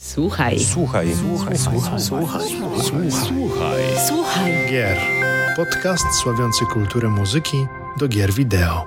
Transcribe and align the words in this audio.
Słuchaj. 0.00 0.60
Słuchaj. 0.60 1.08
Słuchaj. 1.14 1.58
Słuchaj. 1.58 2.00
Słuchaj. 2.00 2.42
Słuchaj. 2.82 3.10
Słuchaj. 3.12 3.82
Słuchaj. 4.08 4.52
Gier. 4.70 4.98
Podcast 5.56 6.04
sławiący 6.22 6.64
kulturę 6.66 7.08
muzyki 7.08 7.66
do 8.00 8.08
gier 8.08 8.32
wideo. 8.32 8.86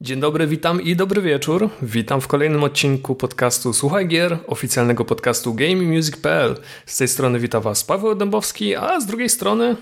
Dzień 0.00 0.20
dobry, 0.20 0.46
witam 0.46 0.82
i 0.82 0.96
dobry 0.96 1.22
wieczór. 1.22 1.70
Witam 1.82 2.20
w 2.20 2.28
kolejnym 2.28 2.64
odcinku 2.64 3.14
podcastu 3.14 3.72
Słuchaj 3.72 4.08
Gier, 4.08 4.38
oficjalnego 4.46 5.04
podcastu 5.04 5.54
GameMusic.pl. 5.54 6.56
Z 6.86 6.96
tej 6.96 7.08
strony 7.08 7.38
witam 7.38 7.62
Was 7.62 7.84
Paweł 7.84 8.14
Dębowski, 8.14 8.76
a 8.76 9.00
z 9.00 9.06
drugiej 9.06 9.28
strony 9.28 9.76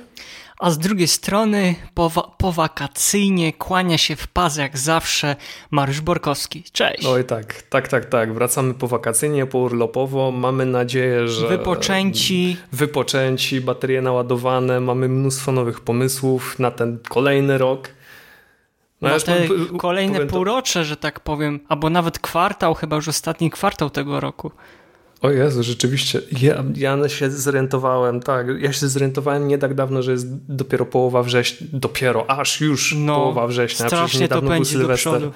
A 0.59 0.71
z 0.71 0.79
drugiej 0.79 1.09
strony, 1.09 1.75
powa- 1.95 2.31
powakacyjnie 2.39 3.53
kłania 3.53 3.99
się 3.99 4.17
w 4.17 4.29
pas 4.29 4.57
jak 4.57 4.79
zawsze 4.79 5.37
Mariusz 5.71 6.01
Borkowski. 6.01 6.65
Cześć! 6.73 7.07
Oj 7.07 7.25
tak, 7.25 7.63
tak, 7.63 7.89
tak, 7.89 8.05
tak. 8.05 8.35
Wracamy 8.35 8.75
po 8.75 8.89
wakacyjnie, 8.89 9.47
po 9.47 9.59
urlopowo. 9.59 10.31
Mamy 10.31 10.67
nadzieję, 10.67 11.29
że... 11.29 11.49
Wypoczęci. 11.49 12.57
Wypoczęci, 12.73 13.61
baterie 13.61 14.03
naładowane. 14.03 14.81
Mamy 14.81 15.09
mnóstwo 15.09 15.53
nowych 15.53 15.81
pomysłów 15.81 16.59
na 16.59 16.71
ten 16.71 16.99
kolejny 17.09 17.59
rok. 17.59 17.89
No, 19.01 19.09
Na 19.09 19.21
te 19.21 19.49
kolejne 19.79 20.27
półrocze, 20.27 20.85
że 20.85 20.97
tak 20.97 21.21
powiem, 21.21 21.61
albo 21.69 21.91
nawet 21.91 22.19
kwartał, 22.19 22.75
chyba 22.75 22.97
już 22.97 23.09
ostatni 23.09 23.51
kwartał 23.51 23.91
tego 23.91 24.21
roku. 24.21 24.51
O 25.25 25.31
Jezu, 25.31 25.63
rzeczywiście. 25.63 26.21
Ja, 26.41 26.65
ja 26.75 27.09
się 27.09 27.31
zorientowałem, 27.31 28.21
tak. 28.21 28.47
Ja 28.61 28.73
się 28.73 28.89
zorientowałem 28.89 29.49
nie 29.49 29.59
tak 29.59 29.75
dawno, 29.75 30.03
że 30.03 30.13
jest 30.13 30.27
dopiero 30.49 30.87
połowa 30.87 31.23
września. 31.23 31.67
Dopiero, 31.73 32.31
aż 32.31 32.61
już 32.61 32.95
No, 32.99 33.15
połowa 33.17 33.47
września. 33.47 33.87
a 33.87 33.89
przecież 33.89 34.09
strasznie 34.09 34.29
to 34.29 34.43
pędzi 34.43 34.73
do 34.75 34.79
Sylwester. 34.79 35.13
przodu. 35.13 35.33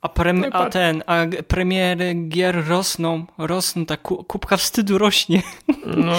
A, 0.00 0.08
prem, 0.08 0.40
No 0.40 0.46
i 0.46 0.50
a 0.52 0.70
ten, 0.70 1.02
a 1.06 1.26
premiery 1.48 2.14
gier 2.28 2.66
rosną, 2.68 3.26
rosną, 3.38 3.86
ta 3.86 3.96
ku, 3.96 4.24
kubka 4.24 4.56
wstydu 4.56 4.98
rośnie. 4.98 5.42
No, 5.96 6.14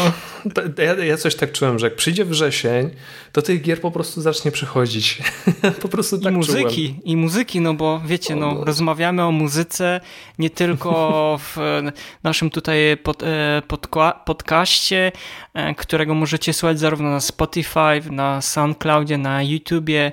to, 0.54 0.82
ja, 0.82 0.96
ja 1.06 1.18
coś 1.18 1.36
tak 1.36 1.52
czułem, 1.52 1.80
że 1.80 1.88
jak 1.88 1.96
przyjdzie 1.96 2.26
wrzesień, 2.26 2.90
to 3.32 3.42
tych 3.42 3.62
gier 3.62 3.82
po 3.82 3.92
prostu 3.92 4.22
zacznie 4.22 4.52
przychodzić. 4.52 5.22
po 5.82 5.88
prostu 5.88 6.16
I 6.16 6.22
tak 6.22 6.34
muzyki, 6.34 6.88
czułem. 6.90 7.04
i 7.04 7.18
muzyki, 7.18 7.62
no 7.62 7.74
bo 7.74 8.02
wiecie, 8.06 8.36
no, 8.36 8.54
no. 8.54 8.66
rozmawiamy 8.66 9.24
o 9.24 9.32
muzyce 9.32 10.02
nie 10.40 10.50
tylko 10.50 10.90
w 11.56 11.58
e, 11.58 11.92
naszym 12.24 12.50
tutaj 12.50 12.98
pod, 13.04 13.24
e, 13.24 13.62
podkła- 13.68 14.14
podcaście, 14.26 15.12
e, 15.54 15.76
którego 15.76 16.14
możecie 16.14 16.54
słuchać 16.54 16.80
zarówno 16.80 17.10
na 17.10 17.20
Spotify, 17.20 18.02
na 18.12 18.42
SoundCloudzie, 18.42 19.18
na 19.18 19.44
YouTubie 19.44 20.12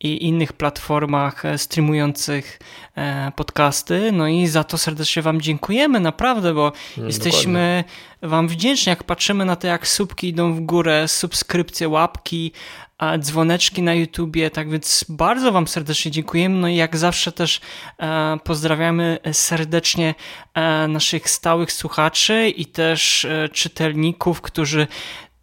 i 0.00 0.26
innych 0.26 0.52
platformach 0.52 1.44
e, 1.44 1.58
streamujących 1.58 2.58
e, 2.96 3.32
podcasty. 3.36 4.12
No 4.12 4.28
i 4.28 4.46
za 4.46 4.64
to 4.64 4.78
serdecznie 4.78 5.22
Wam 5.22 5.40
dziękujemy, 5.40 6.00
naprawdę, 6.00 6.54
bo 6.54 6.72
jesteśmy 6.96 7.84
Wam 8.22 8.48
wdzięczni, 8.48 8.90
jak 8.90 9.04
patrzymy 9.04 9.44
na 9.44 9.56
to, 9.56 9.66
jak 9.66 9.88
słupki 9.88 10.28
idą 10.28 10.54
w 10.54 10.60
górę, 10.60 11.08
subskrypcje, 11.08 11.88
łapki, 11.88 12.52
a 12.98 13.18
dzwoneczki 13.18 13.82
na 13.82 13.94
YouTubie, 13.94 14.50
tak 14.50 14.70
więc 14.70 15.04
bardzo 15.08 15.52
Wam 15.52 15.68
serdecznie 15.68 16.10
dziękujemy. 16.10 16.56
No 16.56 16.68
i 16.68 16.76
jak 16.76 16.96
zawsze 16.96 17.32
też 17.32 17.60
e, 17.98 18.38
pozdrawiamy 18.44 19.18
serdecznie 19.32 20.14
e, 20.54 20.88
naszych 20.88 21.30
stałych 21.30 21.72
słuchaczy 21.72 22.48
i 22.48 22.66
też 22.66 23.24
e, 23.24 23.48
czytelników, 23.48 24.40
którzy 24.40 24.86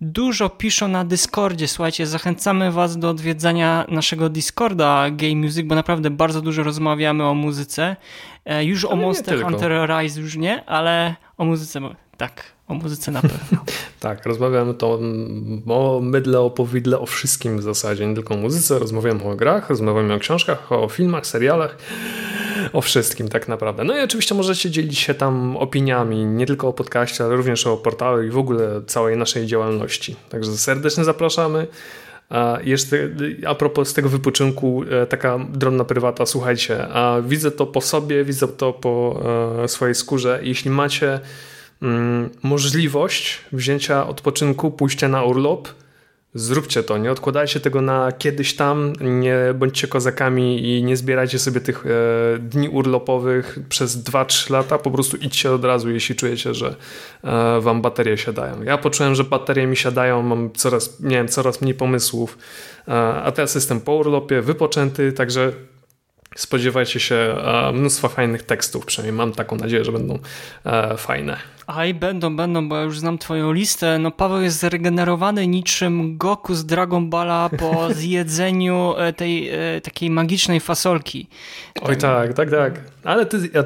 dużo 0.02 0.50
piszą 0.50 0.88
na 0.88 1.06
Discordzie. 1.06 1.68
Słuchajcie, 1.68 2.08
zachęcamy 2.08 2.72
Was 2.72 2.98
do 2.98 3.10
odwiedzania 3.10 3.86
naszego 3.90 4.30
Discorda 4.30 5.10
Game 5.12 5.36
Music, 5.36 5.68
bo 5.68 5.76
naprawdę 5.76 6.10
bardzo 6.10 6.42
dużo 6.42 6.64
rozmawiamy 6.64 7.24
o 7.24 7.34
muzyce. 7.34 7.96
E, 8.46 8.66
już 8.66 8.86
o 8.86 8.88
Ale 8.88 8.98
nie 8.98 9.06
Monster. 9.06 9.42
Hunter 9.42 9.90
Rise 9.90 10.22
już 10.22 10.36
nie, 10.36 10.66
ale 10.66 11.16
o 11.38 11.46
muzyce, 11.46 11.82
tak, 12.18 12.44
o 12.68 12.74
muzyce 12.74 13.12
na 13.12 13.22
pewno. 13.22 13.64
Tak, 14.00 14.26
rozmawiamy 14.26 14.74
to 14.74 15.00
o 15.68 16.00
mydle, 16.02 16.40
o 16.40 16.50
powidle, 16.50 17.00
o 17.00 17.06
wszystkim 17.06 17.58
w 17.58 17.62
zasadzie, 17.62 18.08
nie 18.08 18.16
tylko 18.16 18.34
o 18.34 18.38
muzyce, 18.38 18.80
rozmawiamy 18.80 19.24
o 19.24 19.36
grach, 19.36 19.70
rozmawiamy 19.70 20.14
o 20.14 20.20
książkach, 20.20 20.72
o 20.72 20.90
filmach, 20.90 21.28
serialach, 21.28 21.78
o 22.74 22.82
wszystkim 22.82 23.28
tak 23.28 23.48
naprawdę. 23.48 23.84
No 23.84 23.98
i 23.98 24.02
oczywiście 24.02 24.36
możecie 24.36 24.72
dzielić 24.72 25.00
się 25.00 25.14
tam 25.14 25.58
opiniami, 25.58 26.26
nie 26.26 26.46
tylko 26.46 26.68
o 26.68 26.74
podcaście, 26.74 27.24
ale 27.24 27.36
również 27.36 27.68
o 27.68 27.78
portalu 27.78 28.24
i 28.24 28.30
w 28.30 28.38
ogóle 28.38 28.82
całej 28.88 29.18
naszej 29.18 29.46
działalności. 29.46 30.16
Także 30.30 30.58
serdecznie 30.58 31.04
zapraszamy. 31.04 31.68
A 32.30 32.58
jeszcze 32.64 33.10
a 33.48 33.56
propos 33.56 33.94
tego 33.94 34.10
wypoczynku, 34.10 34.84
e, 34.92 35.08
taka 35.08 35.40
drobna 35.50 35.86
prywata, 35.86 36.26
słuchajcie, 36.26 36.88
a 36.88 37.22
widzę 37.22 37.52
to 37.52 37.66
po 37.66 37.82
sobie, 37.82 38.24
widzę 38.24 38.48
to 38.48 38.74
po 38.74 39.24
e, 39.64 39.68
swojej 39.68 39.96
skórze. 39.96 40.40
Jeśli 40.44 40.72
macie 40.72 41.20
mm, 41.82 42.30
możliwość 42.44 43.42
wzięcia 43.52 44.08
odpoczynku, 44.08 44.72
pójścia 44.72 45.08
na 45.08 45.24
urlop, 45.24 45.68
zróbcie 46.36 46.84
to. 46.84 46.98
Nie 46.98 47.12
odkładajcie 47.12 47.60
tego 47.60 47.82
na 47.82 48.12
kiedyś 48.12 48.56
tam, 48.56 48.94
nie 49.02 49.38
bądźcie 49.56 49.88
kozakami 49.88 50.70
i 50.70 50.84
nie 50.84 50.98
zbierajcie 50.98 51.40
sobie 51.40 51.62
tych 51.62 51.86
e, 51.86 52.40
dni 52.40 52.70
urlopowych 52.70 53.60
przez 53.70 54.04
2-3 54.04 54.52
lata. 54.52 54.78
Po 54.78 54.92
prostu 54.92 55.18
idźcie 55.18 55.52
od 55.52 55.66
razu, 55.66 55.92
jeśli 55.92 56.16
czujecie, 56.16 56.54
że 56.54 56.76
e, 57.24 57.62
wam 57.62 57.82
baterie 57.82 58.18
siadają. 58.18 58.64
Ja 58.64 58.78
poczułem, 58.78 59.16
że 59.16 59.24
baterie 59.24 59.68
mi 59.68 59.76
siadają, 59.76 60.22
mam 60.22 60.52
coraz, 60.52 61.00
nie 61.00 61.16
wiem, 61.16 61.28
coraz 61.28 61.62
mniej 61.62 61.74
pomysłów, 61.74 62.38
e, 62.88 62.92
a 63.24 63.32
teraz 63.32 63.56
jestem 63.56 63.82
po 63.82 63.96
urlopie, 63.96 64.42
wypoczęty, 64.42 65.12
także 65.12 65.52
spodziewajcie 66.36 67.00
się 67.00 67.16
e, 67.16 67.72
mnóstwa 67.72 68.08
fajnych 68.08 68.44
tekstów, 68.44 68.86
przynajmniej 68.86 69.18
mam 69.18 69.32
taką 69.32 69.56
nadzieję, 69.56 69.86
że 69.86 69.92
będą 69.92 70.20
e, 70.66 70.98
fajne. 70.98 71.38
Aj, 71.68 71.94
będą, 71.94 72.36
będą, 72.36 72.70
bo 72.70 72.78
ja 72.78 72.84
już 72.84 73.00
znam 73.00 73.18
twoją 73.18 73.52
listę. 73.52 74.00
No 74.00 74.12
Paweł 74.12 74.42
jest 74.42 74.60
zregenerowany 74.60 75.48
niczym 75.48 76.18
Goku 76.18 76.56
z 76.56 76.66
Dragon 76.66 77.10
Balla 77.10 77.50
po 77.58 77.88
zjedzeniu 77.94 78.94
e, 78.98 79.14
tej 79.14 79.52
takiej 79.84 80.10
magicznej 80.10 80.60
fasolki. 80.60 81.28
Oj 81.82 81.98
tak, 81.98 82.34
tak, 82.34 82.52
tak. 82.52 82.82
Ale 83.04 83.26
ty, 83.26 83.50
ja, 83.54 83.64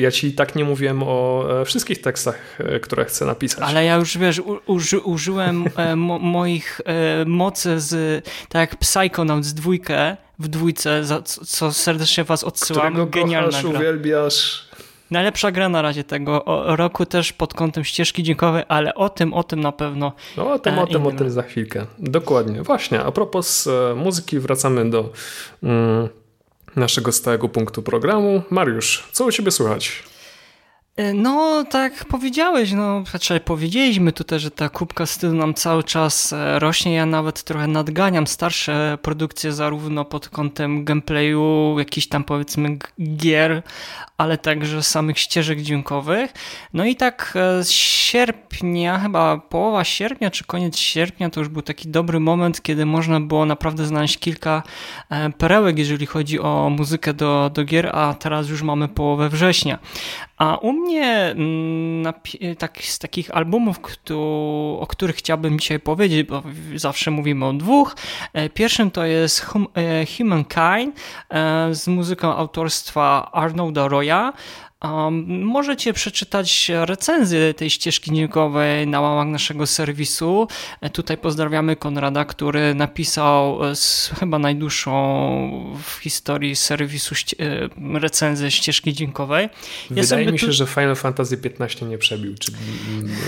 ja 0.00 0.10
ci 0.10 0.32
tak 0.32 0.56
nie 0.56 0.64
mówiłem 0.64 1.02
o 1.02 1.44
wszystkich 1.64 2.00
tekstach, 2.00 2.58
które 2.82 3.04
chcę 3.04 3.26
napisać. 3.26 3.64
Ale 3.68 3.84
ja 3.84 3.96
już, 3.96 4.18
wiesz, 4.18 4.42
uży, 4.66 5.00
użyłem 5.00 5.64
mo, 5.96 6.18
moich 6.18 6.80
mocy 7.26 7.80
z, 7.80 8.24
tak 8.48 8.70
jak 8.70 8.80
Psychonauts 8.80 9.52
dwójkę, 9.52 10.16
w 10.38 10.48
dwójce, 10.48 11.04
za 11.04 11.22
co, 11.22 11.72
serdecznie 11.72 12.24
was 12.24 12.44
odsyłam. 12.44 12.82
którego 12.92 13.06
Genialna 13.10 13.48
kochasz, 13.48 13.64
gra. 13.70 13.78
uwielbiasz. 13.80 14.66
Najlepsza 15.10 15.50
gra 15.50 15.68
na 15.68 15.82
razie 15.82 16.04
tego 16.04 16.44
o, 16.44 16.76
roku 16.76 17.06
też 17.06 17.32
pod 17.32 17.54
kątem 17.54 17.84
ścieżki 17.84 18.22
dźwiękowej, 18.22 18.64
ale 18.68 18.94
o 18.94 19.08
tym, 19.08 19.34
o 19.34 19.42
tym 19.44 19.60
na 19.60 19.72
pewno 19.72 20.12
No 20.36 20.52
o 20.52 20.58
tym, 20.58 20.74
E, 20.74 20.82
o 20.82 20.86
tym, 20.86 21.06
o 21.06 21.12
tym 21.12 21.30
za 21.30 21.42
chwilkę. 21.42 21.86
Dokładnie. 21.98 22.62
Właśnie, 22.62 23.00
a 23.02 23.12
propos 23.12 23.66
e, 23.66 23.94
muzyki, 23.94 24.38
wracamy 24.38 24.90
do 24.90 25.12
mm, 25.62 26.08
naszego 26.76 27.12
stałego 27.12 27.48
punktu 27.48 27.82
programu. 27.82 28.42
Mariusz, 28.50 29.08
co 29.12 29.24
u 29.24 29.32
ciebie 29.32 29.50
słychać? 29.50 30.02
E, 30.96 31.14
No, 31.14 31.64
tak 31.70 32.04
powiedziałeś, 32.04 32.72
no, 32.72 33.04
znaczy 33.10 33.40
powiedzieliśmy 33.40 34.12
tutaj, 34.12 34.38
że 34.38 34.50
ta 34.50 34.68
kubka 34.68 35.06
stylu 35.06 35.34
nam 35.34 35.54
cały 35.54 35.84
czas 35.84 36.32
e, 36.32 36.58
rośnie. 36.58 36.94
Ja 36.94 37.06
nawet 37.06 37.42
trochę 37.42 37.66
nadganiam 37.66 38.26
starsze 38.26 38.98
produkcje, 39.02 39.52
zarówno 39.52 40.04
pod 40.04 40.28
kątem 40.28 40.84
gameplayu, 40.84 41.76
jakichś 41.78 42.06
tam 42.06 42.24
powiedzmy 42.24 42.78
gier, 43.16 43.62
ale 44.18 44.38
także 44.38 44.82
samych 44.82 45.18
ścieżek 45.18 45.60
dźwiękowych. 45.60 46.32
No 46.72 46.84
i 46.84 46.96
tak 46.96 47.32
e, 47.36 47.64
z 47.64 47.70
sierpnia, 47.70 48.98
chyba 48.98 49.38
połowa 49.38 49.84
sierpnia 49.84 50.30
czy 50.30 50.44
koniec 50.44 50.76
sierpnia, 50.76 51.30
to 51.30 51.40
już 51.40 51.48
był 51.48 51.62
taki 51.62 51.88
dobry 51.88 52.20
moment, 52.20 52.62
kiedy 52.62 52.86
można 52.86 53.20
było 53.20 53.46
naprawdę 53.46 53.86
znaleźć 53.86 54.18
kilka 54.18 54.62
perełek, 55.38 55.78
jeżeli 55.78 56.06
chodzi 56.06 56.40
o 56.40 56.70
muzykę 56.70 57.14
do, 57.14 57.50
do 57.54 57.64
gier, 57.64 57.90
a 57.96 58.14
teraz 58.14 58.48
już 58.48 58.62
mamy 58.62 58.88
połowę 58.88 59.28
września. 59.28 59.78
A 60.36 60.56
u 60.56 60.72
mnie 60.72 61.06
mm, 61.06 62.14
tak, 62.58 62.78
z 62.82 62.98
takich 62.98 63.30
albumów, 63.30 63.80
któ, 63.80 64.18
o 64.80 64.86
których 64.86 65.16
chciałbym 65.16 65.58
dzisiaj 65.58 65.80
powiedzieć, 65.80 66.28
bo 66.28 66.42
zawsze 66.74 67.10
mówimy 67.10 67.46
o 67.46 67.52
dwóch. 67.52 67.96
E, 68.32 68.48
Pierwszym 68.48 68.90
to 68.90 69.04
jest 69.04 69.40
hum, 69.40 69.66
e, 69.74 70.06
Humankind 70.06 71.00
e, 71.30 71.74
z 71.74 71.88
muzyką 71.88 72.36
autorstwa 72.36 73.30
Arnolda 73.32 73.88
Roya. 73.88 74.32
Um, 74.84 75.42
możecie 75.42 75.92
przeczytać 75.92 76.70
recenzję 76.84 77.54
tej 77.54 77.70
ścieżki 77.70 78.10
dźwiękowej 78.10 78.86
na 78.86 79.00
łamach 79.00 79.26
naszego 79.26 79.66
serwisu. 79.66 80.48
E, 80.80 80.90
tutaj 80.90 81.18
pozdrawiamy 81.18 81.76
Konrada, 81.76 82.24
który 82.24 82.74
napisał 82.74 83.64
e, 83.64 83.72
chyba 84.20 84.38
najdłuższą 84.38 84.92
w 85.84 85.90
historii 85.90 86.56
serwisu 86.56 87.14
e, 87.14 87.98
recenzję 87.98 88.50
ścieżki 88.50 88.92
dźwiękowej. 88.92 89.48
Ja 89.90 90.02
Wydaje 90.02 90.32
mi 90.32 90.38
się, 90.38 90.46
tu... 90.46 90.52
że 90.52 90.66
Final 90.66 90.96
Fantasy 90.96 91.40
XV 91.60 91.88
nie 91.88 91.98
przebił. 91.98 92.34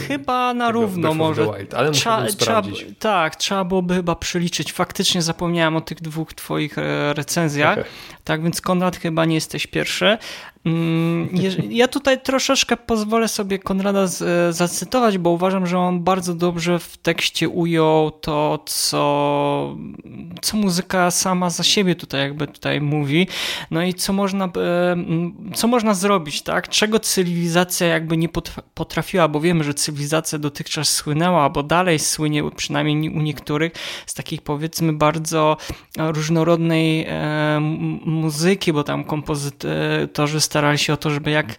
Chyba 0.09 0.55
na 0.55 0.71
równo 0.71 1.15
może. 1.15 1.47
Wild, 1.59 1.75
ale 1.75 1.91
trzeba, 1.91 2.27
trzeba, 2.27 2.63
tak, 2.99 3.37
trzeba 3.37 3.65
byłoby 3.65 3.95
chyba 3.95 4.15
przeliczyć. 4.15 4.73
Faktycznie 4.73 5.23
zapomniałem 5.23 5.77
o 5.77 5.81
tych 5.81 6.01
dwóch 6.01 6.35
twoich 6.35 6.77
recenzjach. 7.13 7.79
Okay. 7.79 7.91
Tak 8.25 8.43
więc 8.43 8.61
Konrad 8.61 8.97
chyba 8.97 9.25
nie 9.25 9.35
jesteś 9.35 9.67
pierwszy. 9.67 10.19
Mm, 10.65 11.29
ja 11.71 11.89
tutaj 11.89 12.23
troszeczkę 12.23 12.77
pozwolę 12.77 13.29
sobie 13.29 13.59
Konrada 13.59 14.07
z, 14.07 14.57
zacytować, 14.57 15.19
bo 15.19 15.31
uważam, 15.31 15.67
że 15.67 15.79
on 15.79 16.05
bardzo 16.05 16.35
dobrze 16.35 16.79
w 16.79 16.97
tekście 16.97 17.49
ujął 17.49 18.11
to, 18.11 18.59
co, 18.67 19.77
co 20.43 20.57
muzyka 20.57 21.11
sama 21.11 21.51
za 21.51 21.63
siebie 21.63 21.95
tutaj 21.95 22.21
jakby 22.21 22.47
tutaj 22.47 22.81
mówi. 22.81 23.29
No 23.71 23.83
i 23.83 23.95
co 23.95 24.13
można, 24.13 24.45
e, 24.45 24.51
co 25.55 25.69
można 25.69 25.95
zrobić, 25.95 26.43
tak? 26.43 26.69
Czego 26.69 27.01
cywilizacja 27.01 27.87
jakby 27.87 28.17
nie 28.17 28.29
potrafiła, 28.75 29.29
bo 29.29 29.41
wiemy, 29.41 29.65
że 29.65 29.75
cywilizacja 29.75 30.39
dotychczas 30.39 30.89
słynęła, 30.89 31.43
albo 31.43 31.63
dalej 31.63 31.99
słynie, 31.99 32.51
przynajmniej 32.57 33.11
u 33.11 33.21
niektórych, 33.21 33.73
z 34.07 34.15
takich 34.15 34.43
powiedzmy 34.43 34.93
bardzo 34.93 35.57
różnorodnej 35.99 37.07
e, 37.09 37.61
muzyki, 38.05 38.73
bo 38.73 38.85
tam 38.85 39.05
kompozytorzy 39.05 40.41
starali 40.49 40.79
się 40.79 40.93
o 40.93 40.97
to, 40.97 41.11
żeby 41.11 41.31
jak 41.31 41.57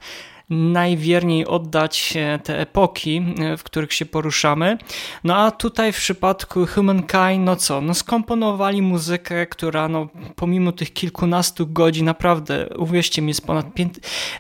najwierniej 0.50 1.46
oddać 1.48 2.14
te 2.44 2.60
epoki, 2.60 3.26
w 3.58 3.64
których 3.64 3.94
się 3.94 4.06
poruszamy. 4.06 4.78
No 5.24 5.36
a 5.36 5.52
tutaj 5.52 5.94
w 5.94 5.98
przypadku 5.98 6.66
Humankind, 6.66 7.46
no 7.46 7.56
co, 7.56 7.82
no 7.82 7.94
skomponowali 7.94 8.82
muzykę, 8.82 9.48
która 9.48 9.88
no 9.88 10.08
pomimo 10.36 10.72
tych 10.72 10.94
kilkunastu 10.94 11.68
godzin, 11.68 12.06
naprawdę, 12.06 12.70
uwierzcie 12.78 13.22
mi, 13.22 13.28
jest 13.28 13.46
ponad 13.46 13.74
pięć, 13.74 13.94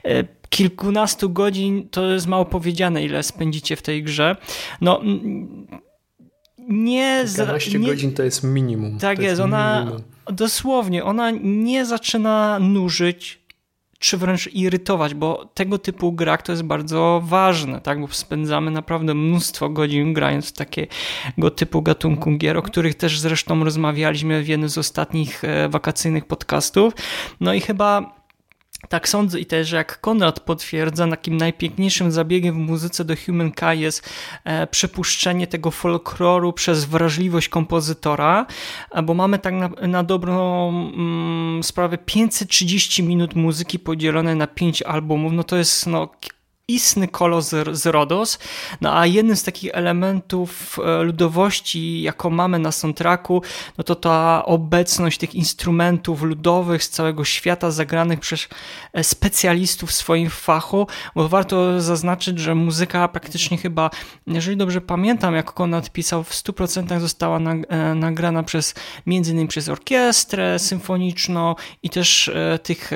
e, 0.03 0.23
kilkunastu 0.49 1.29
godzin, 1.29 1.89
to 1.89 2.05
jest 2.05 2.27
mało 2.27 2.45
powiedziane, 2.45 3.03
ile 3.03 3.23
spędzicie 3.23 3.75
w 3.75 3.81
tej 3.81 4.03
grze. 4.03 4.35
No 4.81 5.01
nie... 6.69 7.23
12 7.25 7.79
nie, 7.79 7.87
godzin 7.87 8.13
to 8.13 8.23
jest 8.23 8.43
minimum. 8.43 8.99
Tak 8.99 9.17
jest, 9.17 9.29
jest 9.29 9.41
ona 9.41 9.79
minimum. 9.79 10.01
dosłownie, 10.31 11.03
ona 11.03 11.31
nie 11.43 11.85
zaczyna 11.85 12.59
nużyć, 12.59 13.38
czy 13.99 14.17
wręcz 14.17 14.47
irytować, 14.53 15.13
bo 15.13 15.45
tego 15.53 15.77
typu 15.77 16.11
grach 16.11 16.41
to 16.41 16.51
jest 16.51 16.63
bardzo 16.63 17.21
ważne, 17.25 17.81
tak? 17.81 18.01
bo 18.01 18.07
spędzamy 18.07 18.71
naprawdę 18.71 19.13
mnóstwo 19.13 19.69
godzin 19.69 20.13
grając 20.13 20.49
w 20.49 20.51
takiego 20.51 21.51
typu 21.55 21.81
gatunku 21.81 22.37
gier, 22.37 22.57
o 22.57 22.61
których 22.61 22.95
też 22.95 23.19
zresztą 23.19 23.63
rozmawialiśmy 23.63 24.43
w 24.43 24.47
jednym 24.47 24.69
z 24.69 24.77
ostatnich 24.77 25.43
e, 25.43 25.69
wakacyjnych 25.69 26.25
podcastów. 26.25 26.93
No 27.39 27.53
i 27.53 27.61
chyba 27.61 28.18
tak 28.89 29.09
sądzę 29.09 29.39
i 29.39 29.45
też 29.45 29.71
jak 29.71 30.01
Konrad 30.01 30.39
potwierdza, 30.39 31.07
takim 31.07 31.37
najpiękniejszym 31.37 32.11
zabiegiem 32.11 32.55
w 32.55 32.57
muzyce 32.57 33.05
do 33.05 33.15
Humankind 33.25 33.75
jest 33.75 34.09
e, 34.43 34.67
przepuszczenie 34.67 35.47
tego 35.47 35.71
folkloru 35.71 36.53
przez 36.53 36.85
wrażliwość 36.85 37.49
kompozytora, 37.49 38.45
bo 39.03 39.13
mamy 39.13 39.39
tak 39.39 39.53
na, 39.53 39.69
na 39.87 40.03
dobrą 40.03 40.69
mm, 40.69 41.63
sprawę 41.63 41.97
530 41.97 43.03
minut 43.03 43.35
muzyki 43.35 43.79
podzielone 43.79 44.35
na 44.35 44.47
5 44.47 44.81
albumów, 44.81 45.33
no 45.33 45.43
to 45.43 45.57
jest 45.57 45.87
no, 45.87 46.09
istny 46.69 47.07
kolos 47.07 47.49
z 47.71 47.85
Rodos, 47.85 48.39
no 48.81 48.97
a 48.97 49.05
jednym 49.05 49.35
z 49.35 49.43
takich 49.43 49.71
elementów 49.73 50.79
e, 50.79 51.03
ludowości, 51.03 52.01
jaką 52.01 52.29
mamy 52.29 52.59
na 52.59 52.71
soundtracku, 52.71 53.41
no 53.77 53.83
to 53.83 53.95
ta 53.95 54.45
obecność 54.45 55.17
tych 55.17 55.35
instrumentów 55.35 56.21
ludowych 56.21 56.83
z 56.83 56.89
całego 56.89 57.25
świata 57.25 57.71
zagranych 57.71 58.19
przez 58.19 58.47
e, 58.93 59.03
specjalistów 59.03 59.89
w 59.89 59.93
swoim 59.93 60.29
fachu, 60.29 60.87
bo 61.15 61.29
warto 61.29 61.81
zaznaczyć, 61.81 62.39
że 62.39 62.55
muzyka 62.55 63.07
praktycznie 63.07 63.57
chyba, 63.57 63.89
jeżeli 64.27 64.57
dobrze 64.57 64.81
pamiętam, 64.81 65.35
jak 65.35 65.53
Konrad 65.53 65.89
pisał, 65.89 66.23
w 66.23 66.31
100% 66.31 66.99
została 66.99 67.37
e, 67.37 67.95
nagrana 67.95 68.43
przez, 68.43 68.75
między 69.05 69.31
innymi 69.31 69.47
przez 69.47 69.69
orkiestrę 69.69 70.59
symfoniczną 70.59 71.55
i 71.83 71.89
też 71.89 72.31
tych 72.63 72.91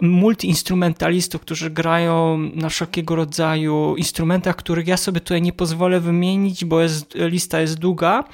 multiinstrumentalistów, 0.00 1.40
którzy 1.40 1.70
grają 1.70 2.38
na 2.54 2.68
wszelkiego 2.68 3.14
rodzaju 3.14 3.96
instrumentach, 3.96 4.56
których 4.56 4.86
ja 4.86 4.96
sobie 4.96 5.20
tutaj 5.20 5.42
nie 5.42 5.52
pozwolę 5.52 6.00
wymienić, 6.00 6.64
bo 6.64 6.80
jest, 6.80 7.14
lista 7.14 7.60
jest 7.60 7.78
długa. 7.78 8.24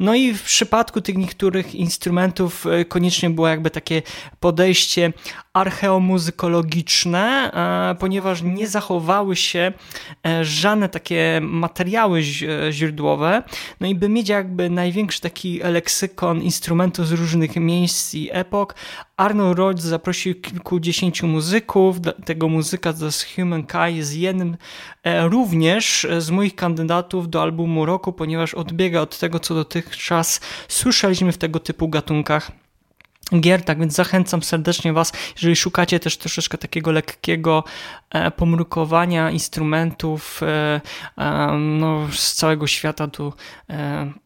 No 0.00 0.14
i 0.14 0.34
w 0.34 0.42
przypadku 0.42 1.00
tych 1.00 1.16
niektórych 1.16 1.74
instrumentów 1.74 2.66
e, 2.66 2.84
koniecznie 2.84 3.30
było 3.30 3.48
jakby 3.48 3.70
takie 3.70 4.02
podejście 4.40 5.12
archeomuzykologiczne, 5.52 7.50
e, 7.52 7.94
ponieważ 7.94 8.42
nie 8.42 8.68
zachowały 8.68 9.36
się 9.36 9.72
e, 10.26 10.44
żadne 10.44 10.88
takie 10.88 11.40
materiały 11.42 12.22
źródłowe. 12.70 13.42
No 13.80 13.86
i 13.86 13.94
by 13.94 14.08
mieć 14.08 14.28
jakby 14.28 14.70
największy 14.70 15.20
taki 15.20 15.58
leksykon 15.58 16.42
instrumentów 16.42 17.06
z 17.06 17.12
różnych 17.12 17.56
miejsc 17.56 18.14
i 18.14 18.28
epok, 18.32 18.74
Arnold 19.16 19.58
Rhodes 19.58 19.84
zaprosił 19.84 20.34
kilkudziesięciu 20.64 21.26
muzyków. 21.26 21.96
Tego 22.24 22.48
muzyka 22.48 22.92
z 22.92 23.26
Humankind 23.34 23.96
jest 23.96 24.16
jednym 24.16 24.56
e, 25.02 25.28
również 25.28 26.06
z 26.18 26.30
moich 26.30 26.54
kandydatów 26.54 27.30
do 27.30 27.42
albumu 27.42 27.86
roku, 27.86 28.12
ponieważ 28.12 28.54
odbiega 28.54 29.00
od 29.00 29.18
tego, 29.18 29.40
co 29.40 29.54
dotychczas 29.54 30.40
słyszeliśmy 30.68 31.32
w 31.32 31.38
tego 31.38 31.60
typu 31.60 31.88
gatunkach 31.88 32.50
gier, 33.40 33.62
tak 33.64 33.78
więc 33.78 33.94
zachęcam 33.94 34.42
serdecznie 34.42 34.92
Was, 34.92 35.12
jeżeli 35.36 35.56
szukacie 35.56 36.00
też 36.00 36.16
troszeczkę 36.16 36.58
takiego 36.58 36.92
lekkiego 36.92 37.64
e, 38.10 38.30
pomrukowania 38.30 39.30
instrumentów 39.30 40.40
e, 40.42 40.80
no, 41.58 42.08
z 42.12 42.34
całego 42.34 42.66
świata, 42.66 43.08
tu 43.08 43.32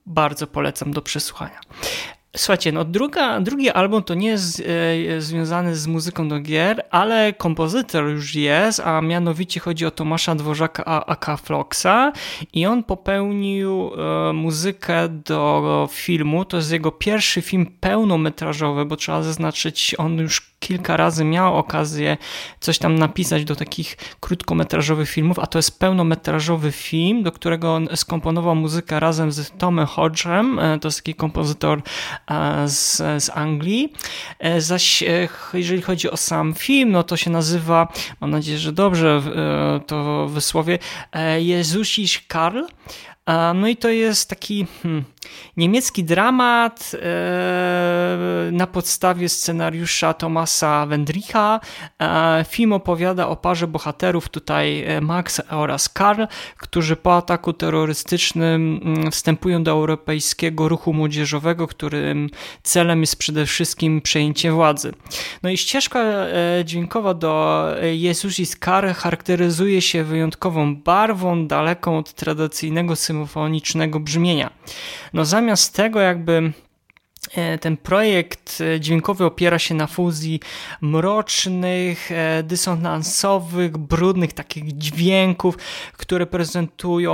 bardzo 0.07 0.47
polecam 0.47 0.93
do 0.93 1.03
przesłuchania. 1.03 1.61
Słuchajcie, 2.37 2.73
no 2.73 2.85
druga, 2.85 3.41
drugi 3.41 3.71
album 3.71 4.03
to 4.03 4.15
nie 4.15 4.29
jest 4.29 4.63
e, 5.17 5.21
związany 5.21 5.77
z 5.77 5.87
muzyką 5.87 6.29
do 6.29 6.41
gier, 6.41 6.85
ale 6.91 7.33
kompozytor 7.33 8.05
już 8.05 8.35
jest, 8.35 8.81
a 8.81 9.01
mianowicie 9.01 9.61
chodzi 9.61 9.87
o 9.87 9.91
Tomasza 9.91 10.35
Dworzaka 10.35 11.07
aka 11.07 11.37
Floxa. 11.37 12.13
I 12.53 12.67
on 12.67 12.85
popełnił 12.85 13.91
e, 14.29 14.33
muzykę 14.33 15.09
do 15.09 15.89
filmu, 15.93 16.45
to 16.45 16.57
jest 16.57 16.73
jego 16.73 16.93
pierwszy 16.93 17.43
film 17.43 17.67
pełnometrażowy, 17.81 18.85
bo 18.85 18.97
trzeba 18.97 19.23
zaznaczyć, 19.23 19.95
on 19.99 20.19
już 20.19 20.49
kilka 20.61 20.97
razy 20.97 21.25
miał 21.25 21.57
okazję 21.57 22.17
coś 22.61 22.79
tam 22.79 22.99
napisać 22.99 23.45
do 23.45 23.57
takich 23.57 23.97
krótkometrażowych 24.21 25.11
filmów, 25.11 25.39
a 25.39 25.47
to 25.47 25.59
jest 25.59 25.79
pełnometrażowy 25.79 26.73
film, 26.73 27.23
do 27.23 27.33
którego 27.33 27.75
on 27.75 27.89
skomponował 27.95 28.55
muzykę 28.55 29.01
razem 29.01 29.33
z 29.33 29.51
Tomem 29.51 29.87
Hodgem, 29.87 30.59
e, 30.59 30.79
to 30.79 30.89
jest 30.89 30.99
taki 30.99 31.15
kompozytor 31.15 31.83
z, 32.67 32.97
z 33.25 33.31
Anglii. 33.35 33.93
E, 34.39 34.61
zaś 34.61 35.05
jeżeli 35.55 35.83
chodzi 35.83 36.11
o 36.11 36.17
sam 36.17 36.55
film, 36.55 36.91
no 36.91 37.03
to 37.03 37.17
się 37.17 37.31
nazywa, 37.31 37.93
mam 38.21 38.31
nadzieję, 38.31 38.59
że 38.59 38.73
dobrze 38.73 39.23
to 39.87 40.29
wysłowię, 40.29 40.79
Jezusisz 41.39 42.25
Karl. 42.29 42.61
No 43.55 43.69
i 43.69 43.77
to 43.77 43.89
jest 43.89 44.31
taki 44.31 44.67
hmm, 44.83 45.05
niemiecki 45.57 46.05
dramat 46.05 46.93
e, 46.95 48.51
na 48.53 48.67
podstawie 48.67 49.29
scenariusza 49.29 50.15
Tomasa 50.15 50.87
Wendricha. 50.87 51.61
E, 51.99 52.45
film 52.49 52.73
opowiada 52.73 53.29
o 53.29 53.37
parze 53.37 53.67
bohaterów, 53.67 54.29
tutaj 54.29 54.85
e, 54.85 55.01
Max 55.01 55.41
oraz 55.51 55.89
Karl, 55.89 56.23
którzy 56.57 56.97
po 56.97 57.17
ataku 57.17 57.53
terrorystycznym 57.53 58.81
mm, 58.85 59.11
wstępują 59.11 59.63
do 59.63 59.71
europejskiego 59.71 60.69
ruchu 60.69 60.93
młodzieżowego, 60.93 61.67
którym 61.67 62.31
celem 62.63 63.01
jest 63.01 63.17
przede 63.17 63.47
wszystkim 63.47 64.01
przejęcie 64.01 64.53
władzy. 64.53 64.93
No 65.43 65.51
i 65.51 65.57
ścieżka 65.57 66.05
dźwiękowa 66.65 67.15
do 67.15 67.67
Jezus 67.93 68.57
Kar 68.57 68.95
charakteryzuje 68.95 69.83
się 69.83 70.05
wyjątkową 70.05 70.77
barwą, 70.77 71.47
daleką 71.47 71.99
od 71.99 72.13
tradycyjnego 72.13 72.97
symfonicznego 72.97 74.01
brzmienia. 74.01 74.51
No 75.19 75.25
zamiast 75.25 75.77
tego 75.77 76.01
jakby 76.01 76.53
ten 77.61 77.77
projekt 77.77 78.59
e, 78.61 78.81
dźwiękowy 78.81 79.25
opiera 79.25 79.59
się 79.59 79.75
na 79.75 79.87
fuzji 79.87 80.41
mrocznych, 80.81 82.13
e, 82.13 82.43
dysonansowych, 82.43 83.79
brudnych 83.79 84.33
takich 84.33 84.79
dźwięków, 84.79 85.59
które 85.93 86.27
prezentują 86.27 87.09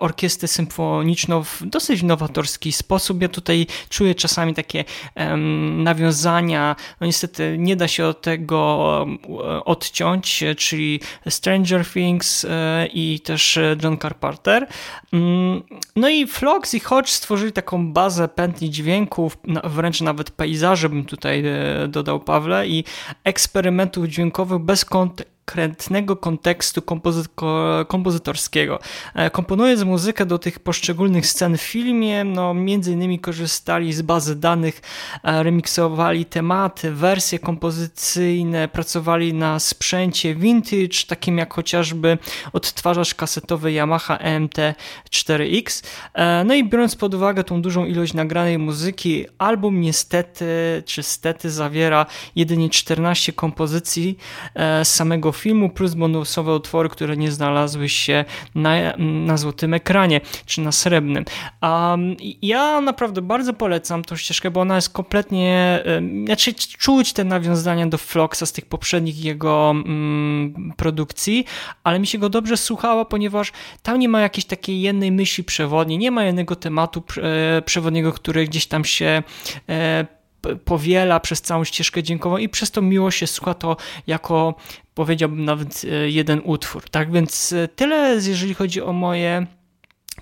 orkiestrę 0.00 0.48
symfoniczną 0.48 1.44
w 1.44 1.62
dosyć 1.62 2.02
nowatorski 2.02 2.72
sposób. 2.72 3.22
Ja 3.22 3.28
tutaj 3.28 3.66
czuję 3.88 4.14
czasami 4.14 4.54
takie 4.54 4.84
nawiązania, 5.76 6.76
no 7.00 7.06
niestety 7.06 7.56
nie 7.58 7.76
da 7.76 7.88
się 7.88 8.06
od 8.06 8.22
tego 8.22 9.06
odciąć, 9.64 10.44
czyli 10.56 11.00
Stranger 11.28 11.86
Things 11.86 12.46
i 12.92 13.20
też 13.20 13.58
John 13.82 13.98
Carpenter. 13.98 14.66
Mm, 15.12 15.62
no 15.96 16.08
i 16.08 16.26
Flox 16.26 16.74
i 16.74 16.80
Hodge 16.80 17.08
stworzyli 17.08 17.52
taką 17.52 17.92
bazę 17.92 18.28
pętli 18.28 18.70
dźwięku 18.70 18.93
dźwięków, 18.94 19.38
wręcz 19.64 20.00
nawet 20.00 20.30
pejzaży 20.30 20.88
bym 20.88 21.04
tutaj 21.04 21.44
e, 21.46 21.88
dodał 21.88 22.20
Pawle 22.20 22.68
i 22.68 22.84
eksperymentów 23.24 24.06
dźwiękowych 24.06 24.58
bez 24.58 24.84
kont 24.84 25.22
konkretnego 25.44 26.16
kontekstu 26.16 26.82
kompozytorskiego. 27.88 28.78
E, 29.14 29.30
komponując 29.30 29.82
muzykę 29.82 30.26
do 30.26 30.38
tych 30.38 30.58
poszczególnych 30.58 31.26
scen 31.26 31.58
w 31.58 31.62
filmie, 31.62 32.24
no 32.24 32.54
między 32.54 32.92
innymi 32.92 33.18
korzystali 33.18 33.92
z 33.92 34.02
bazy 34.02 34.36
danych, 34.36 34.80
e, 35.22 35.42
remiksowali 35.42 36.24
tematy, 36.24 36.90
wersje 36.90 37.38
kompozycyjne, 37.38 38.68
pracowali 38.68 39.34
na 39.34 39.58
sprzęcie 39.58 40.34
vintage, 40.34 41.06
takim 41.08 41.38
jak 41.38 41.54
chociażby 41.54 42.18
odtwarzacz 42.52 43.14
kasetowy 43.14 43.72
Yamaha 43.72 44.18
MT4X. 44.18 45.84
E, 46.14 46.44
no 46.44 46.54
i 46.54 46.68
biorąc 46.68 46.96
pod 46.96 47.14
uwagę 47.14 47.44
tą 47.44 47.62
dużą 47.62 47.84
ilość 47.84 48.14
nagranej 48.14 48.58
muzyki, 48.58 49.26
album 49.38 49.80
niestety, 49.80 50.46
czy 50.86 51.02
stety 51.02 51.50
zawiera 51.50 52.06
jedynie 52.36 52.70
14 52.70 53.32
kompozycji 53.32 54.18
samego 54.84 55.33
filmu, 55.34 55.68
plus 55.68 55.94
bonusowe 55.94 56.54
utwory, 56.54 56.88
które 56.88 57.16
nie 57.16 57.32
znalazły 57.32 57.88
się 57.88 58.24
na, 58.54 58.96
na 58.98 59.36
złotym 59.36 59.74
ekranie, 59.74 60.20
czy 60.46 60.60
na 60.60 60.72
srebrnym. 60.72 61.24
Um, 61.62 62.16
ja 62.42 62.80
naprawdę 62.80 63.22
bardzo 63.22 63.52
polecam 63.52 64.04
tą 64.04 64.16
ścieżkę, 64.16 64.50
bo 64.50 64.60
ona 64.60 64.76
jest 64.76 64.90
kompletnie, 64.90 65.82
znaczy 66.26 66.54
czuć 66.54 67.12
te 67.12 67.24
nawiązania 67.24 67.86
do 67.86 67.98
Floxa 67.98 68.46
z 68.46 68.52
tych 68.52 68.66
poprzednich 68.66 69.24
jego 69.24 69.68
um, 69.70 70.72
produkcji, 70.76 71.44
ale 71.84 71.98
mi 71.98 72.06
się 72.06 72.18
go 72.18 72.28
dobrze 72.28 72.56
słuchało, 72.56 73.04
ponieważ 73.04 73.52
tam 73.82 73.98
nie 73.98 74.08
ma 74.08 74.20
jakiejś 74.20 74.44
takiej 74.44 74.80
jednej 74.80 75.12
myśli 75.12 75.44
przewodniej, 75.44 75.98
nie 75.98 76.10
ma 76.10 76.24
jednego 76.24 76.56
tematu 76.56 77.02
e, 77.22 77.62
przewodniego, 77.62 78.12
który 78.12 78.44
gdzieś 78.44 78.66
tam 78.66 78.84
się 78.84 79.22
e, 79.68 80.06
powiela 80.64 81.20
przez 81.20 81.42
całą 81.42 81.64
ścieżkę 81.64 82.02
dźwiękową 82.02 82.36
i 82.36 82.48
przez 82.48 82.70
to 82.70 82.82
miło 82.82 83.10
się 83.10 83.26
słucha 83.26 83.54
to 83.54 83.76
jako 84.06 84.54
powiedziałbym 84.94 85.44
nawet 85.44 85.82
e, 85.84 86.10
jeden 86.10 86.40
utwór. 86.44 86.82
Tak 86.90 87.12
więc 87.12 87.52
e, 87.52 87.68
tyle, 87.68 88.14
jeżeli 88.14 88.54
chodzi 88.54 88.82
o 88.82 88.92
moje 88.92 89.46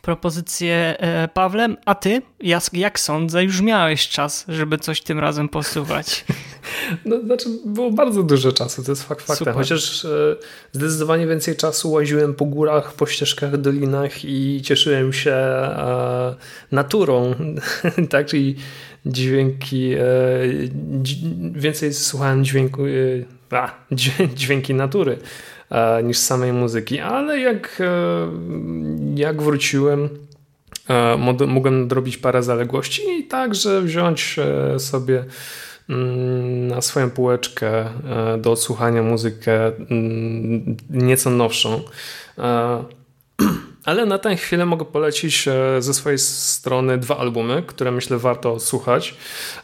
propozycje 0.02 0.96
e, 0.98 1.28
Pawlem, 1.28 1.76
a 1.84 1.94
ty, 1.94 2.22
jak, 2.40 2.62
jak 2.72 3.00
sądzę, 3.00 3.44
już 3.44 3.60
miałeś 3.60 4.08
czas, 4.08 4.44
żeby 4.48 4.78
coś 4.78 5.00
tym 5.00 5.18
razem 5.18 5.48
posuwać. 5.48 6.24
No, 7.04 7.20
znaczy, 7.20 7.48
było 7.66 7.90
bardzo 7.90 8.22
dużo 8.22 8.52
czasu, 8.52 8.84
to 8.84 8.92
jest 8.92 9.02
fakt 9.02 9.26
faktem. 9.26 9.54
Chociaż 9.54 10.04
e, 10.04 10.36
zdecydowanie 10.72 11.26
więcej 11.26 11.56
czasu 11.56 11.90
łaziłem 11.90 12.34
po 12.34 12.44
górach, 12.44 12.92
po 12.92 13.06
ścieżkach, 13.06 13.56
dolinach 13.56 14.24
i 14.24 14.62
cieszyłem 14.64 15.12
się 15.12 15.30
e, 15.30 16.34
naturą, 16.72 17.34
tak, 18.10 18.26
czyli 18.26 18.56
dźwięki, 19.06 19.92
e, 19.92 20.02
więcej 21.52 21.94
słuchałem 21.94 22.44
dźwięku, 22.44 22.82
a, 23.52 23.74
dźwięki 24.34 24.74
natury 24.74 25.18
e, 25.70 26.02
niż 26.02 26.18
samej 26.18 26.52
muzyki, 26.52 27.00
ale 27.00 27.40
jak, 27.40 27.82
jak 29.14 29.42
wróciłem, 29.42 30.08
mogłem 31.48 31.88
zrobić 31.88 32.16
parę 32.16 32.42
zaległości 32.42 33.02
i 33.18 33.24
także 33.24 33.82
wziąć 33.82 34.36
sobie 34.78 35.24
mm, 35.88 36.66
na 36.66 36.80
swoją 36.80 37.10
półeczkę 37.10 37.84
do 38.38 38.52
odsłuchania 38.52 39.02
muzykę 39.02 39.66
mm, 39.66 40.76
nieco 40.90 41.30
nowszą. 41.30 41.80
Ale 43.84 44.06
na 44.06 44.18
tę 44.18 44.36
chwilę 44.36 44.66
mogę 44.66 44.84
polecić 44.84 45.48
e, 45.48 45.82
ze 45.82 45.94
swojej 45.94 46.18
strony 46.18 46.98
dwa 46.98 47.18
albumy, 47.18 47.62
które 47.66 47.90
myślę 47.90 48.18
warto 48.18 48.60
słuchać. 48.60 49.14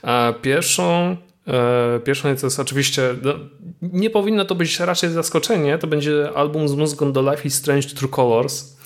E, 0.04 0.34
pierwszą 0.42 1.16
e, 1.48 2.00
Pierwszą 2.00 2.36
to 2.36 2.46
jest 2.46 2.60
oczywiście, 2.60 3.14
no, 3.22 3.34
nie 3.82 4.10
powinno 4.10 4.44
to 4.44 4.54
być 4.54 4.80
raczej 4.80 5.10
zaskoczenie, 5.10 5.78
to 5.78 5.86
będzie 5.86 6.30
album 6.34 6.68
z 6.68 6.74
muzyką 6.74 7.12
do 7.12 7.30
Life 7.30 7.42
is 7.44 7.54
Strange 7.54 7.88
True 7.88 8.08
Colors. 8.08 8.76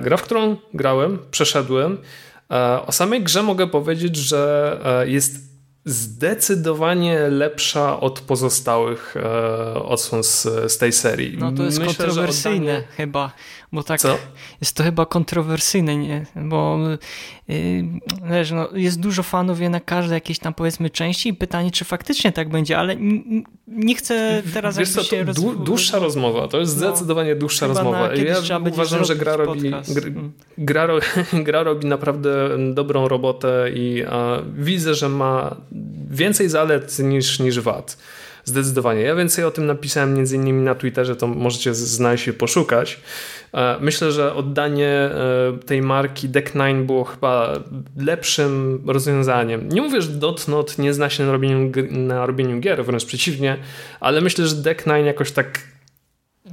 Gra, 0.00 0.16
w 0.16 0.22
którą 0.22 0.56
grałem, 0.74 1.18
przeszedłem. 1.30 1.98
O 2.86 2.92
samej 2.92 3.22
grze 3.22 3.42
mogę 3.42 3.66
powiedzieć, 3.66 4.16
że 4.16 4.80
jest 5.06 5.48
zdecydowanie 5.84 7.18
lepsza 7.28 8.00
od 8.00 8.20
pozostałych 8.20 9.14
odsłon 9.74 10.22
z, 10.24 10.42
z 10.72 10.78
tej 10.78 10.92
serii. 10.92 11.38
No 11.38 11.52
to 11.52 11.64
jest 11.64 11.78
Myślę, 11.78 11.94
kontrowersyjne 11.94 12.72
oddanie... 12.72 12.86
chyba 12.96 13.32
bo 13.72 13.82
tak 13.82 14.00
Co? 14.00 14.18
jest 14.60 14.76
to 14.76 14.84
chyba 14.84 15.06
kontrowersyjne, 15.06 15.96
nie? 15.96 16.26
bo 16.36 16.78
yy, 17.48 17.84
wiesz, 18.30 18.50
no, 18.50 18.68
jest 18.74 19.00
dużo 19.00 19.22
fanów 19.22 19.60
na 19.60 19.80
każdej 19.80 20.16
jakiejś 20.16 20.38
tam 20.38 20.54
powiedzmy 20.54 20.90
części 20.90 21.28
i 21.28 21.34
pytanie, 21.34 21.70
czy 21.70 21.84
faktycznie 21.84 22.32
tak 22.32 22.48
będzie, 22.48 22.78
ale 22.78 22.96
nie 23.66 23.94
chcę 23.94 24.42
teraz 24.54 24.78
wiesz 24.78 24.90
co, 24.90 25.02
się 25.02 25.24
roz... 25.24 25.36
Dłuższa 25.64 25.98
rozmowa, 25.98 26.48
to 26.48 26.60
jest 26.60 26.80
no, 26.80 26.88
zdecydowanie 26.88 27.36
dłuższa 27.36 27.66
rozmowa. 27.66 28.14
Ja 28.14 28.58
uważam, 28.70 29.04
że 29.04 29.16
gra 29.16 29.36
robi, 29.36 29.68
mm. 29.68 29.82
gra, 30.58 30.86
gra, 30.86 30.94
gra, 31.46 31.62
robi 31.62 31.86
naprawdę 31.86 32.48
dobrą 32.74 33.08
robotę 33.08 33.70
i 33.74 34.04
a, 34.10 34.42
widzę, 34.56 34.94
że 34.94 35.08
ma 35.08 35.56
więcej 36.10 36.48
zalet 36.48 36.98
niż, 36.98 37.38
niż 37.40 37.60
wad. 37.60 37.96
Zdecydowanie. 38.44 39.00
Ja 39.00 39.14
więcej 39.14 39.44
o 39.44 39.50
tym 39.50 39.66
napisałem 39.66 40.14
między 40.14 40.36
innymi 40.36 40.62
na 40.62 40.74
Twitterze, 40.74 41.16
to 41.16 41.26
możecie 41.26 41.74
znaleźć 41.74 42.28
i 42.28 42.32
poszukać. 42.32 43.00
E, 43.54 43.76
myślę, 43.80 44.12
że 44.12 44.34
oddanie 44.34 44.88
e, 44.88 45.58
tej 45.66 45.82
marki 45.82 46.28
Deck 46.28 46.52
9 46.52 46.86
było 46.86 47.04
chyba 47.04 47.52
lepszym 47.96 48.82
rozwiązaniem. 48.86 49.68
Nie 49.68 49.82
mówię, 49.82 50.02
że 50.02 50.08
Dotnot 50.08 50.78
nie 50.78 50.94
zna 50.94 51.10
się 51.10 51.24
na 51.24 51.32
robieniu, 51.32 51.72
na 51.90 52.26
robieniu 52.26 52.60
gier, 52.60 52.84
wręcz 52.84 53.04
przeciwnie, 53.04 53.56
ale 54.00 54.20
myślę, 54.20 54.46
że 54.46 54.56
Deck 54.56 54.84
9 54.84 55.06
jakoś 55.06 55.32
tak 55.32 55.60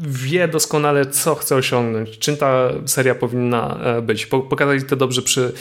wie 0.01 0.47
doskonale, 0.47 1.05
co 1.05 1.35
chce 1.35 1.55
osiągnąć, 1.55 2.19
czym 2.19 2.37
ta 2.37 2.69
seria 2.85 3.15
powinna 3.15 3.79
e, 3.83 4.01
być. 4.01 4.25
Pokazali 4.25 4.83
to 4.83 4.95
dobrze 4.95 5.21
przy 5.21 5.53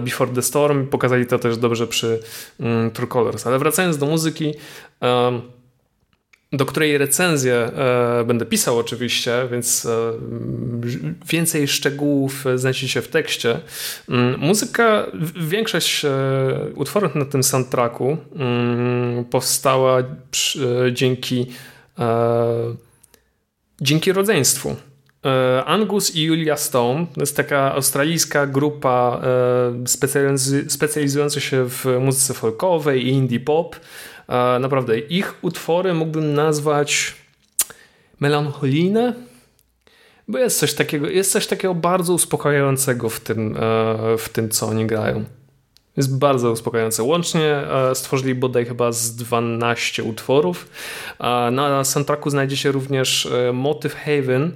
Before 0.00 0.32
the 0.32 0.42
Storm, 0.42 0.86
pokazali 0.86 1.26
to 1.26 1.38
też 1.38 1.56
dobrze 1.56 1.86
przy 1.86 2.20
mm, 2.60 2.90
True 2.90 3.06
Colors. 3.06 3.46
Ale 3.46 3.58
wracając 3.58 3.98
do 3.98 4.06
muzyki, 4.06 4.54
do 6.52 6.66
której 6.66 6.98
recenzję 6.98 7.54
e, 7.54 8.24
będę 8.26 8.46
pisał 8.46 8.78
oczywiście, 8.78 9.48
więc 9.50 9.86
e, 9.86 10.12
więcej 11.28 11.68
szczegółów 11.68 12.44
znajdziecie 12.54 13.02
w 13.02 13.08
tekście. 13.08 13.60
Mm, 14.08 14.40
muzyka, 14.40 15.06
większość 15.48 16.04
e, 16.04 16.10
utworów 16.74 17.14
na 17.14 17.24
tym 17.24 17.42
soundtracku 17.42 18.16
mm, 18.36 19.24
powstała 19.24 20.02
przy, 20.30 20.92
dzięki 20.92 21.46
dzięki 23.80 24.12
rodzeństwu. 24.12 24.76
Angus 25.66 26.16
i 26.16 26.22
Julia 26.22 26.56
Stone 26.56 27.06
to 27.14 27.20
jest 27.20 27.36
taka 27.36 27.74
australijska 27.74 28.46
grupa 28.46 29.20
specjalizująca 30.68 31.40
się 31.40 31.68
w 31.68 31.84
muzyce 32.00 32.34
folkowej 32.34 33.06
i 33.06 33.08
indie 33.08 33.40
pop. 33.40 33.76
Naprawdę, 34.60 34.98
ich 34.98 35.34
utwory 35.42 35.94
mógłbym 35.94 36.34
nazwać 36.34 37.14
melancholijne, 38.20 39.14
bo 40.28 40.38
jest 40.38 40.58
coś 40.58 40.74
takiego, 40.74 41.08
jest 41.08 41.32
coś 41.32 41.46
takiego 41.46 41.74
bardzo 41.74 42.12
uspokajającego 42.12 43.08
w 43.08 43.20
tym, 43.20 43.56
e, 43.56 43.58
w 44.18 44.28
tym 44.28 44.48
co 44.48 44.66
oni 44.66 44.86
grają. 44.86 45.24
Jest 45.96 46.18
bardzo 46.18 46.50
uspokajające. 46.50 47.02
Łącznie 47.02 47.44
e, 47.44 47.94
stworzyli 47.94 48.34
bodaj 48.34 48.66
chyba 48.66 48.92
z 48.92 49.16
12 49.16 50.02
utworów. 50.04 50.68
Na 51.52 51.84
soundtracku 51.84 52.30
znajdzie 52.30 52.56
się 52.56 52.72
również 52.72 53.26
e, 53.26 53.52
motyw 53.52 53.94
Haven 53.94 54.52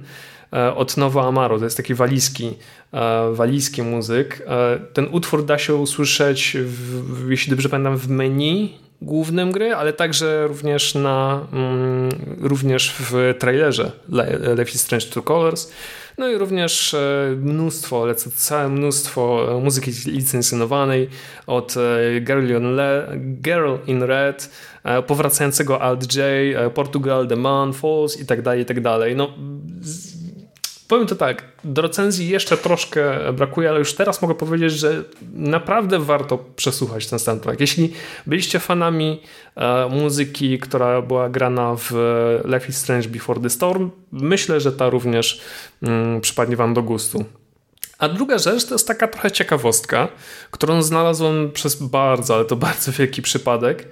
od 0.75 0.97
Novo 0.97 1.27
Amaro. 1.27 1.57
To 1.57 1.63
jest 1.63 1.77
taki 1.77 1.93
walijski, 1.93 2.53
walijski 3.31 3.81
muzyk. 3.81 4.45
Ten 4.93 5.07
utwór 5.11 5.45
da 5.45 5.57
się 5.57 5.75
usłyszeć, 5.75 6.57
w, 6.59 7.29
jeśli 7.29 7.49
dobrze 7.49 7.69
pamiętam, 7.69 7.97
w 7.97 8.09
menu 8.09 8.77
głównym 9.01 9.51
gry, 9.51 9.75
ale 9.75 9.93
także 9.93 10.47
również 10.47 10.95
na 10.95 11.47
mm, 11.53 12.09
również 12.41 12.95
w 12.99 13.35
trailerze 13.39 13.91
Life 14.57 14.71
is 14.75 14.81
Strange 14.81 15.05
Two 15.05 15.21
Colors. 15.21 15.71
No 16.17 16.27
i 16.27 16.37
również 16.37 16.93
e, 16.93 17.35
mnóstwo, 17.37 18.05
lecę 18.05 18.31
całe 18.31 18.69
mnóstwo 18.69 19.47
muzyki 19.63 19.91
licencjonowanej 20.05 21.09
od 21.47 21.75
Le 22.61 23.07
Girl 23.17 23.75
in 23.87 24.03
Red, 24.03 24.49
powracającego 25.07 25.81
Alt 25.81 26.15
J, 26.15 26.23
Portugal, 26.73 27.27
The 27.27 27.35
Man, 27.35 27.73
Falls 27.73 28.21
i 28.21 28.25
tak 28.25 28.41
dalej, 28.41 28.61
i 28.61 28.65
tak 28.65 28.81
dalej. 28.81 29.15
No, 29.15 29.33
powiem 30.89 31.07
to 31.07 31.15
tak, 31.15 31.43
do 31.63 31.81
recenzji 31.81 32.29
jeszcze 32.29 32.57
troszkę 32.57 33.33
brakuje, 33.33 33.69
ale 33.69 33.79
już 33.79 33.93
teraz 33.93 34.21
mogę 34.21 34.35
powiedzieć, 34.35 34.73
że 34.73 35.03
naprawdę 35.33 35.99
warto 35.99 36.37
przesłuchać 36.55 37.07
ten 37.07 37.19
soundtrack. 37.19 37.59
Jeśli 37.59 37.93
byliście 38.27 38.59
fanami 38.59 39.21
e, 39.55 39.89
muzyki, 39.89 40.59
która 40.59 41.01
była 41.01 41.29
grana 41.29 41.75
w 41.77 41.91
Life 42.45 42.67
is 42.67 42.77
Strange 42.77 43.09
Before 43.09 43.41
the 43.41 43.49
Storm, 43.49 43.91
myślę, 44.11 44.59
że 44.59 44.71
ta 44.71 44.89
również 44.89 45.41
mm, 45.83 46.21
przypadnie 46.21 46.55
wam 46.55 46.73
do 46.73 46.83
gustu. 46.83 47.25
A 47.97 48.09
druga 48.09 48.37
rzecz 48.37 48.65
to 48.65 48.75
jest 48.75 48.87
taka 48.87 49.07
trochę 49.07 49.31
ciekawostka, 49.31 50.07
którą 50.51 50.81
znalazłem 50.81 51.51
przez 51.51 51.83
bardzo, 51.83 52.35
ale 52.35 52.45
to 52.45 52.55
bardzo 52.67 52.91
wielki 52.91 53.21
przypadek. 53.21 53.87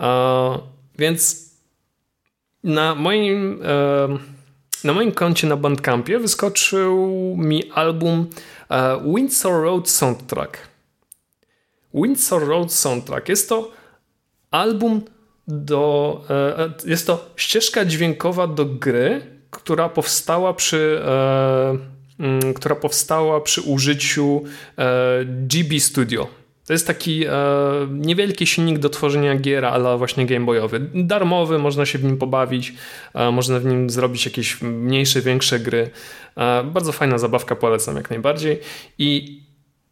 E, 0.00 0.58
więc 0.98 1.50
na 2.64 2.94
moim... 2.94 3.62
E, 3.64 4.35
na 4.84 4.92
moim 4.92 5.12
koncie 5.12 5.46
na 5.46 5.56
Bandcampie 5.56 6.18
wyskoczył 6.18 7.06
mi 7.36 7.70
album 7.72 8.26
uh, 8.70 9.14
Windsor 9.14 9.62
Road 9.62 9.90
Soundtrack. 9.90 10.58
Windsor 11.94 12.46
Road 12.46 12.72
Soundtrack 12.72 13.28
jest 13.28 13.48
to 13.48 13.70
album 14.50 15.02
do. 15.48 16.24
Uh, 16.78 16.86
jest 16.88 17.06
to 17.06 17.30
ścieżka 17.36 17.84
dźwiękowa 17.84 18.46
do 18.46 18.64
gry, 18.64 19.20
która 19.50 19.88
powstała 19.88 20.54
przy. 20.54 21.00
Uh, 21.72 21.96
która 22.54 22.74
powstała 22.74 23.40
przy 23.40 23.60
użyciu 23.60 24.44
GB 25.24 25.80
Studio. 25.80 26.28
To 26.66 26.72
jest 26.72 26.86
taki 26.86 27.26
e, 27.26 27.30
niewielki 27.90 28.46
silnik 28.46 28.78
do 28.78 28.88
tworzenia 28.88 29.36
gier, 29.36 29.64
ale 29.64 29.98
właśnie 29.98 30.26
gameboyowy. 30.26 30.80
Darmowy, 30.94 31.58
można 31.58 31.86
się 31.86 31.98
w 31.98 32.04
nim 32.04 32.16
pobawić, 32.16 32.74
e, 33.14 33.30
można 33.30 33.60
w 33.60 33.64
nim 33.64 33.90
zrobić 33.90 34.24
jakieś 34.24 34.62
mniejsze, 34.62 35.20
większe 35.20 35.60
gry. 35.60 35.90
E, 36.36 36.64
bardzo 36.64 36.92
fajna 36.92 37.18
zabawka, 37.18 37.56
polecam 37.56 37.96
jak 37.96 38.10
najbardziej. 38.10 38.60
I 38.98 39.40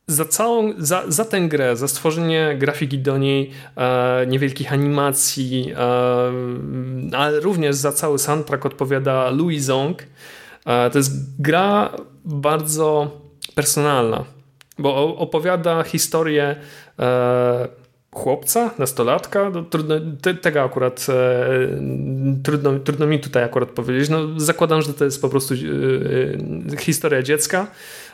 za 0.06 0.24
całą, 0.24 0.72
za, 0.78 1.04
za 1.08 1.24
tę 1.24 1.40
grę, 1.40 1.76
za 1.76 1.88
stworzenie 1.88 2.56
grafiki 2.58 2.98
do 2.98 3.18
niej, 3.18 3.50
e, 3.76 4.26
niewielkich 4.26 4.72
animacji, 4.72 5.72
e, 5.76 7.16
ale 7.16 7.40
również 7.40 7.76
za 7.76 7.92
cały 7.92 8.18
soundtrack 8.18 8.66
odpowiada 8.66 9.30
Louis 9.30 9.64
Zong. 9.64 10.02
E, 10.66 10.90
to 10.90 10.98
jest 10.98 11.42
gra 11.42 11.90
bardzo 12.24 13.20
personalna 13.54 14.33
bo 14.78 15.16
opowiada 15.16 15.82
historię 15.82 16.56
e, 16.98 17.68
chłopca, 18.14 18.70
nastolatka, 18.78 19.50
no, 19.50 19.62
trudno, 19.62 19.94
te, 20.22 20.34
tego 20.34 20.62
akurat 20.62 21.06
e, 21.08 21.46
trudno, 22.42 22.78
trudno 22.78 23.06
mi 23.06 23.20
tutaj 23.20 23.44
akurat 23.44 23.68
powiedzieć. 23.68 24.08
No, 24.08 24.18
zakładam, 24.36 24.82
że 24.82 24.94
to 24.94 25.04
jest 25.04 25.22
po 25.22 25.28
prostu 25.28 25.54
e, 25.54 25.58
e 26.72 26.76
historia 26.76 27.22
dziecka, 27.22 27.66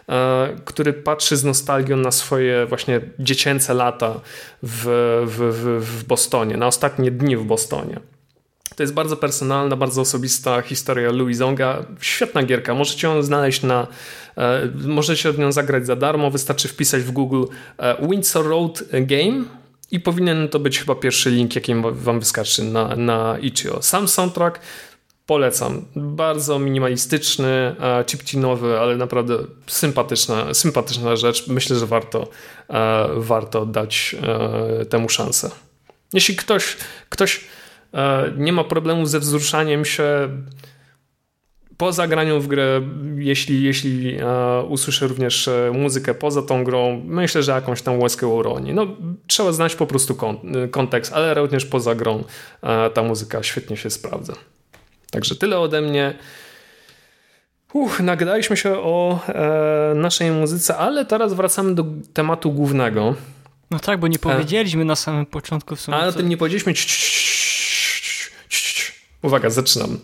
e, 0.09 0.49
który 0.65 0.93
patrzy 0.93 1.37
z 1.37 1.45
nostalgią 1.45 1.97
na 1.97 2.11
swoje 2.11 2.67
właśnie 2.67 3.01
dziecięce 3.19 3.75
lata 3.75 4.21
w, 4.63 4.85
w, 5.27 5.37
w, 5.37 5.87
w 5.87 6.05
Bostonie, 6.05 6.57
na 6.57 6.67
ostatnie 6.67 7.11
dni 7.11 7.37
w 7.37 7.45
Bostonie. 7.45 8.01
To 8.77 8.83
jest 8.83 8.95
bardzo 8.95 9.17
personalna, 9.17 9.77
bardzo 9.77 10.01
osobista 10.01 10.63
historia 10.63 11.13
Louis 11.13 11.37
Zonga. 11.37 11.87
Świetna 12.01 12.43
gierka. 12.43 12.75
Możecie 12.75 13.07
ją 13.07 13.23
znaleźć 13.23 13.63
na. 13.63 13.87
E, 14.37 14.69
możecie 14.75 15.33
w 15.33 15.39
nią 15.39 15.53
zagrać 15.53 15.87
za 15.87 15.97
darmo. 15.97 16.31
Wystarczy 16.31 16.69
wpisać 16.69 17.03
w 17.03 17.11
Google 17.11 17.45
e, 17.79 18.09
Windsor 18.09 18.47
Road 18.47 18.85
Game 18.93 19.45
i 19.91 20.01
powinien 20.01 20.49
to 20.49 20.59
być 20.59 20.79
chyba 20.79 20.95
pierwszy 20.95 21.31
link, 21.31 21.55
jaki 21.55 21.75
wam 21.93 22.21
wystarczy 22.21 22.65
na, 22.65 22.97
na 22.97 23.39
itch.io. 23.39 23.83
Sam 23.83 24.09
soundtrack 24.09 24.61
polecam. 25.27 25.85
Bardzo 25.97 26.59
minimalistyczny, 26.59 27.77
e, 27.81 28.05
chiptinowy, 28.05 28.81
ale 28.81 28.97
naprawdę 28.97 29.39
sympatyczna, 29.67 30.55
sympatyczna 30.55 31.17
rzecz. 31.17 31.49
Myślę, 31.49 31.77
że 31.77 31.87
warto, 31.87 32.29
warto 33.17 33.67
dać 33.67 34.17
temu 34.91 35.09
szansę. 35.09 35.51
Jeśli 36.13 36.37
ktoś, 36.37 36.77
ktoś 37.09 37.45
nie 38.37 38.53
ma 38.53 38.65
problemu 38.65 39.07
ze 39.07 39.21
wzruszaniem 39.21 39.85
się 39.85 40.29
po 41.81 41.93
zagraniu 41.93 42.41
w 42.41 42.47
grę, 42.47 42.81
jeśli, 43.17 43.63
jeśli 43.63 44.17
e, 44.17 44.63
usłyszę 44.69 45.07
również 45.07 45.49
e, 45.49 45.71
muzykę 45.75 46.15
poza 46.15 46.43
tą 46.43 46.65
grą, 46.65 47.03
myślę, 47.05 47.43
że 47.43 47.53
jakąś 47.53 47.83
tam 47.83 48.01
łezkę 48.01 48.27
uroni. 48.27 48.75
No, 48.75 48.87
trzeba 49.27 49.53
znać 49.53 49.77
po 49.77 49.87
prostu 49.87 50.17
kontekst, 50.71 51.13
ale 51.13 51.35
również 51.35 51.67
poza 51.67 51.95
grą 51.95 52.25
ta 52.95 53.03
muzyka 53.03 53.43
świetnie 53.43 53.77
się 53.77 53.91
sprawdza. 53.91 54.33
Także 55.11 55.37
tyle 55.37 55.59
ode 55.59 55.81
mnie. 55.81 56.15
Uch, 57.73 58.01
nagadaliśmy 58.01 58.57
się 58.57 58.73
o 58.73 59.21
e, 59.29 59.95
naszej 59.95 60.31
muzyce, 60.31 60.77
ale 60.77 61.05
teraz 61.05 61.35
wracamy 61.35 61.75
do 61.75 61.85
tematu 62.13 62.53
głównego. 62.53 63.15
No 63.71 63.79
tak, 63.79 64.01
bo 64.01 64.09
nie 64.09 64.19
powiedzieliśmy 64.19 64.83
e, 64.83 64.85
na 64.85 64.97
samym 64.97 65.27
początku 65.27 65.77
w 65.77 65.81
sumie. 65.81 65.97
Ale 65.97 66.09
o 66.09 66.13
tym 66.13 66.29
nie 66.29 66.37
powiedzieliśmy. 66.37 66.75
Uwaga, 69.23 69.51
zaczynam. 69.51 69.99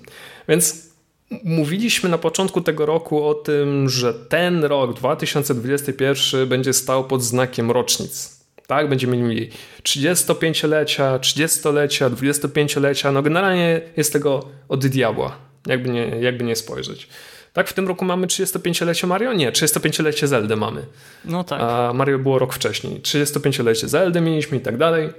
Więc 0.48 0.95
mówiliśmy 1.44 2.08
na 2.10 2.18
początku 2.18 2.60
tego 2.60 2.86
roku 2.86 3.24
o 3.24 3.34
tym, 3.34 3.88
że 3.88 4.14
ten 4.14 4.64
rok 4.64 4.94
2021 4.94 6.48
będzie 6.48 6.72
stał 6.72 7.04
pod 7.04 7.22
znakiem 7.22 7.70
rocznic. 7.70 8.36
Tak, 8.66 8.88
będziemy 8.88 9.16
mieli 9.16 9.50
35-lecia, 9.82 11.18
30-lecia, 11.18 12.10
25-lecia. 12.10 13.12
No 13.12 13.22
generalnie 13.22 13.80
jest 13.96 14.12
tego 14.12 14.46
od 14.68 14.86
diabła, 14.86 15.36
jakby 15.66 15.88
nie, 15.88 16.06
jakby 16.06 16.44
nie 16.44 16.56
spojrzeć. 16.56 17.08
Tak, 17.52 17.68
w 17.68 17.72
tym 17.72 17.88
roku 17.88 18.04
mamy 18.04 18.26
35-lecie 18.26 19.06
Mario? 19.06 19.32
Nie, 19.32 19.52
35-lecie 19.52 20.26
Zelda 20.26 20.56
mamy. 20.56 20.86
No 21.24 21.44
tak. 21.44 21.60
A 21.62 21.92
Mario 21.94 22.18
było 22.18 22.38
rok 22.38 22.54
wcześniej. 22.54 23.00
35-lecie 23.00 23.88
Zelda 23.88 24.20
mieliśmy 24.20 24.58
i 24.58 24.60
tak 24.60 24.76
dalej. 24.76 25.10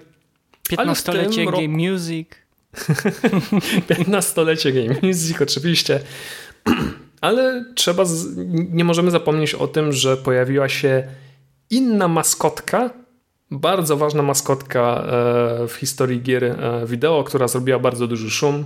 15-lecie 0.70 1.46
Game 1.46 1.68
Music. 1.68 2.28
15-lecie 3.90 4.72
Game 4.72 4.96
Music 5.04 5.42
oczywiście. 5.42 6.00
Ale 7.22 7.66
trzeba, 7.76 8.06
z... 8.06 8.38
nie 8.70 8.84
możemy 8.84 9.12
zapomnieć 9.12 9.54
o 9.54 9.68
tym, 9.68 9.94
że 9.94 10.18
pojawiła 10.18 10.70
się 10.70 11.04
inna 11.70 12.08
maskotka, 12.08 12.90
bardzo 13.52 13.98
ważna 13.98 14.24
maskotka 14.24 15.04
e, 15.64 15.68
w 15.68 15.74
historii 15.74 16.22
gier 16.22 16.44
e, 16.44 16.86
wideo, 16.86 17.24
która 17.24 17.48
zrobiła 17.48 17.80
bardzo 17.80 18.08
duży 18.08 18.30
szum 18.30 18.66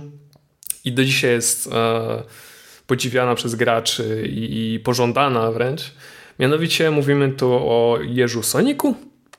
i 0.84 0.92
do 0.92 1.04
dzisiaj 1.04 1.30
jest 1.30 1.72
e, 1.72 2.22
podziwiana 2.86 3.34
przez 3.34 3.54
graczy 3.54 4.24
i 4.28 4.80
pożądana 4.84 5.52
wręcz. 5.52 5.94
Mianowicie 6.38 6.90
mówimy 6.90 7.32
tu 7.32 7.52
o 7.52 7.98
Jeżu 8.02 8.42
Soniku, 8.42 8.94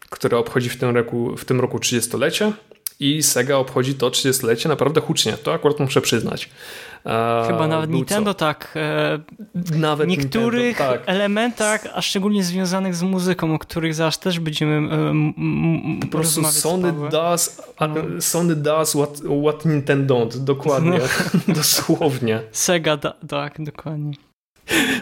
który 0.10 0.38
obchodzi 0.38 0.70
w 0.70 0.78
tym 0.78 0.96
roku, 0.96 1.38
w 1.38 1.46
tym 1.46 1.62
roku 1.62 1.78
30-lecie 1.78 2.52
i 3.00 3.24
Sega 3.24 3.58
obchodzi 3.58 3.96
to 3.96 4.10
30-lecie 4.10 4.70
naprawdę 4.70 5.02
hucznie. 5.02 5.34
To 5.34 5.54
akurat 5.54 5.80
muszę 5.80 6.02
przyznać. 6.02 6.50
Chyba 7.48 7.68
nawet 7.68 7.90
Nintendo 7.90 8.34
co? 8.34 8.40
tak. 8.40 8.74
E, 8.76 9.20
nawet 9.78 10.10
niektórych 10.10 10.66
Nintendo, 10.66 10.94
tak. 10.94 11.04
elementach, 11.06 11.88
a 11.94 12.02
szczególnie 12.02 12.44
związanych 12.44 12.96
z 12.96 13.04
muzyką, 13.04 13.56
o 13.56 13.60
których 13.60 13.96
zaraz 13.96 14.20
też 14.20 14.40
będziemy 14.40 14.96
e, 14.96 15.14
Po 16.02 16.08
prostu 16.08 16.44
Sony 16.44 16.94
does, 17.12 17.62
no. 17.80 18.22
Sony 18.22 18.56
does 18.56 18.92
what, 18.92 19.22
what 19.44 19.66
Nintendo 19.66 20.16
don't. 20.16 20.38
Dokładnie. 20.38 21.00
No. 21.48 21.54
Dosłownie. 21.56 22.40
Sega, 22.52 22.98
da, 22.98 23.14
tak, 23.28 23.64
dokładnie. 23.64 24.14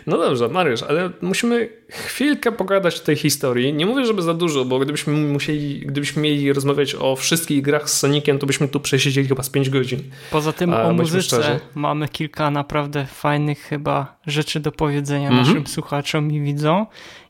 No 0.08 0.18
dobrze, 0.18 0.48
Mariusz, 0.48 0.84
ale 0.84 1.10
musimy 1.22 1.70
chwilkę 1.90 2.52
pogadać 2.52 3.00
o 3.00 3.04
tej 3.04 3.16
historii. 3.16 3.74
Nie 3.74 3.86
mówię, 3.86 4.06
żeby 4.06 4.22
za 4.22 4.34
dużo, 4.34 4.66
bo 4.66 4.80
gdybyśmy 4.80 5.14
musieli, 5.14 5.80
gdybyśmy 5.80 6.22
mieli 6.22 6.54
rozmawiać 6.54 6.96
o 6.96 7.16
wszystkich 7.16 7.62
grach 7.62 7.90
z 7.90 7.98
Soniciem, 7.98 8.40
to 8.40 8.46
byśmy 8.46 8.68
tu 8.68 8.80
przesiedzieli 8.80 9.28
chyba 9.28 9.44
z 9.44 9.50
5 9.50 9.70
godzin. 9.70 10.00
Poza 10.32 10.54
tym 10.54 10.74
A, 10.74 10.84
o 10.84 10.94
muzyce 10.94 11.22
szczerzy. 11.22 11.60
mamy 11.76 12.10
kilka 12.10 12.52
naprawdę 12.52 13.06
fajnych 13.06 13.60
chyba 13.60 14.16
rzeczy 14.28 14.60
do 14.60 14.72
powiedzenia 14.72 15.30
mm 15.30 15.44
-hmm. 15.44 15.48
naszym 15.48 15.68
słuchaczom 15.68 16.32
i 16.32 16.42
widzom 16.42 16.86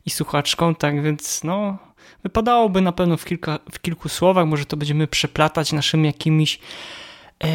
i 0.05 0.09
słuchaczkom, 0.09 0.75
tak 0.75 1.03
więc 1.03 1.43
no 1.43 1.77
wypadałoby 2.23 2.81
na 2.81 2.91
pewno 2.91 3.17
w, 3.17 3.25
kilka, 3.25 3.59
w 3.71 3.79
kilku 3.81 4.09
słowach, 4.09 4.47
może 4.47 4.65
to 4.65 4.77
będziemy 4.77 5.07
przeplatać 5.07 5.73
naszymi 5.73 6.05
jakimiś 6.05 6.59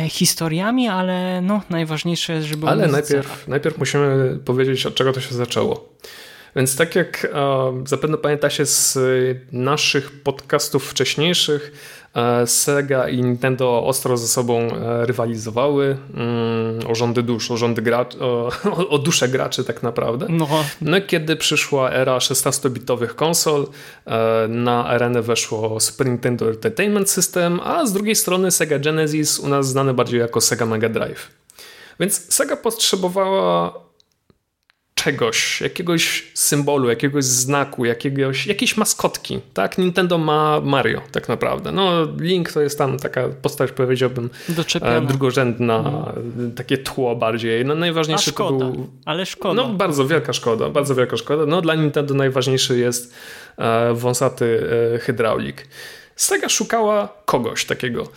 historiami, 0.09 0.88
ale 0.88 1.40
no, 1.40 1.62
najważniejsze 1.70 2.33
jest, 2.33 2.46
żeby. 2.46 2.66
Ale 2.66 2.88
najpierw, 2.88 3.49
najpierw 3.49 3.79
musimy 3.79 4.38
powiedzieć, 4.44 4.87
od 4.87 4.94
czego 4.94 5.12
to 5.12 5.20
się 5.20 5.35
zaczęło. 5.35 5.88
Więc 6.57 6.77
tak 6.77 6.94
jak 6.94 7.25
e, 7.25 7.85
zapewne 7.87 8.18
pamiętacie 8.18 8.66
z 8.66 8.99
naszych 9.53 10.22
podcastów 10.22 10.90
wcześniejszych, 10.90 11.72
E, 12.06 12.06
Sega 12.46 13.09
i 13.09 13.22
Nintendo 13.22 13.87
ostro 13.87 14.16
ze 14.16 14.29
sobą 14.29 14.61
e, 14.61 15.07
rywalizowały 15.07 15.96
mm, 16.14 16.90
o 16.90 16.94
rządy 16.94 17.22
dusz, 17.22 17.50
o, 17.50 17.57
rządy 17.57 17.83
graczy, 17.83 18.18
o, 18.20 18.50
o 18.94 18.98
dusze 18.98 19.29
graczy 19.29 19.64
tak 19.64 19.83
naprawdę. 19.83 20.26
No. 20.29 20.48
no 20.81 21.00
kiedy 21.00 21.37
przyszła 21.37 21.90
era 21.90 22.18
16-bitowych 22.18 23.14
konsol, 23.14 23.66
e, 24.07 24.48
na 24.48 24.87
arenę 24.87 25.22
weszło 25.22 25.81
Super 25.81 26.07
Nintendo 26.07 26.48
Entertainment 26.50 27.11
System, 27.11 27.61
a 27.64 27.87
z 27.87 27.92
drugiej 27.92 28.14
strony 28.14 28.50
Sega 28.50 28.79
Genesis, 28.79 29.38
u 29.38 29.48
nas 29.48 29.68
znane 29.68 29.94
bardziej 29.94 30.20
jako 30.20 30.40
Sega 30.40 30.66
Mega 30.66 30.88
Drive. 30.88 31.31
Więc 32.00 32.35
Sega 32.35 32.57
potrzebowała 32.57 33.86
czegoś, 35.05 35.61
jakiegoś 35.61 36.31
symbolu, 36.35 36.89
jakiegoś 36.89 37.25
znaku, 37.25 37.85
jakiegoś, 37.85 38.47
jakiejś 38.47 38.77
maskotki, 38.77 39.41
tak? 39.55 39.79
Nintendo 39.79 40.19
ma 40.19 40.61
Mario 40.61 41.03
tak 41.13 41.29
naprawdę. 41.29 41.73
No 41.73 42.09
Link 42.21 42.53
to 42.53 42.61
jest 42.61 42.79
tam 42.79 42.99
taka 42.99 43.29
postać, 43.29 43.73
powiedziałbym, 43.73 44.31
Doczepiona. 44.49 45.01
drugorzędna, 45.01 45.83
hmm. 45.83 46.53
takie 46.57 46.79
tło 46.79 47.17
bardziej. 47.17 47.65
No 47.65 47.75
najważniejszy 47.75 48.33
to 48.33 48.53
był... 48.53 48.87
ale 49.05 49.27
szkoda. 49.27 49.63
No 49.63 49.69
bardzo 49.69 50.07
wielka 50.07 50.33
szkoda, 50.33 50.69
bardzo 50.69 50.95
wielka 50.95 51.17
szkoda. 51.17 51.47
No 51.47 51.61
dla 51.61 51.75
Nintendo 51.75 52.15
najważniejszy 52.15 52.79
jest 52.79 53.15
e, 53.59 53.95
wąsaty 53.95 54.69
e, 54.95 54.99
hydraulik. 54.99 55.67
Sega 56.17 56.49
szukała 56.49 57.09
kogoś 57.25 57.65
takiego. 57.65 58.09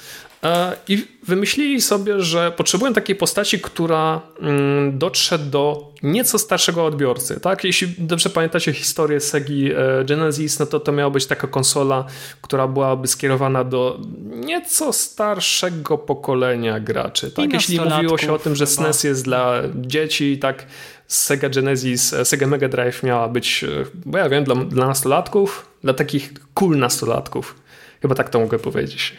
E, 0.43 0.75
I 0.88 1.08
wymyślili 1.23 1.82
sobie, 1.82 2.21
że 2.21 2.52
potrzebują 2.52 2.93
takiej 2.93 3.15
postaci, 3.15 3.60
która 3.60 4.21
mm, 4.41 4.97
dotrze 4.97 5.39
do 5.39 5.93
nieco 6.04 6.39
starszego 6.39 6.86
odbiorcy. 6.86 7.39
Tak? 7.39 7.63
Jeśli 7.63 7.88
dobrze 7.97 8.30
pamiętacie 8.30 8.73
historię 8.73 9.19
Segi 9.19 9.71
e, 9.71 10.06
Genesis, 10.06 10.60
no 10.60 10.65
to 10.65 10.80
to 10.80 10.91
miała 10.91 11.10
być 11.10 11.25
taka 11.25 11.47
konsola, 11.47 12.06
która 12.41 12.67
byłaby 12.67 13.08
skierowana 13.08 13.63
do 13.63 13.99
nieco 14.25 14.93
starszego 14.93 15.97
pokolenia 15.97 16.80
graczy. 16.80 17.32
Tak? 17.32 17.54
Jeśli 17.54 17.80
mówiło 17.82 18.17
się 18.17 18.34
o 18.34 18.39
tym, 18.39 18.56
że 18.56 18.67
SNES 18.67 19.04
jest 19.04 19.23
dla 19.23 19.62
dzieci, 19.75 20.38
tak 20.38 20.65
Sega 21.08 21.49
Genesis, 21.49 22.13
e, 22.13 22.25
Sega 22.25 22.47
Mega 22.47 22.69
Drive 22.69 23.04
miała 23.04 23.28
być, 23.28 23.65
bo 24.06 24.17
ja 24.17 24.30
wiem, 24.30 24.43
dla, 24.43 24.56
dla 24.56 24.88
nastolatków, 24.88 25.65
dla 25.84 25.93
takich 25.93 26.34
cool 26.54 26.78
nastolatków. 26.78 27.56
Chyba 28.02 28.15
tak 28.15 28.30
to 28.30 28.39
mogę 28.39 28.60
powiedzieć. 28.60 29.17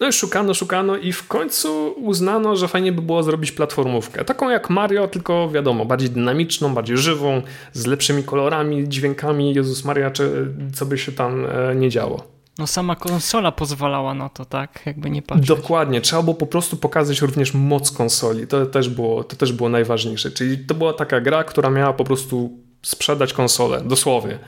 No 0.00 0.08
i 0.08 0.12
szukano, 0.12 0.54
szukano 0.54 0.96
i 0.96 1.12
w 1.12 1.28
końcu 1.28 1.94
uznano, 1.96 2.56
że 2.56 2.68
fajnie 2.68 2.92
by 2.92 3.02
było 3.02 3.22
zrobić 3.22 3.52
platformówkę. 3.52 4.24
Taką 4.24 4.50
jak 4.50 4.70
Mario, 4.70 5.08
tylko 5.08 5.48
wiadomo, 5.50 5.84
bardziej 5.84 6.10
dynamiczną, 6.10 6.74
bardziej 6.74 6.98
żywą, 6.98 7.42
z 7.72 7.86
lepszymi 7.86 8.24
kolorami, 8.24 8.88
dźwiękami. 8.88 9.54
Jezus 9.54 9.84
Maria, 9.84 10.10
czy, 10.10 10.46
co 10.74 10.86
by 10.86 10.98
się 10.98 11.12
tam 11.12 11.46
e, 11.46 11.74
nie 11.74 11.90
działo. 11.90 12.22
No 12.58 12.66
sama 12.66 12.96
konsola 12.96 13.52
pozwalała 13.52 14.14
na 14.14 14.28
to, 14.28 14.44
tak? 14.44 14.82
Jakby 14.86 15.10
nie 15.10 15.22
patrzeć. 15.22 15.48
Dokładnie. 15.48 16.00
Trzeba 16.00 16.22
było 16.22 16.34
po 16.34 16.46
prostu 16.46 16.76
pokazać 16.76 17.20
również 17.20 17.54
moc 17.54 17.90
konsoli. 17.90 18.46
To 18.46 18.66
też 18.66 18.88
było, 18.88 19.24
to 19.24 19.36
też 19.36 19.52
było 19.52 19.68
najważniejsze. 19.68 20.30
Czyli 20.30 20.58
to 20.58 20.74
była 20.74 20.92
taka 20.92 21.20
gra, 21.20 21.44
która 21.44 21.70
miała 21.70 21.92
po 21.92 22.04
prostu 22.04 22.50
sprzedać 22.82 23.32
konsolę, 23.32 23.82
dosłownie. 23.84 24.38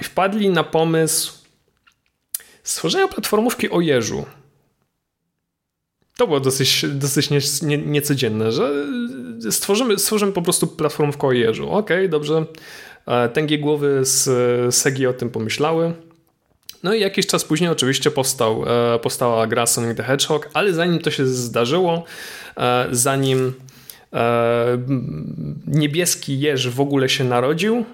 I 0.00 0.04
wpadli 0.04 0.50
na 0.50 0.64
pomysł 0.64 1.37
stworzenia 2.68 3.08
platformówki 3.08 3.70
o 3.70 3.80
jeżu. 3.80 4.24
To 6.16 6.26
było 6.26 6.40
dosyć, 6.40 6.84
dosyć 6.88 7.30
nie, 7.30 7.38
nie, 7.62 7.78
niecodzienne, 7.78 8.52
że 8.52 8.70
stworzymy, 9.50 9.98
stworzymy 9.98 10.32
po 10.32 10.42
prostu 10.42 10.66
platformówkę 10.66 11.26
o 11.26 11.32
jeżu. 11.32 11.70
Okej, 11.70 11.96
okay, 11.96 12.08
dobrze. 12.08 12.44
E, 13.06 13.28
tęgie 13.28 13.58
głowy 13.58 14.00
z 14.02 14.74
Segi 14.74 15.06
o 15.06 15.12
tym 15.12 15.30
pomyślały. 15.30 15.92
No 16.82 16.94
i 16.94 17.00
jakiś 17.00 17.26
czas 17.26 17.44
później 17.44 17.70
oczywiście 17.70 18.10
powstał, 18.10 18.64
e, 18.66 18.98
powstała 18.98 19.46
gra 19.46 19.66
Sonic 19.66 19.96
the 19.96 20.02
Hedgehog, 20.02 20.50
ale 20.54 20.72
zanim 20.72 20.98
to 20.98 21.10
się 21.10 21.26
zdarzyło, 21.26 22.04
e, 22.56 22.88
zanim 22.90 23.52
niebieski 25.66 26.40
jeż 26.40 26.68
w 26.68 26.80
ogóle 26.80 27.08
się 27.08 27.24
narodził, 27.24 27.84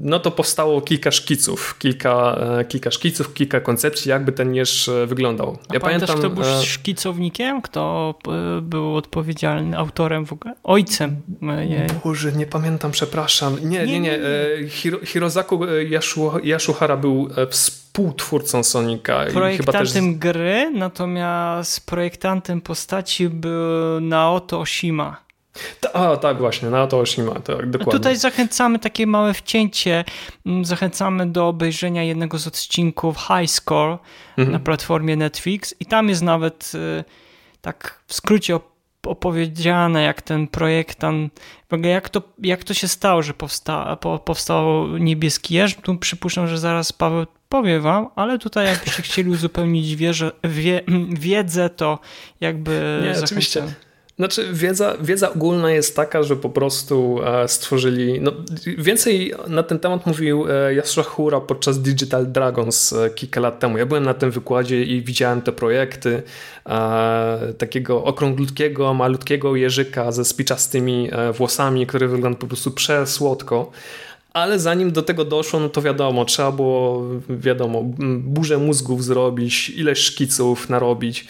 no 0.00 0.20
to 0.20 0.30
powstało 0.30 0.80
kilka 0.80 1.10
szkiców, 1.10 1.76
kilka, 1.78 2.38
e, 2.60 2.64
kilka 2.64 2.90
szkiców, 2.90 3.34
kilka 3.34 3.60
koncepcji, 3.60 4.08
jakby 4.08 4.32
ten 4.32 4.54
jeż 4.54 4.88
e, 4.88 5.06
wyglądał. 5.06 5.58
A 5.68 5.74
ja 5.74 5.80
pamiętam, 5.80 6.18
kto 6.18 6.30
był 6.30 6.44
szkicownikiem? 6.62 7.62
Kto 7.62 8.14
był 8.62 8.96
odpowiedzialny, 8.96 9.78
autorem 9.78 10.26
w 10.26 10.32
ogóle? 10.32 10.54
Ojcem? 10.62 11.16
Nie. 11.40 11.86
Boże, 12.04 12.32
nie 12.32 12.46
pamiętam, 12.46 12.90
przepraszam. 12.90 13.56
Nie, 13.62 13.86
nie, 13.86 13.86
nie. 13.86 14.00
nie. 14.00 14.18
Hiro, 14.68 14.98
Hirozaku 15.04 15.60
Yashuhara 16.42 16.96
był 16.96 17.28
współtwórcą 17.50 18.64
Sonika. 18.64 19.24
Projektantem 19.32 20.12
też... 20.12 20.18
gry, 20.18 20.70
natomiast 20.74 21.86
projektantem 21.86 22.60
postaci 22.60 23.28
był 23.28 24.00
Naoto 24.00 24.60
Oshima. 24.60 25.29
A, 25.92 26.16
tak 26.16 26.38
właśnie, 26.38 26.70
na 26.70 26.86
to 26.86 26.98
Oshima, 26.98 27.34
tak, 27.34 27.70
dokładnie. 27.70 27.92
Tutaj 27.92 28.16
zachęcamy, 28.16 28.78
takie 28.78 29.06
małe 29.06 29.34
wcięcie, 29.34 30.04
mm, 30.46 30.64
zachęcamy 30.64 31.26
do 31.26 31.48
obejrzenia 31.48 32.02
jednego 32.02 32.38
z 32.38 32.46
odcinków 32.46 33.16
High 33.18 33.50
Score 33.50 33.98
mhm. 34.38 34.52
na 34.52 34.58
platformie 34.58 35.16
Netflix 35.16 35.74
i 35.80 35.86
tam 35.86 36.08
jest 36.08 36.22
nawet 36.22 36.72
y, 36.74 37.04
tak 37.60 38.00
w 38.06 38.14
skrócie 38.14 38.58
opowiedziane, 39.06 40.02
jak 40.02 40.22
ten 40.22 40.48
projektant, 40.48 41.40
jak 41.82 42.08
to, 42.08 42.22
jak 42.42 42.64
to 42.64 42.74
się 42.74 42.88
stało, 42.88 43.22
że 43.22 43.34
powsta, 43.34 43.96
po, 43.96 44.18
powstał 44.18 44.86
niebieski 44.98 45.54
jeż. 45.54 45.74
Tu 45.74 45.98
przypuszczam, 45.98 46.46
że 46.46 46.58
zaraz 46.58 46.92
Paweł 46.92 47.26
powie 47.48 47.80
wam, 47.80 48.08
ale 48.16 48.38
tutaj 48.38 48.66
jakbyście 48.66 49.02
chcieli 49.02 49.30
uzupełnić 49.30 49.96
wieże, 49.96 50.32
wie, 50.44 50.82
wiedzę, 51.10 51.70
to 51.70 51.98
jakby 52.40 53.00
Nie, 53.02 53.14
zachęcam. 53.14 53.24
oczywiście. 53.24 53.62
Znaczy, 54.20 54.48
wiedza, 54.52 54.96
wiedza 55.00 55.32
ogólna 55.32 55.72
jest 55.72 55.96
taka, 55.96 56.22
że 56.22 56.36
po 56.36 56.50
prostu 56.50 57.20
e, 57.24 57.48
stworzyli. 57.48 58.20
No, 58.20 58.32
więcej 58.78 59.34
na 59.48 59.62
ten 59.62 59.78
temat 59.78 60.06
mówił 60.06 60.46
e, 60.48 60.74
Yasuhura 60.74 61.40
podczas 61.40 61.82
Digital 61.82 62.32
Dragons 62.32 62.92
e, 62.92 63.10
kilka 63.10 63.40
lat 63.40 63.58
temu. 63.58 63.78
Ja 63.78 63.86
byłem 63.86 64.04
na 64.04 64.14
tym 64.14 64.30
wykładzie 64.30 64.82
i 64.82 65.02
widziałem 65.02 65.42
te 65.42 65.52
projekty 65.52 66.22
takiego 67.58 68.04
okrąglutkiego, 68.04 68.94
malutkiego 68.94 69.56
jeżyka 69.56 70.12
ze 70.12 70.24
spiczastymi 70.24 71.10
włosami, 71.34 71.86
który 71.86 72.08
wygląda 72.08 72.38
po 72.38 72.46
prostu 72.46 72.70
przesłodko. 72.70 73.70
Ale 74.32 74.58
zanim 74.58 74.92
do 74.92 75.02
tego 75.02 75.24
doszło, 75.24 75.60
no 75.60 75.68
to 75.68 75.82
wiadomo, 75.82 76.24
trzeba 76.24 76.52
było, 76.52 77.04
wiadomo, 77.28 77.82
burzę 78.18 78.58
mózgów 78.58 79.04
zrobić, 79.04 79.70
ileś 79.70 79.98
szkiców 79.98 80.68
narobić. 80.68 81.26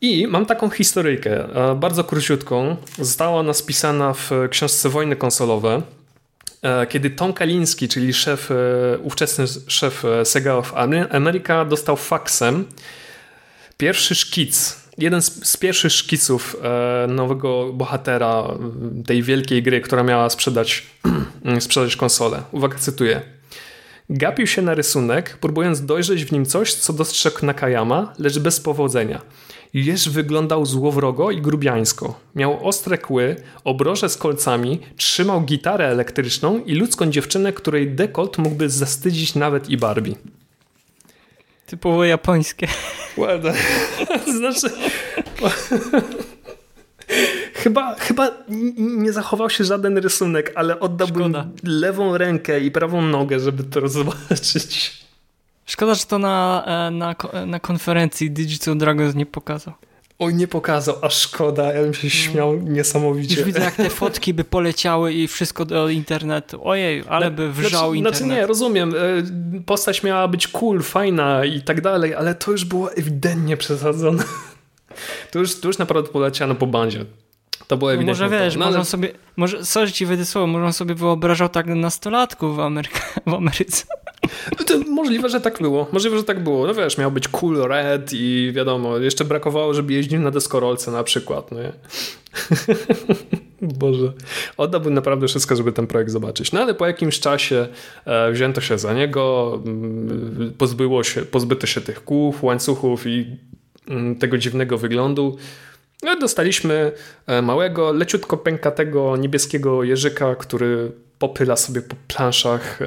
I 0.00 0.26
mam 0.26 0.46
taką 0.46 0.70
historyjkę, 0.70 1.54
e, 1.70 1.74
bardzo 1.74 2.04
króciutką. 2.04 2.76
Została 2.98 3.40
ona 3.40 3.52
spisana 3.52 4.12
w 4.14 4.30
książce 4.50 4.88
Wojny 4.88 5.16
konsolowe, 5.16 5.82
e, 6.62 6.86
kiedy 6.86 7.10
Tom 7.10 7.32
Kaliński, 7.32 7.88
czyli 7.88 8.14
szef, 8.14 8.50
e, 8.50 8.54
ówczesny 8.98 9.44
szef 9.66 10.04
Sega 10.24 10.54
of 10.54 10.72
America, 11.10 11.64
dostał 11.64 11.96
faksem 11.96 12.64
pierwszy 13.76 14.14
szkic, 14.14 14.76
jeden 14.98 15.22
z, 15.22 15.48
z 15.48 15.56
pierwszych 15.56 15.92
szkiców 15.92 16.56
nowego 17.08 17.72
bohatera 17.72 18.44
tej 19.06 19.22
wielkiej 19.22 19.62
gry, 19.62 19.80
która 19.80 20.02
miała 20.02 20.30
sprzedać, 20.30 20.86
sprzedać 21.60 21.96
konsolę. 21.96 22.42
Uwaga, 22.52 22.78
cytuję. 22.78 23.22
Gapił 24.10 24.46
się 24.46 24.62
na 24.62 24.74
rysunek, 24.74 25.38
próbując 25.40 25.84
dojrzeć 25.86 26.24
w 26.24 26.32
nim 26.32 26.46
coś, 26.46 26.74
co 26.74 26.92
dostrzegł 26.92 27.46
Nakayama, 27.46 28.12
lecz 28.18 28.38
bez 28.38 28.60
powodzenia. 28.60 29.20
Jeż 29.74 30.08
wyglądał 30.08 30.66
złowrogo 30.66 31.30
i 31.30 31.40
grubiańsko. 31.40 32.20
Miał 32.34 32.68
ostre 32.68 32.98
kły, 32.98 33.36
obroże 33.64 34.08
z 34.08 34.16
kolcami, 34.16 34.80
trzymał 34.96 35.40
gitarę 35.40 35.88
elektryczną 35.88 36.64
i 36.64 36.74
ludzką 36.74 37.10
dziewczynę, 37.10 37.52
której 37.52 37.90
dekolt 37.90 38.38
mógłby 38.38 38.70
zastydzić 38.70 39.34
nawet 39.34 39.70
i 39.70 39.76
Barbie. 39.76 40.14
Typowo 41.66 42.04
japońskie. 42.04 42.68
Ładne. 43.16 43.54
znaczy... 44.38 44.70
chyba, 47.54 47.94
chyba 47.94 48.30
nie 48.78 49.12
zachował 49.12 49.50
się 49.50 49.64
żaden 49.64 49.98
rysunek, 49.98 50.52
ale 50.54 50.80
oddałbym 50.80 51.22
Szkoda. 51.22 51.46
lewą 51.62 52.18
rękę 52.18 52.60
i 52.60 52.70
prawą 52.70 53.02
nogę, 53.02 53.40
żeby 53.40 53.64
to 53.64 53.88
zobaczyć. 53.88 55.07
Szkoda, 55.68 55.94
że 55.94 56.04
to 56.04 56.18
na, 56.18 56.64
e, 56.66 56.90
na, 56.90 57.14
na 57.46 57.60
konferencji 57.60 58.30
Digital 58.30 58.76
Dragons 58.76 59.14
nie 59.14 59.26
pokazał. 59.26 59.74
Oj, 60.18 60.34
nie 60.34 60.48
pokazał, 60.48 60.96
a 61.02 61.10
szkoda, 61.10 61.72
ja 61.72 61.82
bym 61.82 61.94
się 61.94 62.06
no. 62.06 62.10
śmiał 62.10 62.56
niesamowicie. 62.56 63.36
Już 63.36 63.44
widzę, 63.44 63.60
jak 63.60 63.74
te 63.74 63.90
fotki 64.00 64.34
by 64.34 64.44
poleciały 64.44 65.12
i 65.12 65.28
wszystko 65.28 65.64
do 65.64 65.88
internetu. 65.88 66.60
Ojej, 66.64 67.04
ale 67.08 67.30
by 67.30 67.52
wrzał 67.52 67.70
znaczy, 67.70 67.96
internet. 67.96 68.16
Znaczy 68.16 68.34
nie, 68.34 68.46
rozumiem, 68.46 68.94
e, 69.56 69.60
postać 69.60 70.02
miała 70.02 70.28
być 70.28 70.48
cool, 70.48 70.82
fajna 70.82 71.44
i 71.44 71.62
tak 71.62 71.80
dalej, 71.80 72.14
ale 72.14 72.34
to 72.34 72.50
już 72.50 72.64
było 72.64 72.92
ewidentnie 72.92 73.56
przesadzone. 73.56 74.24
To 75.30 75.38
już, 75.38 75.60
to 75.60 75.68
już 75.68 75.78
naprawdę 75.78 76.10
poleciano 76.10 76.54
po 76.54 76.66
bandzie. 76.66 77.04
To 77.66 77.76
było 77.76 77.92
ewidentnie. 77.92 78.24
No 78.24 78.30
może 78.30 78.44
wiesz, 78.44 78.56
no, 78.56 78.64
ale... 78.64 78.84
sobie, 78.84 79.12
może, 79.36 79.62
coś 79.62 79.92
ci 79.92 80.06
wydy 80.06 80.24
słowo, 80.24 80.46
może 80.46 80.64
on 80.64 80.72
sobie 80.72 80.94
wyobrażał 80.94 81.48
tak 81.48 81.66
nastolatków 81.66 82.56
w, 82.56 82.60
Ameryka, 82.60 83.00
w 83.26 83.34
Ameryce. 83.34 83.84
To 84.66 84.78
możliwe, 84.78 85.28
że 85.28 85.40
tak 85.40 85.58
było. 85.62 85.86
Możliwe, 85.92 86.16
że 86.16 86.24
tak 86.24 86.42
było. 86.42 86.66
No 86.66 86.74
wiesz, 86.74 86.98
miał 86.98 87.10
być 87.10 87.28
cool 87.28 87.56
red 87.68 88.10
i 88.12 88.52
wiadomo, 88.54 88.98
jeszcze 88.98 89.24
brakowało, 89.24 89.74
żeby 89.74 89.92
jeździł 89.92 90.20
na 90.20 90.30
deskorolce 90.30 90.90
na 90.90 91.04
przykład, 91.04 91.52
no 91.52 91.58
nie? 91.62 91.72
Boże, 93.78 94.12
oddałbym 94.56 94.94
naprawdę 94.94 95.28
wszystko, 95.28 95.56
żeby 95.56 95.72
ten 95.72 95.86
projekt 95.86 96.10
zobaczyć. 96.10 96.52
No 96.52 96.60
ale 96.60 96.74
po 96.74 96.86
jakimś 96.86 97.20
czasie 97.20 97.68
e, 98.04 98.32
wzięto 98.32 98.60
się 98.60 98.78
za 98.78 98.94
niego, 98.94 99.52
mm, 99.66 100.54
pozbyło 100.58 101.04
się, 101.04 101.22
pozbyto 101.22 101.66
się 101.66 101.80
tych 101.80 102.04
kół, 102.04 102.34
łańcuchów 102.42 103.06
i 103.06 103.36
mm, 103.88 104.16
tego 104.16 104.38
dziwnego 104.38 104.78
wyglądu. 104.78 105.36
No, 106.02 106.18
dostaliśmy 106.18 106.92
e, 107.26 107.42
małego, 107.42 107.92
leciutko 107.92 108.36
pękatego 108.36 109.16
niebieskiego 109.16 109.84
jeżyka, 109.84 110.34
który 110.34 110.92
popyla 111.18 111.56
sobie 111.56 111.82
po 111.82 111.96
planszach 112.08 112.82
e, 112.82 112.86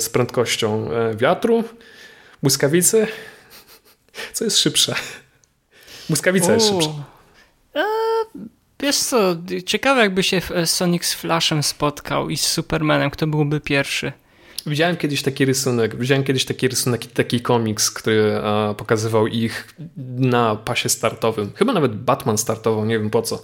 z 0.00 0.08
prędkością 0.08 0.92
e, 0.92 1.16
wiatru, 1.16 1.64
błyskawicy. 2.42 3.06
Co 4.32 4.44
jest 4.44 4.58
szybsze? 4.58 4.94
Błyskawica 6.08 6.52
jest 6.52 6.68
szybsza. 6.68 6.90
E, 7.74 7.84
wiesz 8.80 8.96
co, 8.96 9.36
ciekawe 9.66 10.00
jakby 10.00 10.22
się 10.22 10.40
Sonic 10.64 11.06
z 11.06 11.14
Flashem 11.14 11.62
spotkał 11.62 12.30
i 12.30 12.36
z 12.36 12.46
Supermanem, 12.46 13.10
kto 13.10 13.26
byłby 13.26 13.60
pierwszy. 13.60 14.12
Widziałem 14.66 14.96
kiedyś 14.96 15.22
taki 15.22 15.44
rysunek, 15.44 15.96
widziałem 15.96 16.24
kiedyś 16.24 16.44
taki 16.44 16.68
rysunek, 16.68 17.06
taki 17.06 17.40
komiks, 17.40 17.90
który 17.90 18.40
pokazywał 18.76 19.26
ich 19.26 19.74
na 20.16 20.56
pasie 20.56 20.88
startowym. 20.88 21.52
Chyba 21.54 21.72
nawet 21.72 21.94
Batman 21.94 22.38
startował, 22.38 22.84
nie 22.84 22.98
wiem 22.98 23.10
po 23.10 23.22
co. 23.22 23.42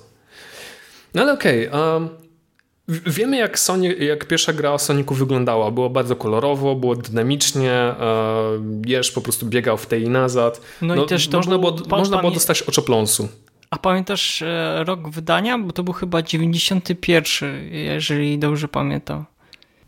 No 1.14 1.22
ale 1.22 1.32
okej, 1.32 1.68
okay, 1.68 2.08
Wiemy, 2.88 3.36
jak, 3.36 3.58
Sonic, 3.58 4.00
jak 4.00 4.24
pierwsza 4.24 4.52
gra 4.52 4.72
o 4.72 4.78
Sonicu 4.78 5.14
wyglądała. 5.14 5.70
Było 5.70 5.90
bardzo 5.90 6.16
kolorowo, 6.16 6.74
było 6.74 6.96
dynamicznie, 6.96 7.72
e, 7.72 7.94
Jesz 8.86 9.10
po 9.12 9.20
prostu 9.20 9.46
biegał 9.46 9.76
w 9.76 9.86
tej 9.86 10.02
i 10.02 10.08
nazad. 10.08 10.60
No, 10.82 10.94
no 10.94 11.04
i 11.04 11.06
też 11.06 11.30
można, 11.30 11.58
był, 11.58 11.72
było, 11.72 11.98
można 11.98 12.18
było 12.18 12.32
dostać 12.32 12.62
oczopląsu. 12.62 13.28
A 13.70 13.78
pamiętasz 13.78 14.42
e, 14.42 14.84
rok 14.84 15.08
wydania? 15.08 15.58
Bo 15.58 15.72
to 15.72 15.82
był 15.82 15.94
chyba 15.94 16.22
91, 16.22 17.68
jeżeli 17.72 18.38
dobrze 18.38 18.68
pamiętam. 18.68 19.24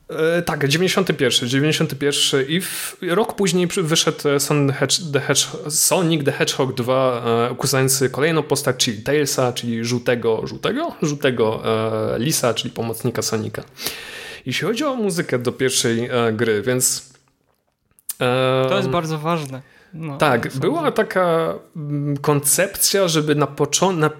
E, 0.08 0.42
tak, 0.42 0.68
91, 0.68 1.48
91 1.48 2.46
i 2.48 2.60
w, 2.60 2.96
rok 3.08 3.34
później 3.36 3.66
wyszedł 3.66 4.18
Sonic 4.38 4.72
the, 5.12 5.20
Hedgehog, 5.20 5.72
Sonic 5.72 6.24
the 6.24 6.32
Hedgehog 6.32 6.74
2 6.74 7.22
e, 7.48 7.52
ukuzujący 7.52 8.10
kolejną 8.10 8.42
postać, 8.42 8.76
czyli 8.76 9.02
Tailsa, 9.02 9.52
czyli 9.52 9.84
żółtego, 9.84 10.46
żółtego? 10.46 10.92
Żółtego 11.02 11.62
e, 12.14 12.18
lisa, 12.18 12.54
czyli 12.54 12.70
pomocnika 12.70 13.22
Sonika. 13.22 13.62
Jeśli 14.46 14.66
chodzi 14.66 14.84
o 14.84 14.94
muzykę 14.94 15.38
do 15.38 15.52
pierwszej 15.52 16.04
e, 16.04 16.32
gry, 16.32 16.62
więc... 16.62 17.12
E, 18.20 18.66
to 18.68 18.76
jest 18.76 18.88
bardzo 18.88 19.18
ważne. 19.18 19.62
No, 19.94 20.18
tak, 20.18 20.56
była 20.56 20.92
taka 20.92 21.54
mm, 21.76 22.16
koncepcja, 22.16 23.08
żeby 23.08 23.34
na, 23.34 23.46
początku 23.46 24.00
na, 24.00 24.10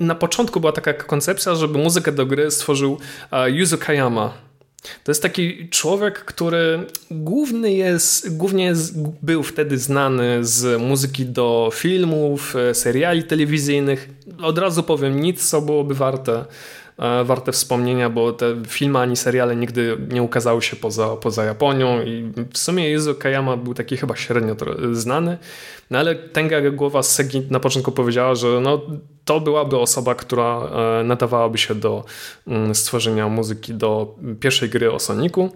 na 0.00 0.14
początku 0.14 0.60
była 0.60 0.72
taka 0.72 0.92
koncepcja, 0.92 1.54
żeby 1.54 1.78
muzykę 1.78 2.12
do 2.12 2.26
gry 2.26 2.50
stworzył 2.50 2.98
Yuzo 3.46 3.78
Kayama, 3.78 4.47
to 5.04 5.10
jest 5.10 5.22
taki 5.22 5.68
człowiek, 5.68 6.24
który 6.24 6.86
główny 7.10 7.72
jest, 7.72 8.36
głównie 8.36 8.64
jest, 8.64 9.02
był 9.22 9.42
wtedy 9.42 9.78
znany 9.78 10.44
z 10.44 10.80
muzyki 10.80 11.26
do 11.26 11.70
filmów, 11.74 12.56
e, 12.56 12.74
seriali 12.74 13.22
telewizyjnych. 13.22 14.08
Od 14.42 14.58
razu 14.58 14.82
powiem, 14.82 15.20
nic 15.20 15.50
co 15.50 15.62
byłoby 15.62 15.94
warte, 15.94 16.44
warte 17.24 17.52
wspomnienia, 17.52 18.10
bo 18.10 18.32
te 18.32 18.46
filmy 18.66 18.98
ani 18.98 19.16
seriale 19.16 19.56
nigdy 19.56 19.96
nie 20.10 20.22
ukazały 20.22 20.62
się 20.62 20.76
poza, 20.76 21.16
poza 21.16 21.44
Japonią 21.44 22.02
i 22.02 22.32
w 22.52 22.58
sumie 22.58 22.90
Yuzo 22.90 23.14
Kayama 23.14 23.56
był 23.56 23.74
taki 23.74 23.96
chyba 23.96 24.16
średnio 24.16 24.56
znany. 24.92 25.38
No 25.90 25.98
ale 25.98 26.14
Tenga 26.14 26.70
głowa 26.70 27.02
Segi 27.02 27.42
na 27.50 27.60
początku 27.60 27.92
powiedziała, 27.92 28.34
że 28.34 28.60
no, 28.62 28.80
to 29.24 29.40
byłaby 29.40 29.78
osoba, 29.78 30.14
która 30.14 30.70
e, 31.00 31.04
nadawałaby 31.04 31.58
się 31.58 31.74
do 31.74 32.04
mm, 32.46 32.74
stworzenia 32.74 33.28
muzyki 33.28 33.74
do 33.74 34.14
pierwszej 34.40 34.68
gry 34.68 34.92
o 34.92 34.98
Sonicu. 34.98 35.50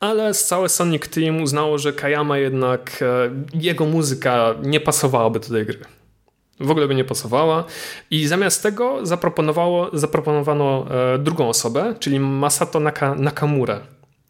Ale 0.00 0.34
całe 0.34 0.68
Sonic 0.68 1.08
Team 1.08 1.42
uznało, 1.42 1.78
że 1.78 1.92
Kayama 1.92 2.38
jednak, 2.38 3.02
e, 3.02 3.30
jego 3.54 3.84
muzyka 3.84 4.54
nie 4.62 4.80
pasowałaby 4.80 5.40
do 5.40 5.48
tej 5.48 5.66
gry. 5.66 5.78
W 6.62 6.70
ogóle 6.70 6.88
by 6.88 6.94
nie 6.94 7.04
pasowała. 7.04 7.64
I 8.10 8.26
zamiast 8.26 8.62
tego 8.62 9.06
zaproponowało, 9.06 9.90
zaproponowano 9.92 10.86
e, 11.14 11.18
drugą 11.18 11.48
osobę, 11.48 11.94
czyli 12.00 12.20
Masato 12.20 12.80
Naka, 12.80 13.14
Nakamura 13.14 13.80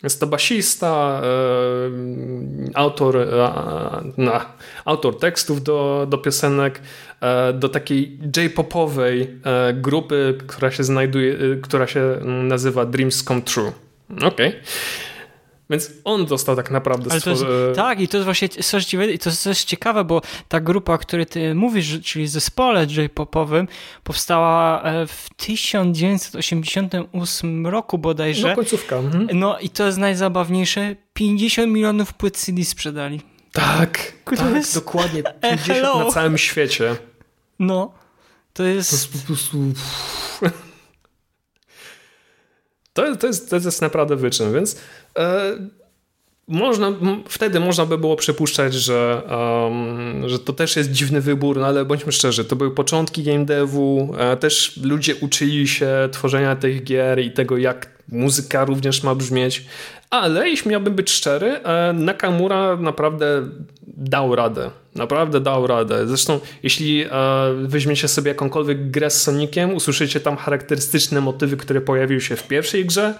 jest 0.03 0.21
to 0.21 0.27
basista, 0.27 1.23
e, 1.25 2.75
autor, 2.75 3.17
e, 3.17 4.41
autor 4.85 5.19
tekstów 5.19 5.63
do, 5.63 6.07
do 6.11 6.19
piosenek, 6.19 6.81
do 7.55 7.69
takiej 7.69 8.19
J-popowej 8.37 9.41
grupy, 9.75 10.39
która 10.47 10.71
się 10.71 10.85
znajduje, 10.85 11.37
która 11.63 11.87
się 11.87 12.19
nazywa 12.25 12.87
Dreams 12.87 13.25
Come 13.25 13.43
True. 13.43 13.73
Okej. 14.17 14.29
Okay. 14.29 14.53
Więc 15.73 15.91
on 16.05 16.27
dostał 16.27 16.57
tak 16.57 16.71
naprawdę 16.71 17.11
Ale 17.11 17.21
jest, 17.27 17.45
Tak, 17.77 18.01
i 18.01 18.09
to 18.09 18.17
jest 18.17 18.25
właśnie 18.25 18.49
coś 18.49 18.95
i 18.95 19.19
to 19.19 19.31
jest 19.31 19.43
coś 19.43 19.65
ciekawe, 19.65 20.05
bo 20.05 20.21
ta 20.49 20.61
grupa, 20.61 20.95
o 20.95 20.99
której 20.99 21.27
ty 21.27 21.55
mówisz, 21.55 22.01
czyli 22.05 22.29
zespole 22.29 22.87
J-popowym, 22.87 23.69
powstała 24.05 24.83
e, 24.83 25.07
w 25.07 25.29
1988 25.37 27.67
roku 27.67 27.99
bodajże. 27.99 28.49
No 28.49 28.57
końcówka. 28.57 28.97
Mhm. 28.97 29.29
No 29.33 29.59
i 29.59 29.71
to 29.71 29.87
jest 29.87 29.99
najzabawniejsze, 29.99 30.97
50 31.15 31.73
milionów 31.73 32.15
płyt 32.15 32.37
CD 32.37 32.65
sprzedali. 32.65 33.21
Tak, 33.53 34.13
tak 34.25 34.55
jest... 34.55 34.75
dokładnie. 34.75 35.23
50 35.43 36.05
na 36.05 36.11
całym 36.11 36.39
świecie. 36.39 36.97
No, 37.59 37.93
to 38.53 38.63
jest... 38.63 38.91
To 38.91 38.97
jest 38.97 39.13
po 39.13 39.19
prostu... 39.27 39.59
To, 42.93 43.17
to, 43.17 43.27
jest, 43.27 43.51
to 43.51 43.57
jest 43.57 43.83
naprawdę 43.83 44.17
wyczyn, 44.17 44.55
więc 44.55 44.77
można, 46.49 46.93
wtedy 47.29 47.61
można 47.61 47.87
by 47.87 47.99
było 47.99 48.17
przypuszczać, 48.17 48.75
że, 48.75 49.23
um, 49.65 50.29
że 50.29 50.39
to 50.39 50.53
też 50.53 50.77
jest 50.77 50.91
dziwny 50.93 51.21
wybór, 51.21 51.59
no 51.59 51.67
ale 51.67 51.85
bądźmy 51.85 52.13
szczerzy, 52.13 52.45
to 52.45 52.57
były 52.57 52.71
początki 52.71 53.23
game 53.23 53.45
devu, 53.45 54.15
e, 54.19 54.37
też 54.37 54.81
ludzie 54.83 55.15
uczyli 55.17 55.69
się 55.69 56.09
tworzenia 56.13 56.57
tych 56.57 56.85
gier 56.85 57.21
i 57.21 57.31
tego, 57.31 57.59
jak 57.59 57.91
muzyka 58.09 58.65
również 58.65 59.03
ma 59.03 59.15
brzmieć, 59.15 59.65
ale 60.11 60.49
jeśli 60.49 60.71
miałbym 60.71 60.95
być 60.95 61.11
szczery, 61.11 61.47
e, 61.47 61.93
Nakamura 61.93 62.77
naprawdę 62.77 63.49
dał 63.87 64.35
radę. 64.37 64.71
Naprawdę 64.95 65.41
dał 65.41 65.67
radę. 65.67 66.07
Zresztą, 66.07 66.41
jeśli 66.63 67.03
e, 67.03 67.09
weźmiecie 67.63 68.09
sobie 68.09 68.29
jakąkolwiek 68.29 68.91
grę 68.91 69.11
z 69.11 69.23
Soniciem, 69.23 69.75
usłyszycie 69.75 70.21
tam 70.21 70.37
charakterystyczne 70.37 71.21
motywy, 71.21 71.57
które 71.57 71.81
pojawiły 71.81 72.21
się 72.21 72.37
w 72.37 72.49
pierwszej 72.49 72.87
grze. 72.87 73.15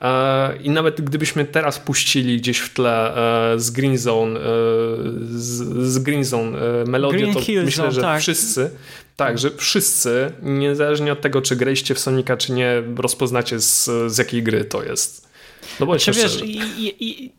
E, 0.00 0.56
I 0.56 0.70
nawet 0.70 1.00
gdybyśmy 1.00 1.44
teraz 1.44 1.78
puścili 1.78 2.36
gdzieś 2.36 2.58
w 2.58 2.74
tle 2.74 3.12
z 3.56 3.70
Green 3.70 3.98
Zone, 3.98 4.40
z, 5.30 5.98
Green 5.98 6.24
Zone 6.24 6.58
melodię, 6.86 7.18
Green 7.18 7.34
to 7.34 7.40
Hill 7.40 7.64
myślę, 7.64 7.82
Zone, 7.82 7.92
że 7.92 8.00
tak. 8.00 8.20
wszyscy, 8.20 8.70
tak, 9.16 9.38
że 9.38 9.50
wszyscy, 9.50 10.32
niezależnie 10.42 11.12
od 11.12 11.20
tego, 11.20 11.42
czy 11.42 11.56
graliście 11.56 11.94
w 11.94 11.98
Sonika, 11.98 12.36
czy 12.36 12.52
nie, 12.52 12.82
rozpoznacie 12.96 13.60
z, 13.60 13.90
z 14.12 14.18
jakiej 14.18 14.42
gry 14.42 14.64
to 14.64 14.82
jest. 14.82 15.28
No 15.80 15.86
bo 15.86 15.98
czy 15.98 16.12
wiesz, 16.12 16.42
i, 16.42 16.58
i, 16.58 17.04
i, 17.04 17.32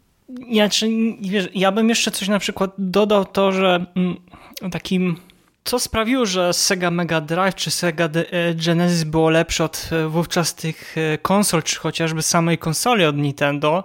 ja, 0.47 0.69
czy, 0.69 0.87
wiesz, 1.21 1.47
ja 1.55 1.71
bym 1.71 1.89
jeszcze 1.89 2.11
coś 2.11 2.27
na 2.27 2.39
przykład 2.39 2.71
dodał 2.77 3.25
to, 3.25 3.51
że 3.51 3.85
mm, 3.95 4.15
takim 4.71 5.17
co 5.63 5.79
sprawiło, 5.79 6.25
że 6.25 6.53
Sega 6.53 6.91
Mega 6.91 7.21
Drive 7.21 7.55
czy 7.55 7.71
Sega 7.71 8.05
e, 8.05 8.55
Genesis 8.55 9.03
było 9.03 9.29
lepsze 9.29 9.63
od 9.63 9.89
e, 9.91 10.07
wówczas 10.07 10.55
tych 10.55 10.95
e, 10.97 11.17
konsol, 11.17 11.63
czy 11.63 11.75
chociażby 11.75 12.21
samej 12.21 12.57
konsoli 12.57 13.05
od 13.05 13.17
Nintendo? 13.17 13.83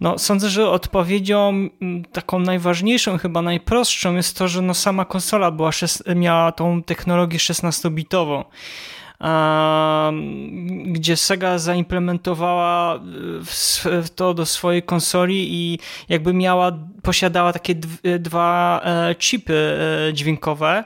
No, 0.00 0.18
sądzę, 0.18 0.50
że 0.50 0.70
odpowiedzią 0.70 1.68
taką 2.12 2.38
najważniejszą, 2.38 3.18
chyba 3.18 3.42
najprostszą 3.42 4.14
jest 4.14 4.38
to, 4.38 4.48
że 4.48 4.62
no 4.62 4.74
sama 4.74 5.04
konsola 5.04 5.50
była, 5.50 5.70
miała 6.16 6.52
tą 6.52 6.82
technologię 6.82 7.38
16-bitową 7.38 8.44
gdzie 10.84 11.16
Sega 11.16 11.58
zaimplementowała 11.58 13.00
to 14.14 14.34
do 14.34 14.46
swojej 14.46 14.82
konsoli 14.82 15.54
i 15.54 15.78
jakby 16.08 16.34
miała, 16.34 16.72
posiadała 17.02 17.52
takie 17.52 17.74
dwa 18.18 18.80
chipy 19.18 19.78
dźwiękowe, 20.12 20.68
Mm, 20.78 20.84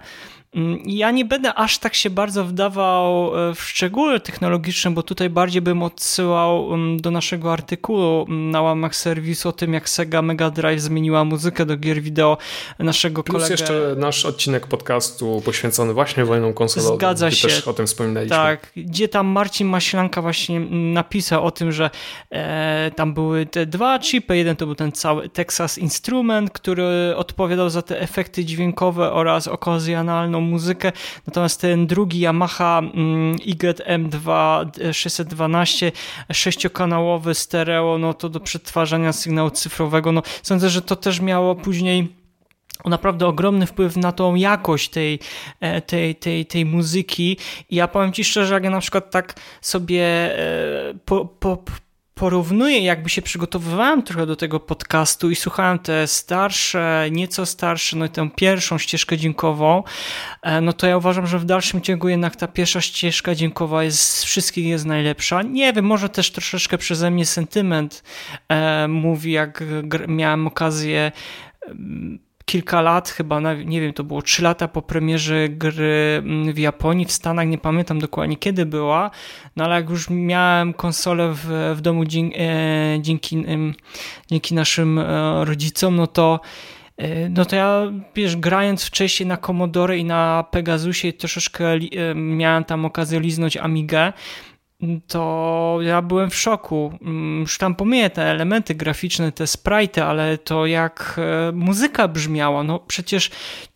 ja 0.85 1.11
nie 1.11 1.25
będę 1.25 1.55
aż 1.55 1.79
tak 1.79 1.95
się 1.95 2.11
bardzo 2.11 2.45
wdawał 2.45 3.33
e, 3.51 3.55
w 3.55 3.63
szczegóły 3.63 4.21
technologiczne, 4.21 4.91
bo 4.91 5.03
tutaj 5.03 5.31
bardziej 5.31 5.63
bym 5.63 5.83
odsyłał 5.83 6.75
mm, 6.75 7.01
do 7.01 7.11
naszego 7.11 7.53
artykułu 7.53 8.27
mm, 8.29 8.51
na 8.51 8.63
łamach 8.63 8.97
serwisu 8.97 9.49
o 9.49 9.53
tym, 9.53 9.75
jak 9.75 9.89
Sega 9.89 10.23
Mega 10.23 10.51
Drive 10.51 10.81
zmieniła 10.81 11.25
muzykę 11.25 11.67
do 11.67 11.77
gier 11.77 12.03
wideo 12.03 12.39
naszego 12.79 13.23
Plus 13.23 13.37
kolegę. 13.37 13.53
jeszcze 13.53 13.95
nasz 13.99 14.27
odcinek 14.27 14.67
podcastu 14.67 15.43
poświęcony 15.45 15.95
właśnie 15.95 16.25
wojną 16.25 16.53
konsolową. 16.53 16.97
Zgadza 16.97 17.31
się. 17.31 17.49
też 17.49 17.69
o 17.69 17.73
tym 17.73 17.87
wspominaliśmy. 17.87 18.37
Tak, 18.37 18.73
gdzie 18.77 19.09
tam 19.09 19.27
Marcin 19.27 19.69
Maślanka 19.69 20.23
właśnie 20.23 20.61
napisał 20.71 21.45
o 21.45 21.51
tym, 21.51 21.73
że 21.73 21.91
e, 22.31 22.91
tam 22.97 23.15
były 23.15 23.47
te 23.47 23.67
dwa 23.67 23.99
chipy. 23.99 24.37
Jeden 24.37 24.57
to 24.57 24.67
był 24.67 24.75
ten 24.75 24.93
cały 24.93 25.29
Texas 25.29 25.79
Instrument, 25.79 26.51
który 26.51 27.17
odpowiadał 27.17 27.71
za 27.71 27.83
te 27.83 28.01
efekty 28.01 28.45
dźwiękowe 28.45 29.13
oraz 29.13 29.49
okazjonalną 29.49 30.42
muzykę. 30.43 30.93
Natomiast 31.27 31.61
ten 31.61 31.87
drugi 31.87 32.21
Yamaha 32.21 32.79
mm, 32.79 33.37
YM2 33.37 34.67
612 34.93 35.93
sześciokanałowy 36.33 37.35
stereo, 37.35 37.99
no 37.99 38.15
to 38.15 38.29
do 38.29 38.41
przetwarzania 38.41 39.13
sygnału 39.13 39.51
cyfrowego. 39.51 40.13
No, 40.13 40.23
sądzę, 40.43 40.71
że 40.71 40.83
to 40.83 40.97
też 40.97 41.21
miało 41.21 41.55
później 41.55 42.23
naprawdę 42.85 43.27
ogromny 43.27 43.67
wpływ 43.67 43.97
na 43.97 44.13
tą 44.13 44.35
jakość 44.35 44.89
tej, 44.89 45.19
e, 45.61 45.81
tej, 45.81 46.15
tej, 46.15 46.47
tej 46.47 46.65
muzyki. 46.65 47.37
I 47.71 47.77
ja 47.77 47.89
powiem 47.89 48.13
Ci 48.13 48.25
szczerze, 48.25 48.55
jak 48.55 48.65
ja 48.65 48.71
na 48.71 48.81
przykład 48.81 49.11
tak 49.11 49.35
sobie 49.61 50.05
e, 50.39 50.95
po, 51.05 51.25
po, 51.25 51.65
porównuję, 52.15 52.81
jakby 52.81 53.09
się 53.09 53.23
przygotowywałem 53.23 54.03
trochę 54.03 54.27
do 54.27 54.37
tego 54.37 54.61
podcastu 54.61 55.31
i 55.31 55.37
słuchałem 55.37 55.79
te 55.79 56.07
starsze, 56.07 57.09
nieco 57.11 57.47
starsze, 57.47 57.97
no 57.97 58.05
i 58.05 58.09
tę 58.09 58.31
pierwszą 58.37 58.79
ścieżkę 58.79 59.19
dźwiękową, 59.19 59.83
e, 60.43 60.61
no 60.61 60.73
to 60.73 60.87
ja 60.87 60.97
uważam, 60.97 61.27
że 61.27 61.39
w 61.39 61.45
dalszym 61.45 61.81
ciągu 61.81 62.09
jednak 62.09 62.37
ta 62.37 62.47
pierwsza 62.49 62.81
ścieżka 62.81 63.35
dźwiękowa 63.35 63.85
jest 63.85 64.01
z 64.01 64.25
wszystkich 64.25 64.67
jest 64.67 64.85
najlepsza. 64.85 65.43
Nie 65.43 65.73
wiem, 65.73 65.85
może 65.85 66.09
też 66.09 66.31
troszeczkę 66.31 66.79
przeze 66.79 67.11
mnie 67.11 67.27
sentyment 67.27 68.03
e, 68.49 68.89
mówi, 68.89 69.33
jak 69.33 69.65
miałem 70.09 70.47
okazję 70.47 71.13
kilka 72.53 72.83
lat, 72.83 73.09
chyba, 73.09 73.55
nie 73.55 73.81
wiem, 73.81 73.93
to 73.93 74.05
było 74.05 74.23
trzy 74.23 74.43
lata 74.43 74.69
po 74.69 74.83
premierze 74.83 75.49
gry 75.49 76.23
mm, 76.25 76.53
w 76.53 76.59
Japonii, 76.59 77.07
w 77.07 77.13
Stanach, 77.13 77.49
nie 77.49 77.59
pamiętam 77.59 77.99
dokładnie 77.99 78.37
kiedy 78.37 78.67
była, 78.67 79.11
no 79.57 79.65
ale 79.65 79.75
jak 79.75 79.91
już 79.91 80.11
miałem 80.11 80.75
konsolę 80.75 81.33
w, 81.35 81.75
w 81.77 81.81
domu 81.81 82.05
dzięki, 82.05 82.37
e, 82.39 82.99
dzięki, 83.01 83.45
dzięki 84.31 84.55
naszym 84.55 84.99
e, 84.99 85.45
rodzicom, 85.45 85.97
no 85.97 86.07
to 86.07 86.41
e, 86.97 87.29
no 87.29 87.45
to 87.45 87.57
ja, 87.57 87.93
wiesz, 88.15 88.37
grając 88.37 88.85
wcześniej 88.85 89.27
na 89.27 89.37
Commodore 89.37 89.99
i 89.99 90.05
na 90.05 90.45
Pegasusie 90.51 91.13
troszeczkę 91.13 91.65
miałem 92.15 92.65
tam 92.65 92.85
okazję 92.85 93.21
liznąć 93.21 93.57
Amigę, 93.57 94.13
to 95.07 95.79
ja 95.83 96.03
byłem 96.03 96.31
w 96.31 96.37
szoku. 96.37 96.99
Mm, 97.03 97.41
już 97.41 97.59
tam 97.59 97.75
pomijam 97.75 98.11
te 98.11 98.23
elementy 98.23 98.75
graficzne, 98.75 99.33
te 99.33 99.47
sprite, 99.47 100.07
ale 100.07 100.39
to 100.39 100.67
jak 100.67 101.21
e, 101.49 101.53
muzyka 101.53 102.09
brzmiała, 102.09 102.63
no 102.63 102.79
przecież 102.79 103.31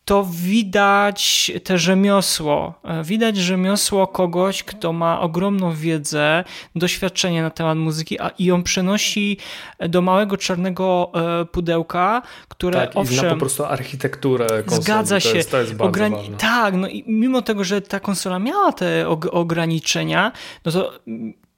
to 0.06 0.26
widać 0.30 1.52
te 1.64 1.78
rzemiosło. 1.78 2.74
E, 2.84 3.04
widać 3.04 3.36
rzemiosło 3.36 4.06
kogoś, 4.06 4.62
kto 4.62 4.92
ma 4.92 5.20
ogromną 5.20 5.72
wiedzę, 5.74 6.44
doświadczenie 6.76 7.42
na 7.42 7.50
temat 7.50 7.78
muzyki, 7.78 8.20
a 8.20 8.28
i 8.28 8.50
on 8.50 8.62
przenosi 8.62 9.38
do 9.88 10.02
małego 10.02 10.36
czarnego 10.36 11.12
e, 11.40 11.44
pudełka, 11.44 12.22
które 12.48 12.80
tak, 12.80 12.90
owszem. 12.94 13.18
Zna 13.18 13.30
po 13.30 13.36
prostu 13.36 13.64
architekturę 13.64 14.46
konsoli. 14.46 14.82
Zgadza 14.82 15.20
się. 15.20 15.30
To 15.30 15.36
jest, 15.36 15.50
to 15.50 15.60
jest 15.60 15.74
Ograni. 15.78 16.16
Tak, 16.38 16.74
no 16.74 16.88
i 16.88 17.04
mimo 17.06 17.42
tego, 17.42 17.64
że 17.64 17.80
ta 17.80 18.00
konsola 18.00 18.38
miała 18.38 18.72
te 18.72 19.08
ograniczenia, 19.30 20.32
no 20.64 20.72
to 20.72 20.92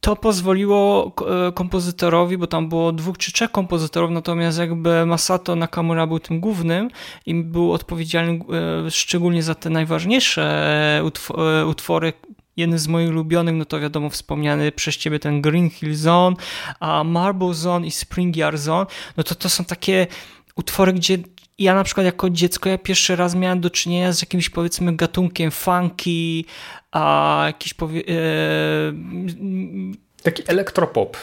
to 0.09 0.17
pozwoliło 0.17 1.13
e, 1.49 1.53
kompozytorowi, 1.53 2.39
bo 2.39 2.47
tam 2.47 2.69
było 2.69 2.93
dwóch 2.93 3.19
czy 3.19 3.33
trzech 3.33 3.51
kompozytorów, 3.51 4.11
natomiast 4.11 4.59
jakby 4.59 5.07
Masato 5.07 5.57
Nakamura 5.57 6.07
był 6.07 6.19
tym 6.19 6.41
głównym 6.41 6.91
i 7.27 7.35
był 7.35 7.73
odpowiedzialny 7.73 8.41
e, 8.87 8.91
szczególnie 8.91 9.43
za 9.43 9.55
te 9.55 9.71
najważniejsze 9.71 10.43
e, 10.99 11.65
utwory, 11.67 12.13
jeden 12.57 12.79
z 12.79 12.89
moich 12.89 13.09
ulubionych, 13.09 13.55
no 13.55 13.65
to 13.65 13.81
wiadomo 13.81 14.11
wspomniany 14.11 14.73
przez 14.73 14.97
ciebie 14.97 15.19
ten 15.19 15.43
Green 15.43 15.71
Hill 15.71 15.95
Zone, 15.95 16.37
a 16.81 17.05
Marble 17.05 17.55
Zone 17.55 17.87
i 17.87 17.91
Spring 17.91 18.37
Yard 18.37 18.59
Zone, 18.59 18.87
no 19.17 19.23
to 19.23 19.35
to 19.35 19.49
są 19.49 19.65
takie 19.65 20.07
utwory, 20.57 20.93
gdzie 20.93 21.19
ja 21.59 21.75
na 21.75 21.85
przykład 21.85 22.07
jako 22.07 22.31
dziecko 22.31 22.69
ja 22.69 22.79
pierwszy 22.79 23.17
raz 23.17 23.35
miałem 23.35 23.61
do 23.61 23.71
czynienia 23.71 24.13
z 24.13 24.23
jakimś 24.23 24.51
powiedzmy 24.51 24.97
gatunkiem 24.97 25.51
funky, 25.51 26.45
a 26.93 27.43
jakiś 27.47 27.75
powie... 27.75 28.03
E, 28.09 28.93
Taki 30.23 30.43
elektropop. 30.47 31.17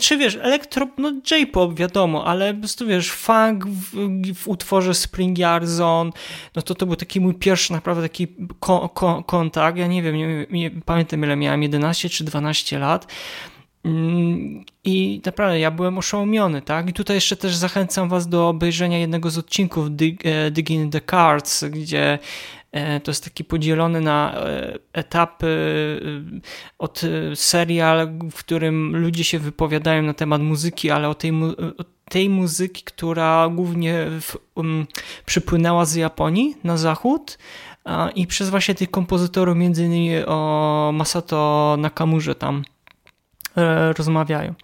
Czy 0.00 0.16
wiesz, 0.16 0.38
elektro, 0.42 0.88
no 0.98 1.12
J-pop 1.30 1.74
wiadomo, 1.74 2.26
ale 2.26 2.54
po 2.54 2.60
prostu 2.60 2.86
wiesz, 2.86 3.10
funk 3.10 3.66
w, 3.66 3.96
w, 4.34 4.48
utworze 4.48 4.94
Spring 4.94 5.38
Yard 5.38 5.66
Zone, 5.66 6.10
no 6.56 6.62
to 6.62 6.74
to 6.74 6.86
był 6.86 6.96
taki 6.96 7.20
mój 7.20 7.34
pierwszy 7.34 7.72
naprawdę 7.72 8.02
taki 8.02 8.28
ko, 8.60 8.88
ko, 8.88 9.22
kontakt. 9.22 9.78
Ja 9.78 9.86
nie 9.86 10.02
wiem, 10.02 10.16
nie, 10.16 10.46
nie, 10.50 10.70
pamiętam 10.70 11.24
ile 11.24 11.36
miałem, 11.36 11.62
11 11.62 12.08
czy 12.08 12.24
12 12.24 12.78
lat. 12.78 13.06
Mm, 13.84 14.64
I 14.84 15.20
naprawdę 15.26 15.60
ja 15.60 15.70
byłem 15.70 15.98
oszołomiony, 15.98 16.62
tak? 16.62 16.88
I 16.88 16.92
tutaj 16.92 17.16
jeszcze 17.16 17.36
też 17.36 17.56
zachęcam 17.56 18.08
Was 18.08 18.28
do 18.28 18.48
obejrzenia 18.48 18.98
jednego 18.98 19.30
z 19.30 19.38
odcinków 19.38 19.90
Dig, 19.90 20.26
e, 20.26 20.50
Digging 20.50 20.92
the 20.92 21.00
Cards, 21.00 21.64
gdzie 21.64 22.18
to 23.02 23.10
jest 23.10 23.24
taki 23.24 23.44
podzielony 23.44 24.00
na 24.00 24.34
e, 24.34 24.78
etapy 24.92 25.52
od 26.78 27.00
serial, 27.34 28.08
w 28.30 28.38
którym 28.38 28.96
ludzie 28.96 29.24
się 29.24 29.38
wypowiadają 29.38 30.02
na 30.02 30.14
temat 30.14 30.42
muzyki, 30.42 30.90
ale 30.90 31.08
o 31.08 31.14
tej, 31.14 31.32
o 31.78 31.84
tej 32.10 32.28
muzyki, 32.28 32.82
która 32.84 33.48
głównie 33.48 34.06
w, 34.20 34.36
um, 34.54 34.86
przypłynęła 35.26 35.84
z 35.84 35.94
Japonii 35.94 36.56
na 36.64 36.76
zachód 36.76 37.38
i 38.14 38.26
przez 38.26 38.50
właśnie 38.50 38.74
tych 38.74 38.90
kompozytorów, 38.90 39.56
między 39.56 39.84
innymi 39.84 40.24
o 40.26 40.90
Masato 40.94 41.76
Nakamurze 41.78 42.34
tam 42.34 42.64
E, 43.56 43.92
rozmawiają. 43.92 44.54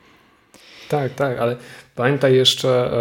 Tak, 0.88 1.14
tak, 1.14 1.38
ale 1.38 1.56
pamiętaj 1.98 2.34
jeszcze 2.34 2.92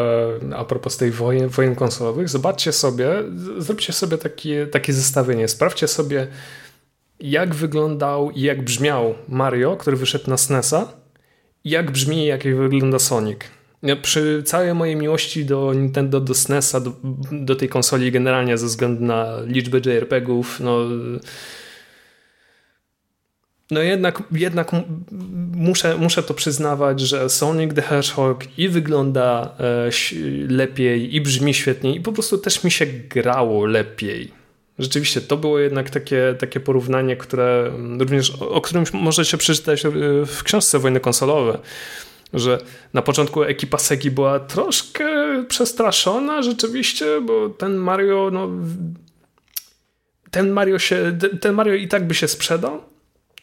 e, 0.51 0.55
a 0.55 0.65
propos 0.65 0.97
tej 0.97 1.11
wojen, 1.11 1.49
wojen 1.49 1.75
konsolowych, 1.75 2.29
zobaczcie 2.29 2.71
sobie, 2.71 3.09
zróbcie 3.57 3.93
sobie 3.93 4.17
takie, 4.17 4.67
takie 4.67 4.93
zestawienie, 4.93 5.47
sprawdźcie 5.47 5.87
sobie 5.87 6.27
jak 7.19 7.55
wyglądał 7.55 8.31
i 8.31 8.41
jak 8.41 8.63
brzmiał 8.63 9.15
Mario, 9.29 9.77
który 9.77 9.97
wyszedł 9.97 10.29
na 10.29 10.37
SNESa 10.37 10.87
jak 11.65 11.91
brzmi 11.91 12.17
i 12.17 12.25
jak 12.25 12.43
wygląda 12.43 12.99
Sonic. 12.99 13.39
Przy 14.01 14.43
całej 14.43 14.73
mojej 14.73 14.95
miłości 14.95 15.45
do 15.45 15.73
Nintendo, 15.73 16.19
do 16.19 16.33
SNESa, 16.33 16.79
do, 16.79 16.91
do 17.31 17.55
tej 17.55 17.69
konsoli 17.69 18.11
generalnie 18.11 18.57
ze 18.57 18.65
względu 18.65 19.05
na 19.05 19.41
liczbę 19.45 19.77
JRPG-ów, 19.77 20.59
no 20.59 20.79
no 23.71 23.81
jednak, 23.81 24.23
jednak 24.31 24.71
muszę, 25.55 25.97
muszę 25.97 26.23
to 26.23 26.33
przyznawać, 26.33 26.99
że 26.99 27.29
Sonic 27.29 27.73
the 27.73 27.81
Hedgehog 27.81 28.43
i 28.57 28.69
wygląda 28.69 29.55
e, 29.59 29.89
lepiej, 30.49 31.15
i 31.15 31.21
brzmi 31.21 31.53
świetniej, 31.53 31.95
i 31.95 32.01
po 32.01 32.11
prostu 32.13 32.37
też 32.37 32.63
mi 32.63 32.71
się 32.71 32.85
grało 32.85 33.65
lepiej. 33.65 34.31
Rzeczywiście, 34.79 35.21
to 35.21 35.37
było 35.37 35.59
jednak 35.59 35.89
takie, 35.89 36.35
takie 36.39 36.59
porównanie, 36.59 37.15
które 37.15 37.71
również, 37.99 38.29
o 38.29 38.61
którym 38.61 38.83
możecie 38.93 39.37
przeczytać 39.37 39.85
e, 39.85 39.91
w 40.25 40.43
książce 40.43 40.79
Wojny 40.79 40.99
Konsolowe, 40.99 41.59
że 42.33 42.57
na 42.93 43.01
początku 43.01 43.43
ekipa 43.43 43.77
Segi 43.77 44.11
była 44.11 44.39
troszkę 44.39 45.05
przestraszona 45.47 46.41
rzeczywiście, 46.41 47.21
bo 47.21 47.49
ten 47.49 47.75
Mario, 47.75 48.29
no, 48.33 48.49
ten 50.31 50.49
Mario 50.49 50.79
się, 50.79 51.17
ten 51.41 51.53
Mario 51.53 51.73
i 51.73 51.87
tak 51.87 52.07
by 52.07 52.15
się 52.15 52.27
sprzedał, 52.27 52.81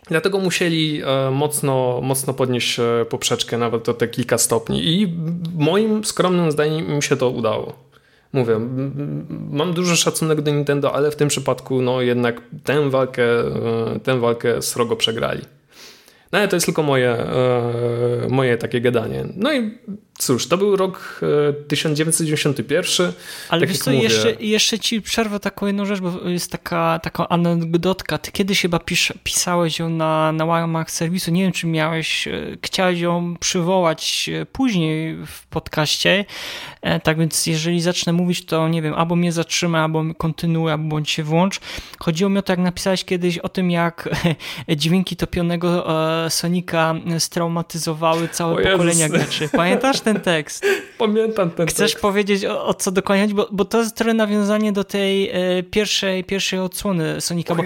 Dlatego 0.09 0.39
musieli 0.39 1.03
e, 1.03 1.31
mocno, 1.31 2.01
mocno 2.03 2.35
podnieść 2.35 2.79
e, 2.79 3.05
poprzeczkę, 3.09 3.59
nawet 3.59 3.89
o 3.89 3.95
te 3.95 4.09
kilka 4.09 4.39
stopni. 4.39 4.87
I 4.87 5.15
moim 5.59 6.05
skromnym 6.05 6.53
zdaniem 6.53 6.95
mi 6.97 7.03
się 7.03 7.17
to 7.17 7.31
udało. 7.31 7.73
Mówię, 8.33 8.61
mam 9.51 9.75
duży 9.75 9.97
szacunek 9.97 10.41
do 10.41 10.51
Nintendo, 10.51 10.95
ale 10.95 11.11
w 11.11 11.17
tym 11.17 11.29
przypadku 11.29 11.83
no 11.83 12.01
jednak 12.01 12.41
tę 12.65 12.91
walkę, 12.91 13.25
e, 13.25 14.01
tę 14.03 14.21
walkę 14.21 14.63
srogo 14.63 14.97
przegrali. 14.97 15.43
No 16.33 16.39
ale 16.39 16.49
to 16.49 16.57
jest 16.57 16.67
tylko 16.67 16.83
moje, 16.83 17.27
moje 18.29 18.59
takie 18.59 18.81
gadanie. 18.81 19.25
No 19.37 19.53
i 19.53 19.79
cóż, 20.19 20.47
to 20.49 20.59
był 20.59 20.77
rok 20.77 21.21
1991. 21.69 23.07
E, 23.07 23.13
Ale 23.49 23.61
tak 23.61 23.69
wiesz 23.69 23.79
co, 23.79 23.91
jeszcze, 23.91 24.35
jeszcze 24.41 24.79
ci 24.79 25.03
przerwę 25.03 25.41
taką 25.41 25.67
jedną 25.67 25.85
rzecz, 25.85 26.01
bo 26.01 26.29
jest 26.29 26.53
taka, 26.53 27.01
taka 27.03 27.29
anegdotka. 27.29 28.19
Ty 28.19 28.33
kiedyś 28.33 28.61
chyba 28.61 28.79
pisz, 28.79 29.13
pisałeś 29.25 29.79
ją 29.79 29.89
na, 29.89 30.33
na 30.33 30.45
łamach 30.45 30.91
serwisu. 30.91 31.31
Nie 31.31 31.43
wiem, 31.43 31.53
czy 31.53 31.67
miałeś, 31.67 32.29
e, 32.29 32.57
chciałeś 32.63 33.01
ją 33.01 33.37
przywołać 33.41 34.31
e, 34.33 34.47
później 34.47 35.17
w 35.27 35.47
podcaście. 35.47 36.25
Tak 37.03 37.19
więc 37.19 37.47
jeżeli 37.47 37.81
zacznę 37.81 38.13
mówić, 38.13 38.45
to 38.45 38.69
nie 38.69 38.83
wiem, 38.83 38.95
albo 38.95 39.17
mnie 39.17 39.33
zatrzymaj, 39.33 39.81
albo 39.81 40.05
kontynuuj, 40.19 40.71
albo 40.73 40.85
bądź 40.85 41.11
się 41.11 41.23
włącz. 41.23 41.61
Chodziło 41.99 42.31
mi 42.31 42.39
o 42.39 42.43
to, 42.43 42.53
jak 42.53 42.61
napisałeś 42.61 43.05
kiedyś 43.05 43.39
o 43.39 43.49
tym, 43.49 43.71
jak 43.71 44.09
dźwięki 44.77 45.17
topionego 45.17 45.87
Sonika 46.29 46.95
straumatyzowały 47.19 48.29
całe 48.29 48.53
o 48.53 48.57
pokolenia 48.73 49.05
Jezus. 49.05 49.19
graczy. 49.19 49.49
Pamiętasz 49.57 50.01
ten 50.05 50.21
tekst? 50.21 50.67
Pamiętam 50.99 51.51
ten 51.51 51.67
Chcesz 51.67 51.91
tekst. 51.91 52.03
powiedzieć 52.03 52.45
o, 52.45 52.67
o, 52.67 52.75
co 52.75 52.93
dokładnie? 52.93 53.35
Bo, 53.35 53.49
bo 53.53 53.65
to 53.65 53.79
jest 53.79 53.97
trochę 53.97 54.15
nawiązanie 54.15 54.73
do 54.73 54.85
tej 54.85 55.31
e, 55.31 55.63
pierwszej, 55.63 56.25
pierwszej 56.25 56.59
odsłony 56.59 57.21
Sonika. 57.21 57.55
Bo, 57.55 57.63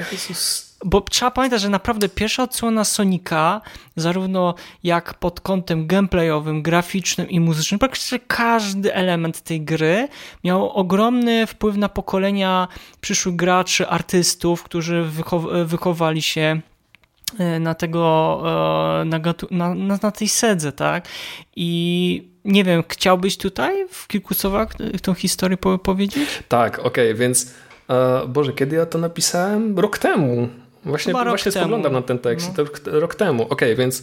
bo 0.85 1.01
trzeba 1.01 1.31
pamiętać, 1.31 1.61
że 1.61 1.68
naprawdę 1.68 2.09
pierwsza 2.09 2.42
odsłona 2.42 2.85
Sonika, 2.85 3.61
zarówno 3.96 4.55
jak 4.85 5.14
pod 5.14 5.40
kątem 5.40 5.87
gameplayowym, 5.87 6.62
graficznym 6.62 7.29
i 7.29 7.40
muzycznym, 7.40 7.79
praktycznie 7.79 8.18
każdy 8.18 8.94
element 8.94 9.40
tej 9.40 9.61
gry 9.61 10.09
miał 10.44 10.70
ogromny 10.70 11.46
wpływ 11.46 11.77
na 11.77 11.88
pokolenia 11.88 12.68
przyszłych 13.01 13.37
graczy, 13.37 13.88
artystów, 13.88 14.62
którzy 14.62 15.03
wychow 15.03 15.42
wychowali 15.64 16.22
się 16.22 16.61
na 17.61 17.75
tego, 17.75 18.43
e, 19.01 19.05
na, 19.05 19.75
na, 19.75 19.99
na, 20.03 20.11
tej 20.11 20.29
sedze, 20.29 20.72
tak? 20.72 21.09
I 21.57 22.31
nie 22.45 22.64
wiem, 22.64 22.83
chciałbyś 22.89 23.37
tutaj 23.37 23.87
w 23.91 24.07
kilku 24.07 24.35
słowach 24.35 24.68
tą 25.03 25.14
historię 25.14 25.57
powiedzieć? 25.83 26.29
Tak, 26.49 26.79
okej, 26.79 26.87
okay, 26.87 27.14
więc 27.14 27.55
e, 27.91 28.26
Boże, 28.29 28.53
kiedy 28.53 28.76
ja 28.76 28.87
to 28.87 28.99
napisałem? 28.99 29.79
Rok 29.79 29.99
temu. 29.99 30.49
Właśnie, 30.85 31.12
rok 31.12 31.29
właśnie 31.29 31.53
temu. 31.53 31.64
spoglądam 31.64 31.93
na 31.93 32.03
ten 32.03 32.18
tekst. 32.18 32.51
No. 32.59 32.64
Rok, 32.64 32.81
rok 32.87 33.14
temu. 33.14 33.43
Okej, 33.43 33.53
okay, 33.55 33.76
więc 33.76 34.03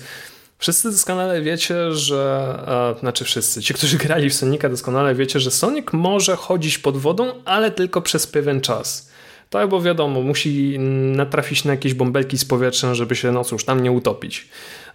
wszyscy 0.58 0.92
doskonale 0.92 1.42
wiecie, 1.42 1.92
że 1.92 2.96
e, 2.98 3.00
znaczy 3.00 3.26
wszyscy, 3.26 3.62
ci, 3.62 3.74
którzy 3.74 3.98
grali 3.98 4.30
w 4.30 4.34
Sonika 4.34 4.70
doskonale 4.70 5.16
wiecie, 5.16 5.40
że 5.40 5.52
Sonic 5.52 5.86
może 5.94 6.36
chodzić 6.36 6.78
pod 6.78 6.98
wodą, 6.98 7.32
ale 7.46 7.72
tylko 7.72 8.02
przez 8.02 8.28
pewien 8.28 8.62
czas. 8.62 9.15
Tak, 9.50 9.70
bo 9.70 9.82
wiadomo, 9.82 10.22
musi 10.22 10.80
natrafić 11.16 11.64
na 11.64 11.72
jakieś 11.72 11.94
bąbelki 11.94 12.38
z 12.38 12.46
powietrzem, 12.46 12.96
żeby 12.96 13.16
się, 13.16 13.32
no 13.32 13.44
cóż, 13.44 13.66
tam 13.66 13.84
nie 13.84 13.92
utopić. 13.92 14.50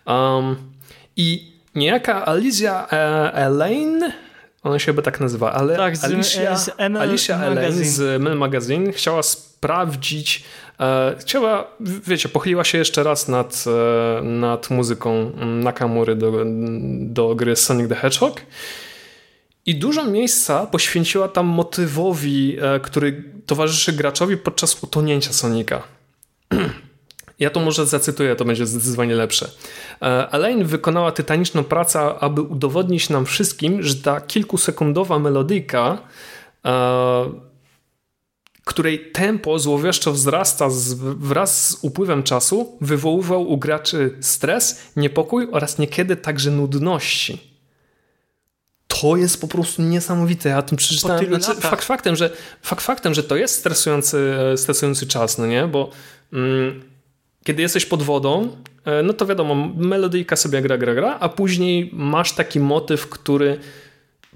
Um, 0.06 0.56
I 1.16 1.52
niejaka 1.74 2.26
Alicia 2.26 2.86
e, 2.92 3.32
Elaine, 3.34 4.12
ona 4.62 4.78
się 4.78 4.86
chyba 4.86 5.02
tak 5.02 5.20
nazywa, 5.20 5.52
ale 5.52 5.76
tak, 5.76 5.96
z, 5.96 6.04
Alicia, 6.04 6.56
z 6.56 6.70
ML 6.78 7.02
Alicia 7.02 7.42
Elaine 7.42 7.84
z 7.84 8.22
ML 8.22 8.36
Magazine 8.36 8.92
chciała 8.92 9.22
sprawdzić, 9.22 10.44
e, 10.80 11.14
chciała, 11.18 11.66
wiecie, 11.80 12.28
pochyliła 12.28 12.64
się 12.64 12.78
jeszcze 12.78 13.02
raz 13.02 13.28
nad, 13.28 13.64
e, 13.66 14.22
nad 14.22 14.70
muzyką 14.70 15.32
Nakamury 15.62 16.16
do, 16.16 16.32
do 17.00 17.34
gry 17.34 17.56
Sonic 17.56 17.88
the 17.88 17.94
Hedgehog. 17.94 18.40
I 19.66 19.74
dużo 19.74 20.04
miejsca 20.04 20.66
poświęciła 20.66 21.28
tam 21.28 21.46
motywowi, 21.46 22.56
e, 22.60 22.80
który 22.80 23.24
towarzyszy 23.50 23.92
graczowi 23.92 24.36
podczas 24.36 24.82
utonięcia 24.82 25.32
Sonika. 25.32 25.82
Ja 27.38 27.50
to 27.50 27.60
może 27.60 27.86
zacytuję, 27.86 28.36
to 28.36 28.44
będzie 28.44 28.66
zdecydowanie 28.66 29.14
lepsze. 29.14 29.50
Elaine 30.30 30.64
wykonała 30.64 31.12
tytaniczną 31.12 31.64
pracę, 31.64 32.00
aby 32.00 32.42
udowodnić 32.42 33.08
nam 33.08 33.26
wszystkim, 33.26 33.82
że 33.82 33.94
ta 33.94 34.20
kilkusekundowa 34.20 35.18
melodyjka, 35.18 35.98
e, 36.64 37.30
której 38.64 39.10
tempo 39.12 39.58
złowieszczo 39.58 40.12
wzrasta 40.12 40.68
wraz 41.16 41.70
z 41.70 41.84
upływem 41.84 42.22
czasu, 42.22 42.78
wywoływał 42.80 43.48
u 43.48 43.58
graczy 43.58 44.16
stres, 44.20 44.82
niepokój 44.96 45.48
oraz 45.52 45.78
niekiedy 45.78 46.16
także 46.16 46.50
nudności 46.50 47.49
to 48.90 49.16
jest 49.16 49.40
po 49.40 49.48
prostu 49.48 49.82
niesamowite. 49.82 50.48
Ja 50.48 50.62
tym 50.62 50.78
przeczytałem. 50.78 51.42
Znaczy, 51.42 51.60
fakt, 51.60 51.84
faktem, 51.84 52.16
że, 52.16 52.30
fakt 52.62 52.84
faktem, 52.84 53.14
że 53.14 53.22
to 53.22 53.36
jest 53.36 53.54
stresujący, 53.54 54.34
e, 54.52 54.56
stresujący 54.56 55.06
czas, 55.06 55.38
no 55.38 55.46
nie? 55.46 55.66
Bo 55.66 55.90
mm, 56.32 56.82
kiedy 57.44 57.62
jesteś 57.62 57.86
pod 57.86 58.02
wodą, 58.02 58.48
e, 58.84 59.02
no 59.02 59.12
to 59.12 59.26
wiadomo, 59.26 59.54
melodyjka 59.76 60.36
sobie 60.36 60.62
gra, 60.62 60.78
gra, 60.78 60.94
gra, 60.94 61.16
a 61.20 61.28
później 61.28 61.90
masz 61.92 62.32
taki 62.32 62.60
motyw, 62.60 63.08
który 63.08 63.58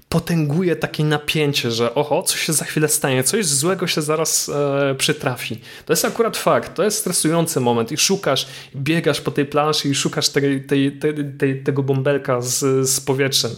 potęguje 0.09 0.75
takie 0.75 1.03
napięcie, 1.03 1.71
że 1.71 1.95
oho, 1.95 2.23
coś 2.23 2.39
się 2.39 2.53
za 2.53 2.65
chwilę 2.65 2.87
stanie, 2.87 3.23
coś 3.23 3.45
złego 3.45 3.87
się 3.87 4.01
zaraz 4.01 4.49
e, 4.49 4.95
przytrafi. 4.97 5.61
To 5.85 5.93
jest 5.93 6.05
akurat 6.05 6.37
fakt, 6.37 6.75
to 6.75 6.83
jest 6.83 6.97
stresujący 6.97 7.59
moment 7.59 7.91
i 7.91 7.97
szukasz, 7.97 8.47
biegasz 8.75 9.21
po 9.21 9.31
tej 9.31 9.45
planszy 9.45 9.89
i 9.89 9.95
szukasz 9.95 10.29
tej, 10.29 10.63
tej, 10.63 10.99
tej, 11.37 11.63
tego 11.63 11.83
bąbelka 11.83 12.41
z, 12.41 12.89
z 12.89 13.01
powietrzem 13.01 13.51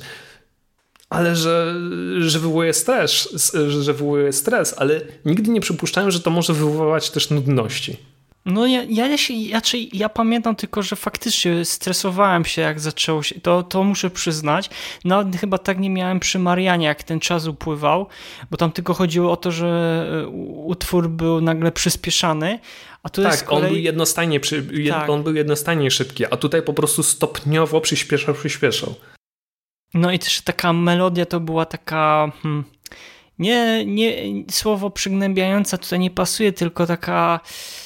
ale 1.10 1.36
że, 1.36 1.76
że 2.20 2.40
wywołuje 2.40 2.74
stres, 2.74 3.30
że 3.70 3.94
wywołuje 3.94 4.34
stres, 4.34 4.76
ale 4.78 5.02
nigdy 5.26 5.52
nie 5.52 5.62
przypuszczałem, 5.62 6.12
że 6.12 6.20
to 6.20 6.30
może 6.30 6.54
wywoływać 6.54 7.10
też 7.10 7.30
nudności. 7.30 7.98
No 8.48 8.68
ja, 8.68 8.84
ja, 8.84 9.18
się, 9.18 9.34
ja, 9.34 9.62
ja 9.94 10.10
pamiętam 10.10 10.56
tylko, 10.56 10.82
że 10.82 10.96
faktycznie 10.96 11.66
stresowałem 11.66 12.46
się 12.46 12.62
jak 12.62 12.80
zaczęło 12.80 13.24
się, 13.24 13.42
to, 13.42 13.64
to 13.64 13.84
muszę 13.84 14.10
przyznać. 14.10 14.70
No 15.06 15.24
chyba 15.40 15.58
tak 15.58 15.80
nie 15.80 15.90
miałem 15.90 16.20
przy 16.20 16.40
Marianie, 16.40 16.86
jak 16.86 17.04
ten 17.04 17.20
czas 17.20 17.48
upływał, 17.48 18.08
bo 18.52 18.58
tam 18.58 18.72
tylko 18.72 18.94
chodziło 18.94 19.32
o 19.32 19.38
to, 19.38 19.52
że 19.52 19.68
e, 20.24 20.28
utwór 20.66 21.10
był 21.10 21.42
nagle 21.42 21.72
przyspieszany, 21.72 22.60
a 23.04 23.10
tu 23.10 23.24
tak, 23.24 23.44
kolei... 23.46 23.64
on 23.64 23.70
był 23.70 23.80
jednostajnie, 23.80 24.40
przy, 24.40 24.64
tak. 24.90 25.10
on 25.10 25.24
był 25.24 25.36
jednostajnie 25.36 25.92
szybki, 25.92 26.26
a 26.26 26.38
tutaj 26.38 26.62
po 26.62 26.74
prostu 26.74 27.04
stopniowo 27.04 27.82
przyspieszał, 27.82 28.36
przyspieszał. 28.36 28.96
No 29.94 30.12
i 30.12 30.20
też 30.20 30.42
taka 30.42 30.74
melodia 30.74 31.26
to 31.26 31.40
była 31.40 31.66
taka. 31.66 32.32
Hmm, 32.44 32.64
nie, 33.40 33.86
nie, 33.86 34.14
słowo 34.52 34.90
przygnębiająca 34.90 35.78
tutaj 35.78 36.00
nie 36.00 36.12
pasuje, 36.12 36.54
tylko 36.54 36.86
taka. 36.86 37.40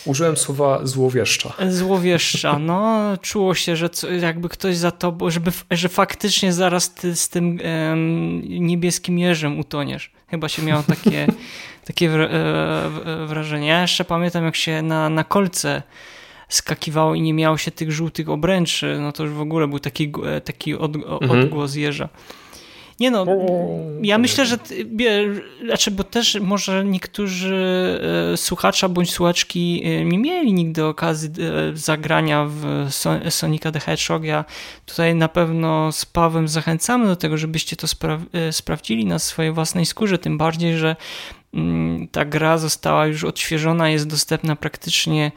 Użyłem 0.06 0.38
słowa 0.38 0.80
złowieszcza. 0.84 1.54
Złowieszcza, 1.70 2.60
no. 2.60 3.02
Czuło 3.22 3.56
się, 3.56 3.76
że 3.76 3.90
co, 3.90 4.12
jakby 4.12 4.50
ktoś 4.50 4.78
za 4.78 4.92
to, 4.92 5.18
żeby, 5.28 5.52
że 5.72 5.90
faktycznie 5.90 6.54
zaraz 6.54 6.94
ty 6.94 7.16
z 7.16 7.30
tym 7.30 7.60
um, 7.90 8.42
niebieskim 8.66 9.20
jeżem 9.20 9.60
utoniesz. 9.60 10.12
Chyba 10.28 10.50
się 10.50 10.62
miało 10.62 10.84
takie, 10.84 11.28
takie 11.88 12.10
e, 12.10 13.26
wrażenie. 13.26 13.68
Ja 13.68 13.82
jeszcze 13.82 14.06
pamiętam, 14.06 14.46
jak 14.46 14.56
się 14.56 14.82
na, 14.82 15.10
na 15.10 15.24
kolce 15.24 15.84
skakiwało 16.54 17.16
i 17.16 17.22
nie 17.22 17.34
miało 17.34 17.58
się 17.58 17.72
tych 17.72 17.92
żółtych 17.92 18.30
obręczy, 18.30 18.98
no 19.02 19.12
to 19.12 19.24
już 19.24 19.34
w 19.34 19.42
ogóle 19.42 19.68
był 19.68 19.80
taki, 19.80 20.12
e, 20.26 20.42
taki 20.42 20.76
od, 20.76 20.96
mhm. 20.96 21.32
odgłos 21.32 21.76
jeża. 21.76 22.10
Nie 23.00 23.12
no, 23.12 23.26
ja 24.02 24.18
myślę, 24.18 24.46
że 24.46 24.58
znaczy, 25.66 25.92
bo 25.92 26.04
też 26.04 26.40
może 26.42 26.86
niektórzy 26.86 27.56
e, 28.34 28.38
słuchacze 28.38 28.90
bądź 28.90 29.12
słuchaczki 29.12 29.82
e, 29.86 30.06
nie 30.06 30.18
mieli 30.18 30.54
nigdy 30.54 30.86
okazji 30.86 31.30
zagrania 31.74 32.48
w 32.50 32.88
Sonica 33.30 33.72
the 33.72 33.80
Hedgehog. 33.80 34.24
Ja 34.24 34.46
tutaj 34.86 35.16
na 35.16 35.28
pewno 35.28 35.92
z 35.92 36.06
Pawłem 36.06 36.48
zachęcamy 36.48 37.06
do 37.06 37.16
tego, 37.16 37.38
żebyście 37.38 37.76
to 37.76 37.88
spra 37.88 38.20
sprawdzili 38.52 39.06
na 39.06 39.20
swojej 39.20 39.52
własnej 39.52 39.86
skórze, 39.86 40.18
tym 40.18 40.38
bardziej, 40.38 40.78
że 40.78 40.96
mm, 41.54 42.08
ta 42.08 42.26
gra 42.26 42.58
została 42.58 43.08
już 43.08 43.24
odświeżona, 43.24 43.90
jest 43.90 44.08
dostępna 44.08 44.56
praktycznie 44.56 45.32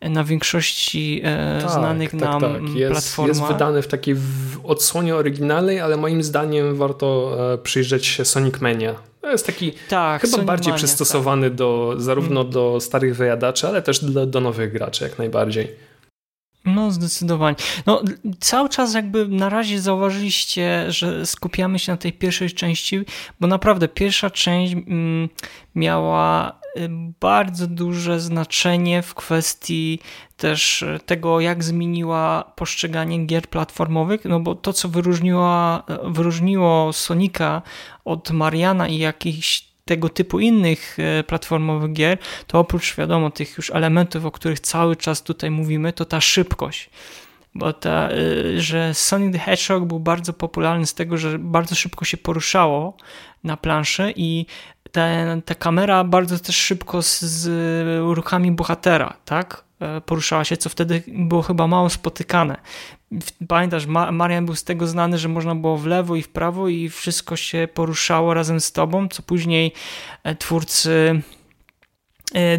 na 0.00 0.24
większości 0.24 1.20
e, 1.24 1.58
tak, 1.62 1.70
znanych 1.70 2.10
tak, 2.10 2.20
nam 2.20 2.40
tak. 2.40 2.62
Jest, 2.74 2.92
platformach. 2.92 3.36
Jest 3.36 3.52
wydany 3.52 3.82
w 3.82 3.88
takiej 3.88 4.16
odsłonie 4.64 5.16
oryginalnej, 5.16 5.80
ale 5.80 5.96
moim 5.96 6.22
zdaniem 6.22 6.76
warto 6.76 7.36
e, 7.54 7.58
przyjrzeć 7.58 8.06
się 8.06 8.24
Sonic 8.24 8.60
Mania. 8.60 8.94
To 9.20 9.30
jest 9.30 9.46
taki 9.46 9.72
tak, 9.88 10.20
chyba 10.20 10.32
Sonic 10.32 10.46
bardziej 10.46 10.72
Mania, 10.72 10.78
przystosowany 10.78 11.50
tak. 11.50 11.56
do, 11.56 11.94
zarówno 11.96 12.40
mm. 12.40 12.52
do 12.52 12.80
starych 12.80 13.16
wyjadaczy, 13.16 13.68
ale 13.68 13.82
też 13.82 14.04
do, 14.04 14.26
do 14.26 14.40
nowych 14.40 14.72
graczy 14.72 15.04
jak 15.04 15.18
najbardziej. 15.18 15.86
No, 16.64 16.90
zdecydowanie. 16.90 17.56
No, 17.86 18.02
cały 18.40 18.68
czas 18.68 18.94
jakby 18.94 19.28
na 19.28 19.48
razie 19.48 19.80
zauważyliście, 19.80 20.84
że 20.88 21.26
skupiamy 21.26 21.78
się 21.78 21.92
na 21.92 21.98
tej 21.98 22.12
pierwszej 22.12 22.50
części, 22.50 23.04
bo 23.40 23.46
naprawdę 23.46 23.88
pierwsza 23.88 24.30
część 24.30 24.72
mm, 24.72 25.28
miała 25.74 26.60
bardzo 27.20 27.66
duże 27.66 28.20
znaczenie 28.20 29.02
w 29.02 29.14
kwestii 29.14 29.98
też 30.36 30.84
tego, 31.06 31.40
jak 31.40 31.64
zmieniła 31.64 32.52
postrzeganie 32.56 33.26
gier 33.26 33.42
platformowych, 33.42 34.24
no 34.24 34.40
bo 34.40 34.54
to, 34.54 34.72
co 34.72 34.88
wyróżniło, 34.88 35.82
wyróżniło 36.04 36.92
Sonika 36.92 37.62
od 38.04 38.30
Mariana 38.30 38.88
i 38.88 38.98
jakichś 38.98 39.66
tego 39.84 40.08
typu 40.08 40.40
innych 40.40 40.96
platformowych 41.26 41.92
gier, 41.92 42.18
to 42.46 42.58
oprócz 42.58 42.96
wiadomo 42.96 43.30
tych 43.30 43.56
już 43.56 43.70
elementów, 43.70 44.24
o 44.24 44.30
których 44.30 44.60
cały 44.60 44.96
czas 44.96 45.22
tutaj 45.22 45.50
mówimy, 45.50 45.92
to 45.92 46.04
ta 46.04 46.20
szybkość. 46.20 46.90
bo 47.54 47.72
ta, 47.72 48.10
y, 48.10 48.60
że 48.60 48.94
Sonic 48.94 49.32
the 49.32 49.38
Hedgehog 49.38 49.84
był 49.84 50.00
bardzo 50.00 50.32
popularny 50.32 50.86
z 50.86 50.94
tego, 50.94 51.18
że 51.18 51.38
bardzo 51.38 51.74
szybko 51.74 52.04
się 52.04 52.16
poruszało 52.16 52.96
na 53.44 53.56
planszy 53.56 54.12
i 54.16 54.46
ta, 54.92 55.06
ta 55.44 55.54
kamera 55.54 56.04
bardzo 56.04 56.38
też 56.38 56.56
szybko 56.56 57.02
z, 57.02 57.20
z 57.20 57.48
ruchami 58.14 58.52
bohatera, 58.52 59.16
tak? 59.24 59.66
E, 59.80 60.00
poruszała 60.00 60.44
się, 60.44 60.56
co 60.56 60.68
wtedy 60.68 61.02
było 61.08 61.42
chyba 61.42 61.66
mało 61.66 61.90
spotykane. 61.90 62.56
Pamiętasz, 63.48 63.86
Marian 64.12 64.46
był 64.46 64.54
z 64.54 64.64
tego 64.64 64.86
znany, 64.86 65.18
że 65.18 65.28
można 65.28 65.54
było 65.54 65.76
w 65.76 65.86
lewo 65.86 66.16
i 66.16 66.22
w 66.22 66.28
prawo 66.28 66.68
i 66.68 66.88
wszystko 66.88 67.36
się 67.36 67.68
poruszało 67.74 68.34
razem 68.34 68.60
z 68.60 68.72
tobą, 68.72 69.08
co 69.08 69.22
później 69.22 69.72
e, 70.24 70.34
twórcy 70.34 71.22
e, 72.34 72.58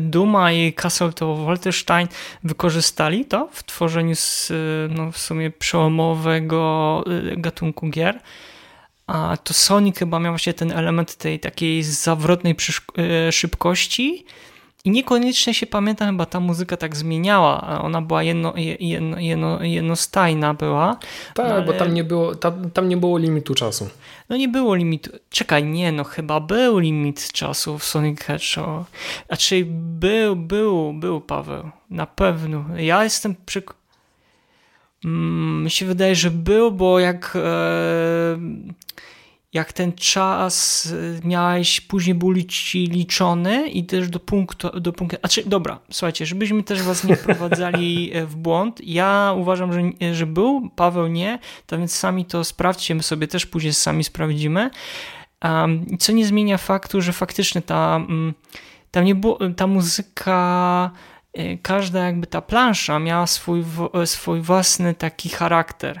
Duma 0.00 0.52
i 0.52 0.72
Castle 0.72 1.12
to 1.12 1.46
wykorzystali 2.44 3.24
to 3.24 3.48
w 3.52 3.64
tworzeniu 3.64 4.14
z, 4.14 4.52
no, 4.90 5.12
w 5.12 5.18
sumie 5.18 5.50
przełomowego 5.50 7.04
gatunku 7.36 7.88
gier. 7.88 8.20
A 9.06 9.36
to 9.44 9.54
Sonic 9.54 9.98
chyba 9.98 10.18
miał 10.18 10.32
właśnie 10.32 10.54
ten 10.54 10.72
element 10.72 11.16
tej 11.16 11.40
takiej 11.40 11.82
zawrotnej 11.82 12.56
szybkości, 13.30 14.26
i 14.84 14.90
niekoniecznie 14.90 15.54
się 15.54 15.66
pamiętam, 15.66 16.08
chyba 16.08 16.26
ta 16.26 16.40
muzyka 16.40 16.76
tak 16.76 16.96
zmieniała. 16.96 17.80
Ona 17.82 18.02
była 18.02 18.22
jedno, 18.22 18.54
jedno, 18.80 19.18
jedno, 19.18 19.62
jednostajna 19.62 20.54
była. 20.54 20.96
Tak, 21.34 21.48
no 21.48 21.54
ale... 21.54 21.64
bo 21.64 21.72
tam 21.72 21.94
nie, 21.94 22.04
było, 22.04 22.34
tam, 22.34 22.70
tam 22.70 22.88
nie 22.88 22.96
było 22.96 23.18
limitu 23.18 23.54
czasu. 23.54 23.88
No 24.28 24.36
nie 24.36 24.48
było 24.48 24.74
limitu. 24.74 25.10
Czekaj, 25.30 25.64
nie, 25.64 25.92
no 25.92 26.04
chyba 26.04 26.40
był 26.40 26.78
limit 26.78 27.32
czasu 27.32 27.78
w 27.78 27.84
Sonic 27.84 28.20
Hedgehog. 28.20 28.86
Znaczy 29.26 29.64
był, 29.68 30.36
był, 30.36 30.92
był 30.92 31.20
Paweł. 31.20 31.70
Na 31.90 32.06
pewno. 32.06 32.64
Ja 32.76 33.04
jestem 33.04 33.36
przy... 33.46 33.62
Mm, 35.04 35.64
mi 35.64 35.70
się 35.70 35.86
wydaje, 35.86 36.14
że 36.14 36.30
był, 36.30 36.72
bo 36.72 36.98
jak... 36.98 37.32
E 37.36 38.38
jak 39.52 39.72
ten 39.72 39.92
czas 39.92 40.86
y, 40.86 41.20
miałeś, 41.24 41.80
później 41.80 42.14
był 42.14 42.30
liczony 42.74 43.68
i 43.68 43.84
też 43.84 44.08
do 44.08 44.20
punktu, 44.20 44.80
do 44.80 44.92
punktu, 44.92 45.16
znaczy 45.20 45.42
dobra, 45.46 45.78
słuchajcie, 45.90 46.26
żebyśmy 46.26 46.62
też 46.62 46.82
was 46.82 47.04
nie 47.04 47.16
wprowadzali 47.16 48.10
e, 48.14 48.26
w 48.26 48.36
błąd, 48.36 48.80
ja 48.84 49.34
uważam, 49.36 49.72
że, 49.72 50.14
że 50.14 50.26
był, 50.26 50.70
Paweł 50.76 51.06
nie, 51.06 51.38
to 51.66 51.78
więc 51.78 51.94
sami 51.94 52.24
to 52.24 52.44
sprawdźcie, 52.44 52.94
my 52.94 53.02
sobie 53.02 53.28
też 53.28 53.46
później 53.46 53.72
sami 53.72 54.04
sprawdzimy, 54.04 54.70
co 55.98 56.12
nie 56.12 56.26
zmienia 56.26 56.58
faktu, 56.58 57.00
że 57.00 57.12
faktycznie 57.12 57.62
ta, 57.62 57.96
mm, 57.96 58.34
tam 58.90 59.04
nie 59.04 59.14
było, 59.14 59.38
ta 59.56 59.66
muzyka 59.66 60.90
e, 60.94 61.11
każda 61.62 62.04
jakby 62.04 62.26
ta 62.26 62.42
plansza 62.42 62.98
miała 62.98 63.26
swój, 63.26 63.64
swój 64.04 64.40
własny 64.40 64.94
taki 64.94 65.28
charakter. 65.28 66.00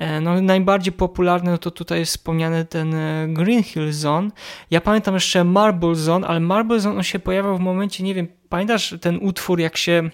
E, 0.00 0.20
no, 0.20 0.40
najbardziej 0.40 0.92
popularny 0.92 1.50
no 1.50 1.58
to 1.58 1.70
tutaj 1.70 1.98
jest 1.98 2.12
wspomniany 2.12 2.64
ten 2.64 2.94
e, 2.94 3.26
Green 3.28 3.62
Hill 3.62 3.92
Zone. 3.92 4.30
Ja 4.70 4.80
pamiętam 4.80 5.14
jeszcze 5.14 5.44
Marble 5.44 5.94
Zone, 5.94 6.26
ale 6.26 6.40
Marble 6.40 6.80
Zone 6.80 6.96
on 6.96 7.02
się 7.02 7.18
pojawiał 7.18 7.56
w 7.56 7.60
momencie, 7.60 8.04
nie 8.04 8.14
wiem, 8.14 8.28
pamiętasz 8.48 8.94
ten 9.00 9.18
utwór, 9.22 9.60
jak 9.60 9.76
się 9.76 10.10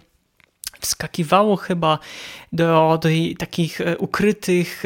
wskakiwało 0.81 1.57
chyba 1.57 1.99
do, 2.53 2.99
do 3.03 3.09
takich 3.39 3.81
e, 3.81 3.99
ukrytych 3.99 4.83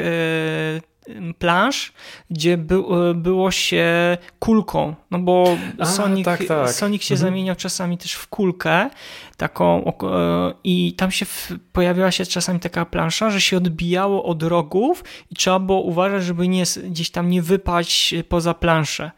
plansz, 1.39 1.93
gdzie 2.31 2.57
by, 2.57 2.83
było 3.15 3.51
się 3.51 4.19
kulką, 4.39 4.95
no 5.11 5.19
bo 5.19 5.57
A, 5.79 5.87
Sonic, 5.87 6.25
tak, 6.25 6.45
tak. 6.45 6.73
Sonic 6.73 7.03
się 7.03 7.15
mhm. 7.15 7.31
zamieniał 7.31 7.57
czasami 7.57 7.99
też 7.99 8.13
w 8.13 8.29
kulkę 8.29 8.91
taką 9.37 9.85
e, 9.85 10.55
i 10.65 10.93
tam 10.93 11.11
się 11.11 11.27
pojawiała 11.73 12.11
się 12.11 12.27
czasami 12.27 12.61
taka 12.61 12.85
plansza, 12.85 13.31
że 13.31 13.41
się 13.41 13.57
odbijało 13.57 14.25
od 14.25 14.43
rogów 14.43 15.05
i 15.31 15.35
trzeba 15.35 15.59
było 15.59 15.81
uważać, 15.81 16.25
żeby 16.25 16.49
nie, 16.49 16.65
gdzieś 16.85 17.11
tam 17.11 17.31
nie 17.31 17.43
wypaść 17.43 18.15
poza 18.29 18.55
planszę. 18.55 19.11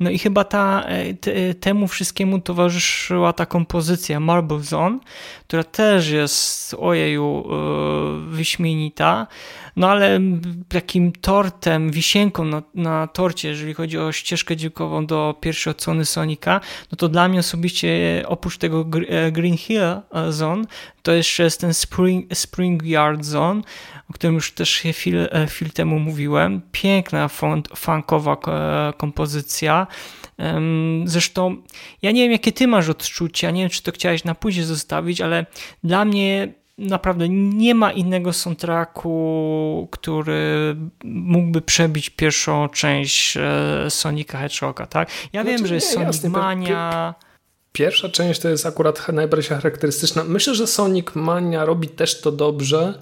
No 0.00 0.10
i 0.10 0.18
chyba 0.18 0.44
ta, 0.44 0.82
e, 0.82 1.14
te, 1.14 1.54
temu 1.54 1.88
wszystkiemu 1.88 2.40
towarzyszyła 2.40 3.32
ta 3.32 3.46
kompozycja 3.46 4.20
Marble 4.20 4.60
Zone, 4.60 4.98
która 5.48 5.64
też 5.64 6.08
jest 6.08 6.74
ojeju 6.78 7.44
e, 7.44 8.30
wyśmienita, 8.30 9.26
no 9.76 9.88
ale 9.90 10.20
takim 10.68 11.12
tortem, 11.12 11.90
wisienką 11.90 12.44
na, 12.44 12.62
na 12.74 13.06
torcie, 13.06 13.48
jeżeli 13.48 13.74
chodzi 13.74 13.98
o 13.98 14.12
ścieżkę 14.12 14.56
dźwiękową 14.56 15.06
do 15.06 15.34
pierwszej 15.40 15.70
odsłony 15.70 16.04
Sonika, 16.04 16.60
no 16.92 16.96
to 16.96 17.08
dla 17.08 17.28
mnie 17.28 17.38
osobiście 17.38 18.22
oprócz 18.26 18.58
tego 18.58 18.86
e, 19.08 19.32
Green 19.32 19.56
Hill 19.56 19.80
Zone, 20.28 20.64
to 21.06 21.12
jeszcze 21.12 21.42
jest 21.42 21.60
ten 21.60 21.74
Spring, 21.74 22.36
Spring 22.36 22.82
Yard 22.82 23.24
Zone, 23.24 23.62
o 24.10 24.12
którym 24.12 24.34
już 24.34 24.52
też 24.52 24.80
chwilę, 24.80 25.46
chwilę 25.48 25.70
temu 25.70 25.98
mówiłem. 25.98 26.60
Piękna 26.72 27.28
funkowa 27.76 28.36
kompozycja. 28.96 29.86
Zresztą 31.04 31.56
ja 32.02 32.10
nie 32.10 32.22
wiem, 32.22 32.32
jakie 32.32 32.52
ty 32.52 32.66
masz 32.66 32.88
odczucia, 32.88 33.50
nie 33.50 33.60
wiem, 33.60 33.70
czy 33.70 33.82
to 33.82 33.92
chciałeś 33.92 34.24
na 34.24 34.34
później 34.34 34.64
zostawić, 34.64 35.20
ale 35.20 35.46
dla 35.84 36.04
mnie 36.04 36.52
naprawdę 36.78 37.28
nie 37.28 37.74
ma 37.74 37.92
innego 37.92 38.32
soundtracku, 38.32 39.88
który 39.90 40.76
mógłby 41.04 41.60
przebić 41.60 42.10
pierwszą 42.10 42.68
część 42.68 43.36
e, 43.36 43.90
Sonika 43.90 44.38
Hedgehoga, 44.38 44.86
tak? 44.86 45.10
Ja 45.32 45.42
znaczy, 45.42 45.58
wiem, 45.58 45.66
że 45.66 45.74
jest 45.74 45.92
Sonic 45.92 46.24
Mania... 46.24 47.14
Pierwsza 47.76 48.08
część 48.08 48.40
to 48.40 48.48
jest 48.48 48.66
akurat 48.66 49.08
najbardziej 49.08 49.48
charakterystyczna. 49.48 50.24
Myślę, 50.24 50.54
że 50.54 50.66
Sonic 50.66 51.06
Mania 51.14 51.64
robi 51.64 51.88
też 51.88 52.20
to 52.20 52.32
dobrze, 52.32 52.94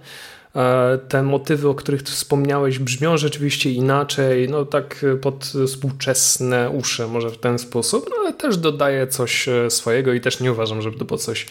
E, 0.56 0.98
te 1.08 1.22
motywy, 1.22 1.68
o 1.68 1.74
których 1.74 2.02
wspomniałeś, 2.02 2.78
brzmią 2.78 3.16
rzeczywiście 3.16 3.70
inaczej, 3.70 4.48
no 4.48 4.64
tak 4.64 5.04
pod 5.20 5.52
współczesne 5.66 6.70
uszy, 6.70 7.06
może 7.06 7.30
w 7.30 7.38
ten 7.38 7.58
sposób, 7.58 8.06
no 8.10 8.16
ale 8.20 8.32
też 8.32 8.56
dodaje 8.56 9.06
coś 9.06 9.48
e, 9.48 9.70
swojego 9.70 10.12
i 10.12 10.20
też 10.20 10.40
nie 10.40 10.52
uważam, 10.52 10.82
żeby 10.82 10.98
to 10.98 11.04
było 11.04 11.18
coś, 11.18 11.46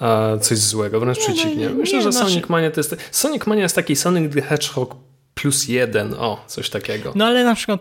e, 0.00 0.38
coś 0.40 0.58
złego, 0.58 1.00
wręcz 1.00 1.18
nie, 1.18 1.24
no 1.28 1.34
przeciwnie. 1.34 1.68
Myślę, 1.68 1.98
nie, 1.98 2.04
że 2.04 2.12
znaczy... 2.12 2.30
Sonic 2.30 2.48
Mania 2.48 2.70
to 2.70 2.80
jest. 2.80 2.96
Sonic 3.10 3.46
Mania 3.46 3.62
jest 3.62 3.74
taki 3.74 3.96
Sonic 3.96 4.34
the 4.34 4.42
Hedgehog 4.42 4.96
plus 5.40 5.68
jeden, 5.68 6.14
o, 6.14 6.44
coś 6.46 6.70
takiego. 6.70 7.12
No 7.14 7.26
ale 7.26 7.44
na 7.44 7.54
przykład, 7.54 7.80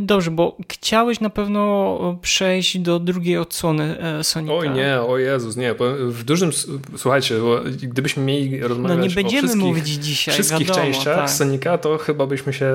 dobrze, 0.00 0.30
bo 0.30 0.56
chciałeś 0.72 1.20
na 1.20 1.30
pewno 1.30 2.18
przejść 2.22 2.78
do 2.78 2.98
drugiej 2.98 3.38
odsłony 3.38 3.96
Sonika. 4.22 4.54
Oj 4.54 4.70
nie, 4.70 5.00
o 5.00 5.18
Jezus, 5.18 5.56
nie, 5.56 5.74
w 6.08 6.24
dużym, 6.24 6.50
słuchajcie, 6.96 7.34
gdybyśmy 7.82 8.22
mieli 8.22 8.60
rozmawiać 8.60 8.98
No 8.98 9.04
nie 9.04 9.10
będziemy 9.10 9.56
mówić 9.56 9.88
dzisiaj, 9.88 10.34
wszystkich 10.34 10.68
wiadomo, 10.68 10.84
częściach 10.84 11.16
tak. 11.16 11.30
Sonika, 11.30 11.78
to 11.78 11.98
chyba 11.98 12.26
byśmy 12.26 12.52
się... 12.52 12.70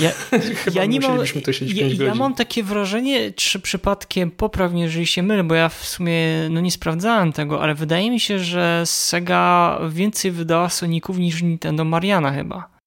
Ja, 0.00 0.10
ja 0.74 0.84
nie 0.84 1.00
mam, 1.00 1.18
ja, 1.74 2.06
ja, 2.06 2.14
mam 2.14 2.34
takie 2.34 2.62
wrażenie, 2.62 3.32
czy 3.32 3.60
przypadkiem 3.60 4.30
poprawnie, 4.30 4.82
jeżeli 4.82 5.06
się 5.06 5.22
mylę, 5.22 5.44
bo 5.44 5.54
ja 5.54 5.68
w 5.68 5.84
sumie 5.84 6.48
no 6.50 6.60
nie 6.60 6.70
sprawdzałem 6.70 7.32
tego, 7.32 7.62
ale 7.62 7.74
wydaje 7.74 8.10
mi 8.10 8.20
się, 8.20 8.38
że 8.38 8.82
Sega 8.86 9.78
więcej 9.88 10.30
wydała 10.30 10.68
Soników 10.68 11.18
niż 11.18 11.42
Nintendo 11.42 11.84
Mariana 11.84 12.32
chyba. 12.32 12.77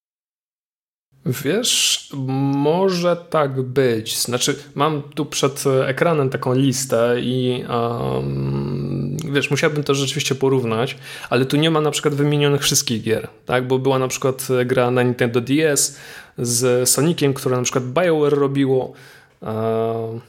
Wiesz, 1.25 2.09
może 2.53 3.15
tak 3.15 3.61
być. 3.61 4.17
Znaczy, 4.17 4.55
mam 4.75 5.01
tu 5.01 5.25
przed 5.25 5.63
ekranem 5.85 6.29
taką 6.29 6.53
listę 6.53 7.15
i 7.19 7.65
um, 7.69 9.17
wiesz, 9.31 9.51
musiałbym 9.51 9.83
to 9.83 9.95
rzeczywiście 9.95 10.35
porównać, 10.35 10.97
ale 11.29 11.45
tu 11.45 11.57
nie 11.57 11.71
ma 11.71 11.81
na 11.81 11.91
przykład 11.91 12.13
wymienionych 12.13 12.61
wszystkich 12.61 13.03
gier, 13.03 13.27
tak? 13.45 13.67
Bo 13.67 13.79
była 13.79 13.99
na 13.99 14.07
przykład 14.07 14.47
gra 14.65 14.91
na 14.91 15.03
Nintendo 15.03 15.41
DS 15.41 15.97
z 16.37 16.89
Soniciem, 16.89 17.33
które 17.33 17.57
na 17.57 17.63
przykład 17.63 17.83
BioWare 17.85 18.33
robiło. 18.33 18.93
Um, 19.41 20.21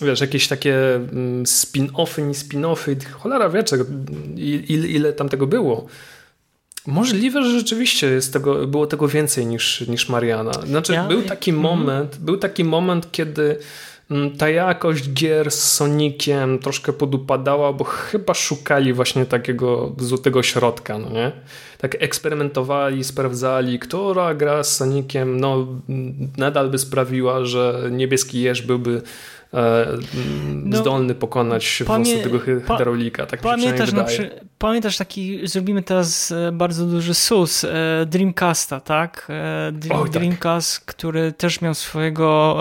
wiesz, 0.00 0.20
jakieś 0.20 0.48
takie 0.48 0.94
mm, 0.94 1.44
spin-offy, 1.44 2.22
nie 2.22 2.34
spin-offy, 2.34 3.04
cholera 3.10 3.48
wie 3.48 3.64
ile 4.88 5.12
tam 5.12 5.28
tego 5.28 5.46
było. 5.46 5.86
Możliwe, 6.86 7.42
że 7.42 7.58
rzeczywiście 7.58 8.18
tego, 8.32 8.66
było 8.66 8.86
tego 8.86 9.08
więcej 9.08 9.46
niż, 9.46 9.80
niż 9.80 10.08
Mariana. 10.08 10.52
Znaczy, 10.52 10.92
ja? 10.92 11.04
był 11.04 11.22
taki 11.22 11.50
mhm. 11.50 11.68
moment, 11.68 12.16
był 12.16 12.36
taki 12.36 12.64
moment, 12.64 13.12
kiedy 13.12 13.58
mm, 14.10 14.36
ta 14.36 14.48
jakość 14.48 15.12
gier 15.12 15.50
z 15.50 15.72
Sonikiem 15.72 16.58
troszkę 16.58 16.92
podupadała, 16.92 17.72
bo 17.72 17.84
chyba 17.84 18.34
szukali 18.34 18.92
właśnie 18.92 19.26
takiego 19.26 19.92
złotego 19.98 20.42
środka, 20.42 20.98
no 20.98 21.10
nie? 21.10 21.32
Tak 21.78 21.96
eksperymentowali, 22.00 23.04
sprawdzali, 23.04 23.78
która 23.78 24.34
gra 24.34 24.64
z 24.64 24.76
Sonikiem 24.76 25.40
no, 25.40 25.66
nadal 26.36 26.70
by 26.70 26.78
sprawiła, 26.78 27.44
że 27.44 27.88
niebieski 27.90 28.40
jeż 28.40 28.62
byłby 28.62 29.02
no, 30.64 30.76
zdolny 30.76 31.14
pokonać 31.14 31.82
pamię, 31.86 32.18
tego 32.18 32.38
hydraulika. 32.38 33.26
Tak 33.26 33.40
pamiętasz, 33.40 33.92
na 33.92 34.04
przy, 34.04 34.30
pamiętasz 34.58 34.96
taki, 34.96 35.48
zrobimy 35.48 35.82
teraz 35.82 36.32
e, 36.32 36.52
bardzo 36.52 36.86
duży 36.86 37.14
sus 37.14 37.64
e, 37.64 37.70
Dreamcasta, 38.06 38.80
tak? 38.80 39.28
Dream, 39.72 40.02
tak? 40.02 40.12
Dreamcast, 40.12 40.80
który 40.80 41.32
też 41.32 41.60
miał 41.60 41.74
swojego 41.74 42.58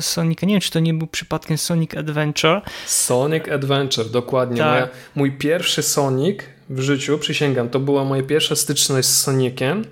Sonika, 0.00 0.46
nie 0.46 0.54
wiem 0.54 0.60
czy 0.60 0.70
to 0.70 0.80
nie 0.80 0.94
był 0.94 1.06
przypadkiem 1.06 1.58
Sonic 1.58 1.94
Adventure. 1.94 2.60
Sonic 2.86 3.48
Adventure, 3.48 4.10
dokładnie. 4.10 4.58
Tak. 4.58 4.70
Moja, 4.70 4.88
mój 5.14 5.32
pierwszy 5.32 5.82
Sonic 5.82 6.38
w 6.70 6.80
życiu, 6.80 7.18
przysięgam. 7.18 7.68
To 7.68 7.80
była 7.80 8.04
moja 8.04 8.22
pierwsza 8.22 8.56
styczność 8.56 9.08
z 9.08 9.20
Soniciem 9.20 9.84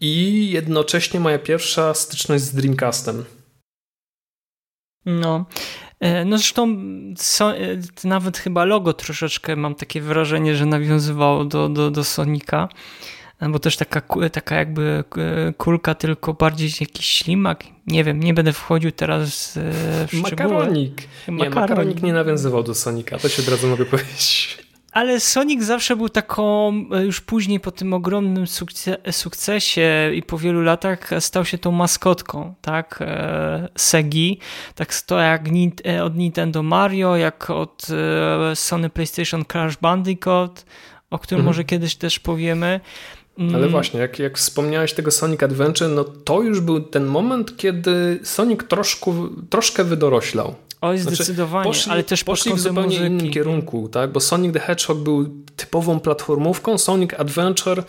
i 0.00 0.48
jednocześnie 0.50 1.20
moja 1.20 1.38
pierwsza 1.38 1.94
styczność 1.94 2.44
z 2.44 2.54
Dreamcastem. 2.54 3.24
No, 5.06 5.44
e, 6.00 6.24
no 6.24 6.38
zresztą 6.38 6.76
so, 7.16 7.56
e, 7.56 7.58
nawet 8.04 8.38
chyba 8.38 8.64
logo 8.64 8.92
troszeczkę 8.92 9.56
mam 9.56 9.74
takie 9.74 10.00
wrażenie, 10.00 10.56
że 10.56 10.66
nawiązywało 10.66 11.44
do, 11.44 11.68
do, 11.68 11.90
do 11.90 12.04
Sonika, 12.04 12.68
e, 13.40 13.48
bo 13.48 13.58
też 13.58 13.76
taka, 13.76 14.02
taka 14.32 14.54
jakby 14.54 15.04
kulka, 15.56 15.94
tylko 15.94 16.34
bardziej 16.34 16.70
jakiś 16.80 17.06
ślimak. 17.06 17.64
Nie 17.86 18.04
wiem, 18.04 18.20
nie 18.20 18.34
będę 18.34 18.52
wchodził 18.52 18.92
teraz 18.92 19.58
w 20.06 20.08
szczegóły. 20.26 20.54
Makaronik. 20.54 21.02
Nie, 21.28 21.50
makaronik 21.50 22.02
nie 22.02 22.12
nawiązywał 22.12 22.62
do 22.62 22.74
Sonika, 22.74 23.18
to 23.18 23.28
się 23.28 23.42
od 23.42 23.48
razu 23.48 23.68
mogę 23.68 23.84
powiedzieć. 23.84 24.58
Ale 24.92 25.20
Sonic 25.20 25.64
zawsze 25.64 25.96
był 25.96 26.08
taką, 26.08 26.72
e, 26.92 27.04
już 27.04 27.20
później 27.20 27.60
po 27.60 27.70
tym 27.70 27.92
ogromnym 27.92 28.46
sukce 28.46 28.96
sukcesie 29.10 30.10
i 30.14 30.22
po 30.22 30.38
wielu 30.38 30.62
latach 30.62 31.10
stał 31.20 31.44
się 31.44 31.58
tą 31.58 31.72
maskotką, 31.72 32.54
tak, 32.60 32.98
e, 33.00 33.68
Segi, 33.76 34.38
tak 34.74 35.02
to 35.02 35.18
jak 35.18 35.42
e, 35.86 36.04
od 36.04 36.16
Nintendo 36.16 36.62
Mario, 36.62 37.16
jak 37.16 37.50
od 37.50 37.86
Sony 38.54 38.90
PlayStation 38.90 39.44
Crash 39.44 39.76
Bandicoot, 39.76 40.64
o 41.10 41.18
którym 41.18 41.40
mhm. 41.40 41.46
może 41.46 41.64
kiedyś 41.64 41.96
też 41.96 42.18
powiemy. 42.18 42.80
Ale 43.38 43.58
mm. 43.58 43.70
właśnie, 43.70 44.00
jak, 44.00 44.18
jak 44.18 44.38
wspomniałeś 44.38 44.92
tego 44.92 45.10
Sonic 45.10 45.42
Adventure, 45.42 45.88
no 45.88 46.04
to 46.04 46.42
już 46.42 46.60
był 46.60 46.80
ten 46.80 47.06
moment, 47.06 47.56
kiedy 47.56 48.20
Sonic 48.22 48.60
troszkę, 48.68 49.28
troszkę 49.50 49.84
wydoroślał. 49.84 50.54
Oj, 50.80 50.98
znaczy, 50.98 51.16
zdecydowanie, 51.16 51.64
poszli, 51.64 51.92
ale 51.92 52.04
też 52.04 52.24
poszli 52.24 52.54
w 52.54 52.60
zupełnie 52.60 52.82
muzyki. 52.82 53.06
innym 53.06 53.30
kierunku, 53.30 53.88
tak? 53.88 54.12
bo 54.12 54.20
Sonic 54.20 54.52
the 54.52 54.60
Hedgehog 54.60 54.98
był 54.98 55.44
typową 55.56 56.00
platformówką, 56.00 56.78
Sonic 56.78 57.10
Adventure 57.18 57.84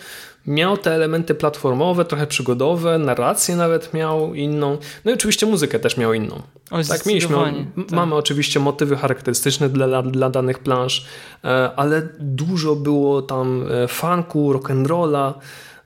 miał 0.48 0.78
te 0.78 0.96
elementy 0.96 1.36
platformowe, 1.36 2.06
trochę 2.06 2.28
przygodowe, 2.28 2.98
narrację 2.98 3.56
nawet 3.56 3.94
miał 3.94 4.34
inną, 4.34 4.78
no 5.06 5.12
i 5.12 5.14
oczywiście 5.14 5.46
muzykę 5.46 5.80
też 5.80 5.98
miał 5.98 6.14
inną. 6.14 6.42
Oj, 6.72 6.86
tak, 6.86 7.06
mieliśmy, 7.06 7.36
tak. 7.36 7.92
mamy 7.92 8.16
oczywiście 8.16 8.60
motywy 8.60 8.96
charakterystyczne 8.96 9.70
dla, 9.70 10.02
dla 10.02 10.30
danych 10.30 10.60
plansz, 10.60 11.06
e, 11.44 11.72
ale 11.76 12.10
dużo 12.20 12.76
było 12.76 13.22
tam 13.22 13.66
e, 13.72 13.88
funku, 13.88 14.54
rock'n'rolla, 14.54 15.34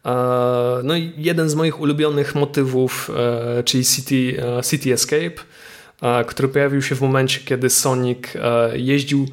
e, 0.06 0.80
no 0.84 0.96
i 0.96 1.14
jeden 1.18 1.50
z 1.50 1.56
moich 1.56 1.80
ulubionych 1.80 2.36
motywów, 2.36 3.12
czyli 3.66 3.86
City, 3.86 4.44
City 4.70 4.94
Escape, 4.94 5.36
który 6.28 6.48
pojawił 6.48 6.82
się 6.82 6.96
w 6.96 7.02
momencie, 7.02 7.40
kiedy 7.40 7.70
Sonic 7.70 8.20
jeździł 8.74 9.28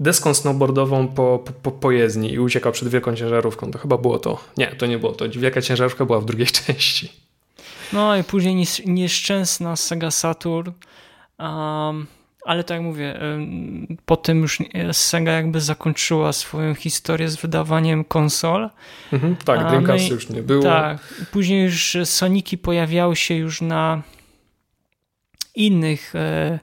deską 0.00 0.34
snowboardową 0.34 1.08
po, 1.08 1.44
po, 1.62 1.70
po 1.70 1.90
jezdni 1.90 2.32
i 2.32 2.38
uciekał 2.38 2.72
przed 2.72 2.88
wielką 2.88 3.16
ciężarówką. 3.16 3.70
To 3.70 3.78
chyba 3.78 3.98
było 3.98 4.18
to. 4.18 4.44
Nie, 4.56 4.66
to 4.66 4.86
nie 4.86 4.98
było 4.98 5.12
to. 5.12 5.28
Wielka 5.28 5.62
ciężarówka 5.62 6.04
była 6.04 6.20
w 6.20 6.24
drugiej 6.24 6.46
części. 6.66 7.12
No 7.92 8.16
i 8.16 8.24
później 8.24 8.66
nieszczęsna 8.86 9.76
Sega 9.76 10.10
Saturn. 10.10 10.70
Um, 11.38 12.06
ale 12.44 12.64
tak 12.64 12.76
jak 12.76 12.82
mówię, 12.82 13.20
po 14.06 14.16
tym 14.16 14.40
już 14.40 14.58
Sega 14.92 15.32
jakby 15.32 15.60
zakończyła 15.60 16.32
swoją 16.32 16.74
historię 16.74 17.28
z 17.28 17.36
wydawaniem 17.36 18.04
konsol. 18.04 18.70
Mhm, 19.12 19.36
tak, 19.36 19.68
Dreamcast 19.68 20.08
no 20.08 20.14
już 20.14 20.28
nie 20.28 20.42
było. 20.42 20.62
Tak, 20.62 20.98
później 21.32 21.62
już 21.64 21.96
Soniki 22.04 22.58
pojawiały 22.58 23.16
się 23.16 23.34
już 23.34 23.60
na 23.60 24.02
innych 25.54 26.14
e, 26.14 26.58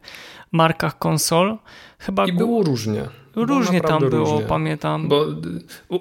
markach 0.51 0.99
konsol. 0.99 1.57
Chyba 1.99 2.25
I 2.25 2.33
było 2.33 2.63
różnie. 2.63 3.09
Różnie 3.35 3.81
tam 3.81 4.09
było, 4.09 4.31
różnie. 4.31 4.47
pamiętam. 4.47 5.07
Bo 5.07 5.25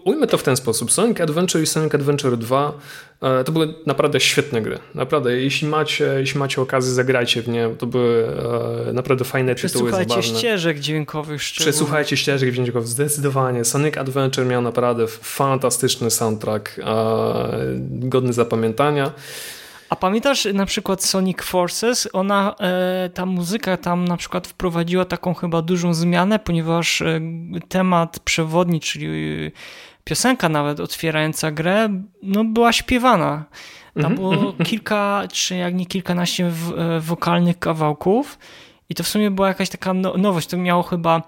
ujmę 0.05 0.26
to 0.26 0.38
w 0.38 0.43
ten 0.43 0.57
sposób. 0.57 0.93
Sonic 0.93 1.20
Adventure 1.20 1.62
i 1.62 1.66
Sonic 1.66 1.95
Adventure 1.95 2.36
2 2.36 2.72
e, 3.20 3.45
to 3.45 3.53
były 3.53 3.74
naprawdę 3.86 4.20
świetne 4.20 4.62
gry. 4.62 4.78
Naprawdę, 4.95 5.41
jeśli 5.41 5.68
macie, 5.68 6.05
jeśli 6.18 6.38
macie 6.38 6.62
okazję, 6.62 6.93
zagrajcie 6.93 7.43
w 7.43 7.49
nie. 7.49 7.68
To 7.78 7.86
były 7.86 8.26
e, 8.88 8.93
naprawdę 8.93 9.24
fajne 9.24 9.55
tytuły, 9.55 9.91
zabawne. 9.91 10.07
Przesłuchajcie 10.07 10.38
ścieżek 10.38 10.80
dźwiękowych. 10.80 11.43
Szczególnie. 11.43 11.72
Przesłuchajcie 11.72 12.16
ścieżek 12.16 12.53
dźwiękowych, 12.53 12.88
zdecydowanie. 12.88 13.64
Sonic 13.64 13.97
Adventure 13.97 14.47
miał 14.47 14.62
naprawdę 14.62 15.07
fantastyczny 15.07 16.11
soundtrack, 16.11 16.80
godny 17.91 18.32
zapamiętania. 18.32 19.12
A 19.91 19.97
pamiętasz 19.97 20.49
na 20.55 20.66
przykład 20.66 21.05
Sonic 21.05 21.43
Forces? 21.43 22.09
Ona, 22.12 22.55
e, 22.61 23.11
ta 23.14 23.26
muzyka 23.26 23.76
tam 23.76 24.05
na 24.05 24.16
przykład 24.16 24.47
wprowadziła 24.47 25.05
taką 25.05 25.34
chyba 25.34 25.62
dużą 25.62 25.95
zmianę, 25.95 26.38
ponieważ 26.38 27.03
e, 27.03 27.20
temat 27.68 28.20
przewodni, 28.20 28.80
czyli 28.80 29.51
piosenka 30.05 30.49
nawet 30.49 30.80
otwierająca 30.80 31.51
grę, 31.51 31.88
no 32.22 32.45
była 32.45 32.72
śpiewana. 32.72 33.45
Tam 34.03 34.12
-hmm. 34.12 34.14
było 34.14 34.34
mhm. 34.34 34.64
kilka, 34.64 35.22
czy 35.32 35.57
jak 35.57 35.74
nie 35.74 35.86
kilkanaście 35.86 36.47
e, 36.47 37.01
wokalnych 37.01 37.59
kawałków 37.59 38.38
i 38.88 38.95
to 38.95 39.05
w 39.05 39.09
sumie 39.09 39.30
była 39.30 39.49
jakaś 39.49 39.68
taka 39.68 39.95
no, 39.95 40.16
nowość. 40.16 40.49
To 40.49 40.57
miało 40.57 40.82
chyba 40.82 41.22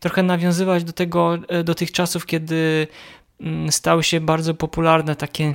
trochę 0.00 0.22
nawiązywać 0.22 0.84
do 0.84 0.92
tego, 0.92 1.38
do 1.64 1.74
tych 1.74 1.92
czasów, 1.92 2.26
kiedy 2.26 2.86
mm, 3.40 3.72
stały 3.72 4.02
się 4.02 4.20
bardzo 4.20 4.54
popularne 4.54 5.16
takie 5.16 5.54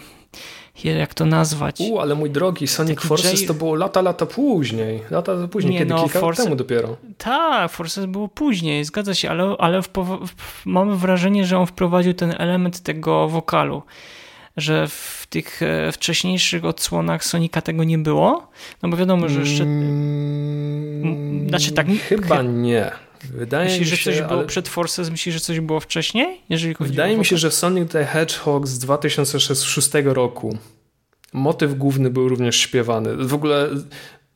jak 0.86 1.14
to 1.14 1.26
nazwać. 1.26 1.80
U, 1.80 2.00
ale 2.00 2.16
mój 2.16 2.30
drogi, 2.30 2.68
Sonic 2.68 3.02
Forces 3.02 3.42
J... 3.42 3.48
to 3.48 3.54
było 3.54 3.76
lata, 3.76 4.02
lata 4.02 4.26
później. 4.26 5.02
Lata 5.12 5.48
później, 5.52 5.74
Nie, 5.74 5.80
kiedy 5.80 5.94
no, 5.94 6.04
kilka 6.04 6.20
Force... 6.20 6.42
lat 6.42 6.48
temu 6.48 6.56
dopiero. 6.56 6.98
Tak, 7.18 7.72
Forces 7.72 8.06
było 8.06 8.28
później, 8.28 8.86
zgadza 8.86 9.14
się, 9.14 9.30
ale, 9.30 9.56
ale 9.60 9.82
w, 9.82 9.88
w, 9.88 10.66
mamy 10.66 10.96
wrażenie, 10.96 11.46
że 11.46 11.58
on 11.58 11.66
wprowadził 11.66 12.14
ten 12.14 12.36
element 12.38 12.80
tego 12.80 13.30
wokalu 13.30 13.82
że 14.58 14.88
w 14.88 15.28
tych 15.30 15.62
e, 15.62 15.92
wcześniejszych 15.92 16.66
odsłonach 16.66 17.26
Sonika 17.26 17.62
tego 17.62 17.84
nie 17.84 17.98
było? 17.98 18.48
No 18.84 18.90
bo 18.90 18.98
wiadomo, 18.98 19.30
że 19.30 19.40
jeszcze... 19.40 19.64
Mm, 19.64 21.50
znaczy 21.50 21.72
tak... 21.72 21.88
Chyba 21.88 22.42
nie. 22.42 22.92
Wydaje 23.34 23.70
myślisz, 23.70 23.92
mi 23.92 23.98
się, 23.98 24.12
że 24.12 24.20
coś 24.20 24.28
było 24.28 24.44
przed 24.44 24.68
Forces? 24.68 25.10
Myślisz, 25.10 25.36
że 25.36 25.42
coś 25.42 25.60
było 25.60 25.80
wcześniej? 25.80 26.42
Jeżeli 26.50 26.76
Wydaje 26.80 27.18
mi 27.18 27.26
się, 27.26 27.38
że 27.38 27.52
Sonic 27.52 27.92
the 27.92 28.06
Hedgehog 28.06 28.68
z 28.68 28.80
2006 28.80 29.90
roku 30.06 30.58
motyw 31.34 31.76
główny 31.76 32.10
był 32.10 32.30
również 32.30 32.56
śpiewany. 32.56 33.16
W 33.16 33.34
ogóle, 33.34 33.70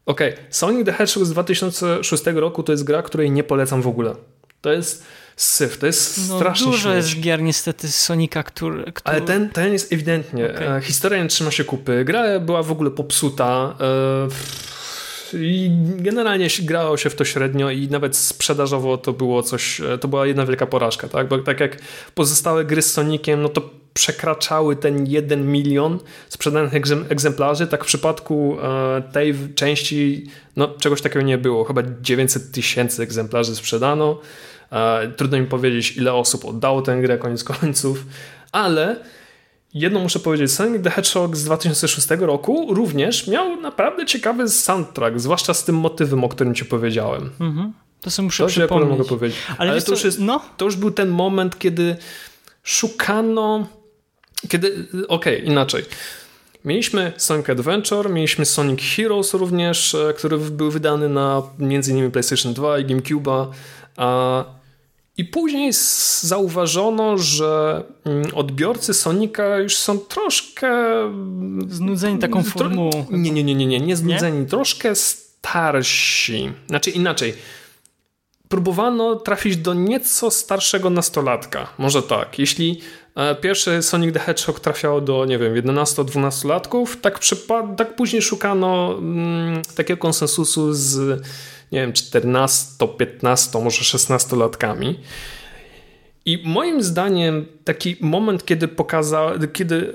okej, 0.05 0.33
okay. 0.33 0.45
Sonic 0.49 0.85
the 0.85 0.93
Hedgehog 0.93 1.25
z 1.25 1.31
2006 1.31 2.23
roku 2.25 2.63
to 2.63 2.71
jest 2.71 2.83
gra, 2.83 3.01
której 3.01 3.31
nie 3.31 3.43
polecam 3.43 3.81
w 3.81 3.87
ogóle. 3.87 4.15
To 4.61 4.71
jest 4.71 5.05
syf, 5.35 5.77
to 5.77 5.85
jest 5.85 6.29
no, 6.29 6.37
strasznie 6.37 6.65
Dużo 6.65 6.89
śmieć. 6.89 6.95
jest 6.95 7.21
gier 7.21 7.41
niestety 7.41 7.87
z 7.87 7.95
Sonika, 7.95 8.43
który, 8.43 8.91
który... 8.91 9.15
Ale 9.17 9.21
ten, 9.21 9.49
ten 9.49 9.73
jest 9.73 9.93
ewidentnie, 9.93 10.45
okay. 10.45 10.75
E, 10.75 10.81
historia 10.81 11.23
nie 11.23 11.29
trzyma 11.29 11.51
się 11.51 11.63
kupy, 11.63 12.05
gra 12.05 12.39
była 12.39 12.63
w 12.63 12.71
ogóle 12.71 12.91
popsuta, 12.91 13.75
e, 13.81 14.27
i 15.33 15.71
generalnie 15.97 16.47
grało 16.61 16.97
się 16.97 17.09
w 17.09 17.15
to 17.15 17.25
średnio 17.25 17.69
i 17.69 17.87
nawet 17.87 18.15
sprzedażowo 18.15 18.97
to 18.97 19.13
było 19.13 19.43
coś, 19.43 19.81
e, 19.81 19.97
to 19.97 20.07
była 20.07 20.27
jedna 20.27 20.45
wielka 20.45 20.65
porażka, 20.65 21.07
tak? 21.07 21.27
Bo 21.27 21.37
tak 21.37 21.59
jak 21.59 21.77
pozostałe 22.15 22.65
gry 22.65 22.81
z 22.81 22.93
Soniciem, 22.93 23.41
no 23.41 23.49
to 23.49 23.69
przekraczały 23.93 24.75
ten 24.75 25.05
1 25.05 25.51
milion 25.51 25.99
sprzedanych 26.29 26.73
egzemplarzy, 27.09 27.67
tak 27.67 27.83
w 27.83 27.87
przypadku 27.87 28.57
e, 28.61 29.01
tej 29.11 29.35
części 29.55 30.27
no, 30.55 30.67
czegoś 30.67 31.01
takiego 31.01 31.25
nie 31.25 31.37
było. 31.37 31.63
Chyba 31.63 31.81
900 32.01 32.51
tysięcy 32.51 33.03
egzemplarzy 33.03 33.55
sprzedano. 33.55 34.19
E, 34.71 35.11
trudno 35.17 35.39
mi 35.39 35.45
powiedzieć, 35.45 35.97
ile 35.97 36.13
osób 36.13 36.45
oddało 36.45 36.81
tę 36.81 37.01
grę 37.01 37.17
koniec 37.17 37.43
końców, 37.43 38.05
ale 38.51 38.95
jedno 39.73 39.99
muszę 39.99 40.19
powiedzieć, 40.19 40.51
Sonic 40.51 40.83
the 40.83 40.89
Hedgehog 40.89 41.35
z 41.35 41.43
2006 41.43 42.07
roku 42.19 42.67
również 42.69 43.27
miał 43.27 43.61
naprawdę 43.61 44.05
ciekawy 44.05 44.49
soundtrack, 44.49 45.19
zwłaszcza 45.19 45.53
z 45.53 45.65
tym 45.65 45.77
motywem, 45.77 46.23
o 46.23 46.29
którym 46.29 46.55
ci 46.55 46.65
powiedziałem. 46.65 47.29
Mhm. 47.39 47.73
To 48.01 48.11
sobie 48.11 48.23
muszę 48.25 48.43
to 48.43 48.49
przypomnieć. 48.49 48.89
mogę 48.89 49.03
powiedzieć. 49.03 49.37
Ale, 49.57 49.71
Ale 49.71 49.81
to, 49.81 49.91
już 49.91 50.03
jest, 50.03 50.19
no? 50.19 50.41
to 50.57 50.65
już 50.65 50.75
był 50.75 50.91
ten 50.91 51.09
moment, 51.09 51.59
kiedy 51.59 51.95
szukano 52.63 53.67
kiedy, 54.49 54.87
okej, 55.07 55.37
okay, 55.37 55.51
inaczej. 55.51 55.85
Mieliśmy 56.65 57.13
Sonic 57.17 57.49
Adventure, 57.49 58.09
mieliśmy 58.09 58.45
Sonic 58.45 58.79
Heroes 58.95 59.33
również, 59.33 59.95
e, 59.95 60.13
który 60.13 60.37
był 60.37 60.71
wydany 60.71 61.09
na 61.09 61.41
m.in. 61.59 62.11
PlayStation 62.11 62.53
2 62.53 62.79
i 62.79 62.85
GameCube'a. 62.85 63.47
I 65.17 65.25
później 65.25 65.71
zauważono, 66.21 67.17
że 67.17 67.83
mm, 68.05 68.25
odbiorcy 68.35 68.93
Sonika 68.93 69.57
już 69.57 69.77
są 69.77 69.99
troszkę. 69.99 70.71
Znudzeni 71.67 72.19
taką 72.19 72.43
formułą. 72.43 73.05
Nie, 73.09 73.31
nie, 73.31 73.43
nie, 73.43 73.55
nie, 73.55 73.65
nie, 73.65 73.79
nie 73.79 73.95
znudzeni, 73.95 74.39
nie? 74.39 74.45
troszkę 74.45 74.95
starsi. 74.95 76.51
Znaczy 76.67 76.91
inaczej 76.91 77.33
próbowano 78.53 79.15
trafić 79.15 79.57
do 79.57 79.73
nieco 79.73 80.31
starszego 80.31 80.89
nastolatka. 80.89 81.67
Może 81.77 82.03
tak. 82.03 82.39
Jeśli 82.39 82.81
e, 83.15 83.35
pierwszy 83.35 83.81
Sonic 83.81 84.13
the 84.13 84.19
Hedgehog 84.19 84.59
trafiał 84.59 85.01
do, 85.01 85.25
nie 85.25 85.39
wiem, 85.39 85.53
11-12 85.53 86.47
latków, 86.47 86.97
tak, 87.01 87.19
tak 87.77 87.95
później 87.95 88.21
szukano 88.21 88.95
mm, 88.97 89.61
takiego 89.75 89.97
konsensusu 89.97 90.73
z, 90.73 91.21
nie 91.73 91.81
wiem, 91.81 91.93
14, 91.93 92.87
15, 92.97 93.59
może 93.59 93.83
16 93.83 94.35
latkami. 94.35 94.99
I 96.25 96.41
moim 96.45 96.83
zdaniem 96.83 97.45
taki 97.63 97.95
moment, 97.99 98.45
kiedy 98.45 98.67
pokazała, 98.67 99.33
kiedy 99.53 99.93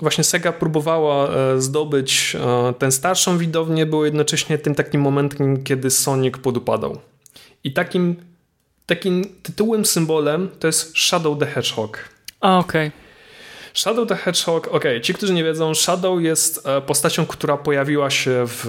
właśnie 0.00 0.24
Sega 0.24 0.52
próbowała 0.52 1.28
e, 1.28 1.60
zdobyć 1.60 2.36
e, 2.40 2.74
tę 2.78 2.92
starszą 2.92 3.38
widownię, 3.38 3.86
było 3.86 4.04
jednocześnie 4.04 4.58
tym 4.58 4.74
takim 4.74 5.00
momentem, 5.00 5.64
kiedy 5.64 5.90
Sonic 5.90 6.38
podupadał. 6.38 6.98
I 7.64 7.72
takim, 7.72 8.16
takim 8.86 9.24
tytułem, 9.42 9.84
symbolem 9.84 10.48
to 10.58 10.66
jest 10.66 10.98
Shadow 10.98 11.38
the 11.38 11.46
Hedgehog. 11.46 11.98
A, 12.40 12.58
okej. 12.58 12.88
Okay. 12.88 13.01
Shadow 13.74 14.08
the 14.08 14.16
Hedgehog, 14.16 14.68
ok, 14.68 14.84
ci, 15.02 15.14
którzy 15.14 15.34
nie 15.34 15.44
wiedzą, 15.44 15.74
Shadow 15.74 16.22
jest 16.22 16.66
e, 16.66 16.80
postacią, 16.80 17.26
która 17.26 17.56
pojawiła 17.56 18.10
się 18.10 18.44
w, 18.46 18.68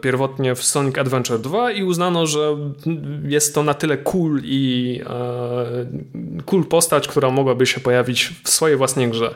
pierwotnie 0.00 0.54
w 0.54 0.64
Sonic 0.64 0.98
Adventure 0.98 1.38
2 1.38 1.70
i 1.70 1.82
uznano, 1.82 2.26
że 2.26 2.56
jest 3.24 3.54
to 3.54 3.62
na 3.62 3.74
tyle 3.74 3.96
cool 3.96 4.40
i 4.44 5.00
e, 5.06 6.42
cool 6.46 6.64
postać, 6.64 7.08
która 7.08 7.30
mogłaby 7.30 7.66
się 7.66 7.80
pojawić 7.80 8.32
w 8.44 8.50
swojej 8.50 8.76
własnej 8.76 9.08
grze. 9.08 9.34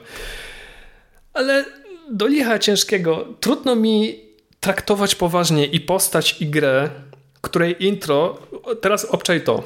Ale 1.34 1.64
do 2.10 2.26
licha 2.26 2.58
ciężkiego 2.58 3.26
trudno 3.40 3.76
mi 3.76 4.20
traktować 4.60 5.14
poważnie 5.14 5.66
i 5.66 5.80
postać 5.80 6.36
i 6.42 6.46
grę, 6.46 6.90
której 7.40 7.84
intro, 7.84 8.38
teraz 8.80 9.04
obczaj 9.04 9.44
to. 9.44 9.62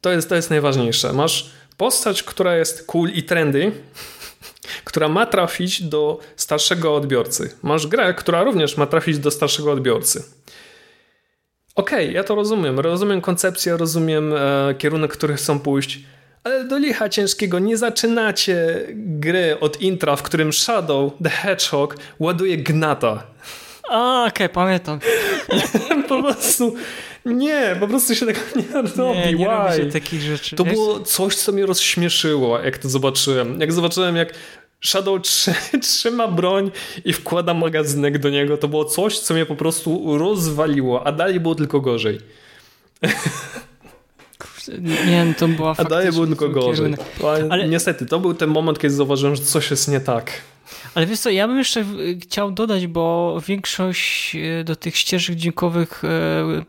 To 0.00 0.12
jest, 0.12 0.28
to 0.28 0.34
jest 0.34 0.50
najważniejsze. 0.50 1.12
Masz 1.12 1.50
postać, 1.82 2.22
która 2.22 2.56
jest 2.56 2.86
cool 2.86 3.10
i 3.10 3.22
trendy, 3.22 3.72
która 4.88 5.08
ma 5.08 5.26
trafić 5.26 5.82
do 5.82 6.20
starszego 6.36 6.94
odbiorcy. 6.94 7.56
Masz 7.62 7.86
grę, 7.86 8.14
która 8.14 8.42
również 8.42 8.76
ma 8.76 8.86
trafić 8.86 9.18
do 9.18 9.30
starszego 9.30 9.72
odbiorcy. 9.72 10.22
Okej, 11.74 12.04
okay, 12.04 12.12
ja 12.12 12.24
to 12.24 12.34
rozumiem. 12.34 12.80
Rozumiem 12.80 13.20
koncepcję, 13.20 13.76
rozumiem 13.76 14.34
e, 14.34 14.74
kierunek, 14.78 15.12
który 15.12 15.34
chcą 15.34 15.60
pójść, 15.60 16.00
ale 16.44 16.64
do 16.64 16.78
licha 16.78 17.08
ciężkiego 17.08 17.58
nie 17.58 17.76
zaczynacie 17.76 18.86
gry 18.94 19.60
od 19.60 19.80
intra, 19.80 20.16
w 20.16 20.22
którym 20.22 20.52
Shadow 20.52 21.12
the 21.22 21.30
Hedgehog 21.30 21.96
ładuje 22.18 22.56
gnata. 22.56 23.22
A, 23.90 24.24
okej, 24.28 24.46
okay, 24.46 24.48
pamiętam. 24.48 24.98
po 26.08 26.22
prostu 26.22 26.74
nie, 27.24 27.76
po 27.80 27.88
prostu 27.88 28.14
się 28.14 28.26
tego 28.26 28.40
nie 28.56 28.82
robi. 28.82 28.90
Nie, 29.18 29.34
nie 29.34 29.46
robi 29.46 29.76
się 29.76 29.86
takich 29.86 30.20
rzeczy. 30.20 30.56
To 30.56 30.64
było 30.64 31.00
coś, 31.00 31.36
co 31.36 31.52
mnie 31.52 31.66
rozśmieszyło, 31.66 32.58
jak 32.58 32.78
to 32.78 32.88
zobaczyłem. 32.88 33.60
Jak 33.60 33.72
zobaczyłem, 33.72 34.16
jak 34.16 34.34
Shadow 34.84 35.20
trzyma 35.82 36.28
broń 36.28 36.70
i 37.04 37.12
wkłada 37.12 37.54
magazynek 37.54 38.18
do 38.18 38.30
niego, 38.30 38.56
to 38.56 38.68
było 38.68 38.84
coś, 38.84 39.18
co 39.18 39.34
mnie 39.34 39.46
po 39.46 39.56
prostu 39.56 40.18
rozwaliło, 40.18 41.06
a 41.06 41.12
dalej 41.12 41.40
było 41.40 41.54
tylko 41.54 41.80
gorzej. 41.80 42.18
Nie, 45.06 45.24
no 45.24 45.34
to 45.38 45.48
była 45.48 45.74
A 45.76 45.84
dalej 45.84 46.12
było 46.12 46.26
tylko 46.26 46.48
gorzej. 46.48 46.94
Ale... 47.50 47.68
Niestety, 47.68 48.06
to 48.06 48.20
był 48.20 48.34
ten 48.34 48.50
moment, 48.50 48.78
kiedy 48.78 48.94
zauważyłem, 48.94 49.36
że 49.36 49.42
coś 49.42 49.70
jest 49.70 49.88
nie 49.88 50.00
tak. 50.00 50.32
Ale 50.94 51.06
wiesz 51.06 51.20
co, 51.20 51.30
ja 51.30 51.48
bym 51.48 51.58
jeszcze 51.58 51.84
chciał 52.22 52.52
dodać, 52.52 52.86
bo 52.86 53.36
większość 53.46 54.36
e, 54.36 54.64
do 54.64 54.76
tych 54.76 54.96
ścieżek 54.96 55.36
dźwiękowych 55.36 56.04
e, 56.04 56.64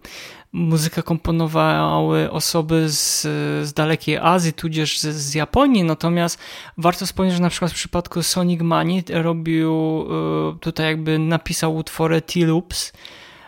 muzykę 0.54 1.04
komponowały 1.04 2.32
osoby 2.32 2.90
z, 2.90 3.22
z 3.68 3.74
dalekiej 3.74 4.18
Azji, 4.18 4.54
tudzież 4.54 5.00
z, 5.00 5.16
z, 5.16 5.34
Japonii, 5.34 5.84
natomiast 5.84 6.40
warto 6.78 7.06
wspomnieć, 7.06 7.36
że 7.36 7.42
na 7.42 7.50
przykład 7.50 7.72
w 7.72 7.76
przypadku 7.76 8.24
Sonic 8.24 8.62
Mani 8.62 9.04
robił, 9.10 10.06
e, 10.54 10.60
tutaj 10.60 10.86
jakby 10.86 11.20
napisał 11.20 11.76
utwory 11.76 12.22
T-Loops, 12.22 12.94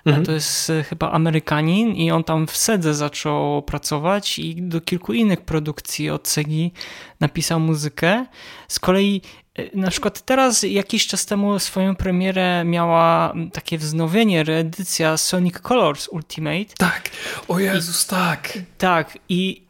mhm. 0.05 0.25
to 0.25 0.31
jest 0.31 0.71
chyba 0.89 1.11
Amerykanin 1.11 1.95
i 1.95 2.11
on 2.11 2.23
tam 2.23 2.47
w 2.47 2.57
Sedze 2.57 2.93
zaczął 2.93 3.61
pracować 3.61 4.39
i 4.39 4.55
do 4.55 4.81
kilku 4.81 5.13
innych 5.13 5.41
produkcji 5.41 6.09
od 6.09 6.27
Segi 6.27 6.71
napisał 7.19 7.59
muzykę. 7.59 8.25
Z 8.67 8.79
kolei 8.79 9.21
E, 9.55 9.77
na 9.77 9.91
przykład 9.91 10.21
teraz 10.21 10.63
jakiś 10.63 11.07
czas 11.07 11.25
temu 11.25 11.59
swoją 11.59 11.95
premierę 11.95 12.63
miała 12.65 13.33
takie 13.53 13.77
wznowienie, 13.77 14.43
reedycja 14.43 15.17
Sonic 15.17 15.59
Colors 15.59 16.07
Ultimate. 16.07 16.73
Tak, 16.77 17.09
o 17.47 17.59
Jezus, 17.59 18.05
I, 18.05 18.09
tak. 18.09 18.59
Tak, 18.77 19.17
i, 19.29 19.61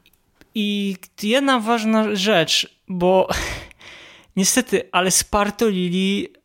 i 0.55 0.95
jedna 1.23 1.59
ważna 1.59 2.15
rzecz, 2.15 2.75
bo 2.87 3.29
niestety, 4.35 4.89
ale 4.91 5.11
spartolili 5.11 6.27
e, 6.27 6.44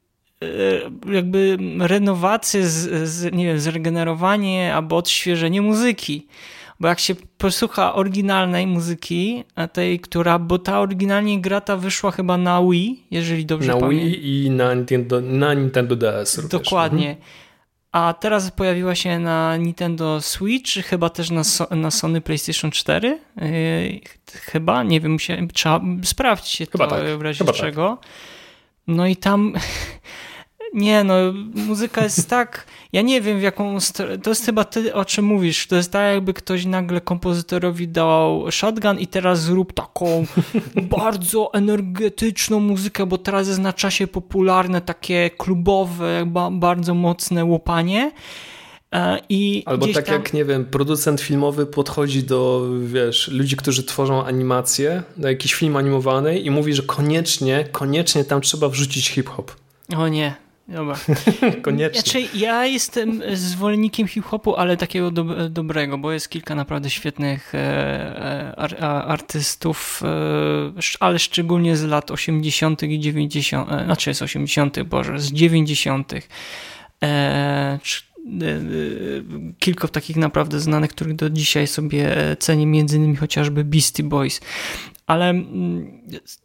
jakby 1.13 1.59
renowację, 1.79 2.67
z, 2.67 3.09
z, 3.09 3.33
nie 3.33 3.47
wiem, 3.47 3.61
zregenerowanie 3.61 4.75
albo 4.75 4.97
odświeżenie 4.97 5.63
muzyki. 5.63 6.27
Bo 6.81 6.89
jak 6.89 7.01
się 7.01 7.15
posłucha 7.39 7.95
oryginalnej 7.95 8.67
muzyki, 8.67 9.45
tej, 9.73 10.01
która, 10.01 10.39
bo 10.39 10.59
ta 10.59 10.81
oryginalnie 10.81 11.41
gra 11.41 11.61
ta 11.61 11.77
wyszła 11.77 12.11
chyba 12.11 12.37
na 12.37 12.63
Wii, 12.63 13.07
jeżeli 13.11 13.47
dobrze 13.47 13.73
na 13.73 13.81
pamiętam. 13.81 14.09
Na 14.09 14.17
Wii 14.17 14.45
i 14.47 14.51
na 14.51 14.75
Nintendo, 14.75 15.21
na 15.21 15.55
Nintendo 15.55 15.97
DS 15.97 16.39
również. 16.39 16.63
Dokładnie. 16.63 17.11
Mhm. 17.11 17.27
A 17.93 18.15
teraz 18.21 18.51
pojawiła 18.51 18.95
się 18.95 19.19
na 19.19 19.57
Nintendo 19.57 20.21
Switch, 20.21 20.73
chyba 20.73 21.11
też 21.11 21.31
na, 21.31 21.45
so 21.45 21.67
na 21.71 21.91
Sony 21.91 22.21
PlayStation 22.21 22.71
4. 22.71 23.19
Yy, 23.37 24.01
chyba, 24.35 24.83
nie 24.83 25.01
wiem, 25.01 25.13
musiałem, 25.13 25.49
trzeba 25.49 25.81
sprawdzić 26.03 26.49
się 26.49 26.67
chyba 26.67 26.87
to 26.87 26.97
tak. 26.97 27.19
w 27.19 27.23
razie 27.23 27.39
chyba 27.39 27.53
tak. 27.53 27.61
czego. 27.61 27.99
Tak. 28.01 28.11
No 28.87 29.07
i 29.07 29.17
tam 29.17 29.55
Nie, 30.75 31.05
no, 31.05 31.15
muzyka 31.55 32.05
jest 32.05 32.29
tak. 32.29 32.67
Ja 32.93 33.03
nie 33.03 33.21
wiem, 33.21 33.39
w 33.39 33.43
jaką. 33.43 33.79
To 34.23 34.31
jest 34.31 34.47
chyba 34.47 34.65
ty, 34.65 34.95
o 34.95 35.05
czym 35.05 35.25
mówisz. 35.25 35.67
To 35.67 35.77
jest 35.77 35.93
tak, 35.93 36.15
jakby 36.15 36.35
ktoś 36.35 36.65
nagle 36.65 37.01
kompozytorowi 37.01 37.89
dał 37.89 38.51
shotgun 38.51 38.99
i 38.99 39.07
teraz 39.07 39.43
zrób 39.43 39.73
taką 39.73 40.27
bardzo 40.99 41.55
energetyczną 41.55 42.61
muzykę, 42.61 43.07
bo 43.07 43.19
teraz 43.19 43.49
jest 43.49 43.61
na 43.61 43.73
czasie 43.73 44.07
popularne 44.07 44.81
takie 44.81 45.31
klubowe, 45.31 46.33
bardzo 46.53 46.95
mocne 46.95 47.45
łopanie. 47.45 48.13
E, 48.93 49.21
I 49.29 49.63
Albo 49.67 49.87
tak 49.89 50.07
tam... 50.07 50.15
jak, 50.15 50.33
nie 50.33 50.45
wiem, 50.45 50.65
producent 50.65 51.21
filmowy 51.21 51.67
podchodzi 51.67 52.23
do, 52.23 52.69
wiesz, 52.85 53.29
ludzi, 53.29 53.57
którzy 53.57 53.85
tworzą 53.85 54.25
animację, 54.25 55.03
do 55.17 55.29
jakiś 55.29 55.55
film 55.55 55.77
animowany 55.77 56.39
i 56.39 56.51
mówi, 56.51 56.75
że 56.75 56.83
koniecznie, 56.83 57.65
koniecznie 57.73 58.25
tam 58.25 58.41
trzeba 58.41 58.69
wrzucić 58.69 59.09
hip-hop. 59.09 59.53
O 59.97 60.09
nie, 60.09 60.35
Dobra. 60.71 60.97
Koniecznie. 61.63 62.01
Znaczy, 62.01 62.39
ja 62.39 62.67
jestem 62.67 63.23
zwolennikiem 63.33 64.09
hip-hopu, 64.09 64.57
ale 64.57 64.77
takiego 64.77 65.11
do, 65.11 65.49
dobrego, 65.49 65.99
bo 65.99 66.13
jest 66.13 66.29
kilka 66.29 66.55
naprawdę 66.55 66.91
świetnych 66.91 67.55
e, 67.55 67.59
e 67.59 68.55
ar, 68.57 68.85
artystów, 68.85 70.03
e, 70.05 70.81
ale 71.01 71.19
szczególnie 71.19 71.77
z 71.77 71.85
lat 71.85 72.11
80. 72.11 72.83
i 72.83 73.01
90., 73.01 73.71
e, 73.73 73.85
znaczy 73.85 74.15
z 74.15 74.23
80., 74.23 74.83
boże, 74.83 75.19
z 75.19 75.33
90. 75.33 76.13
E, 76.13 76.19
e, 77.03 77.79
kilka 79.59 79.89
takich 79.89 80.17
naprawdę 80.17 80.61
znanych, 80.61 80.91
których 80.91 81.17
do 81.17 81.31
dzisiaj 81.31 81.67
sobie 81.67 82.17
cenię, 82.39 82.67
między 82.67 82.97
innymi 82.97 83.17
chociażby 83.17 83.65
Beastie 83.65 84.03
Boys 84.03 84.41
ale 85.11 85.29
mm, 85.29 86.01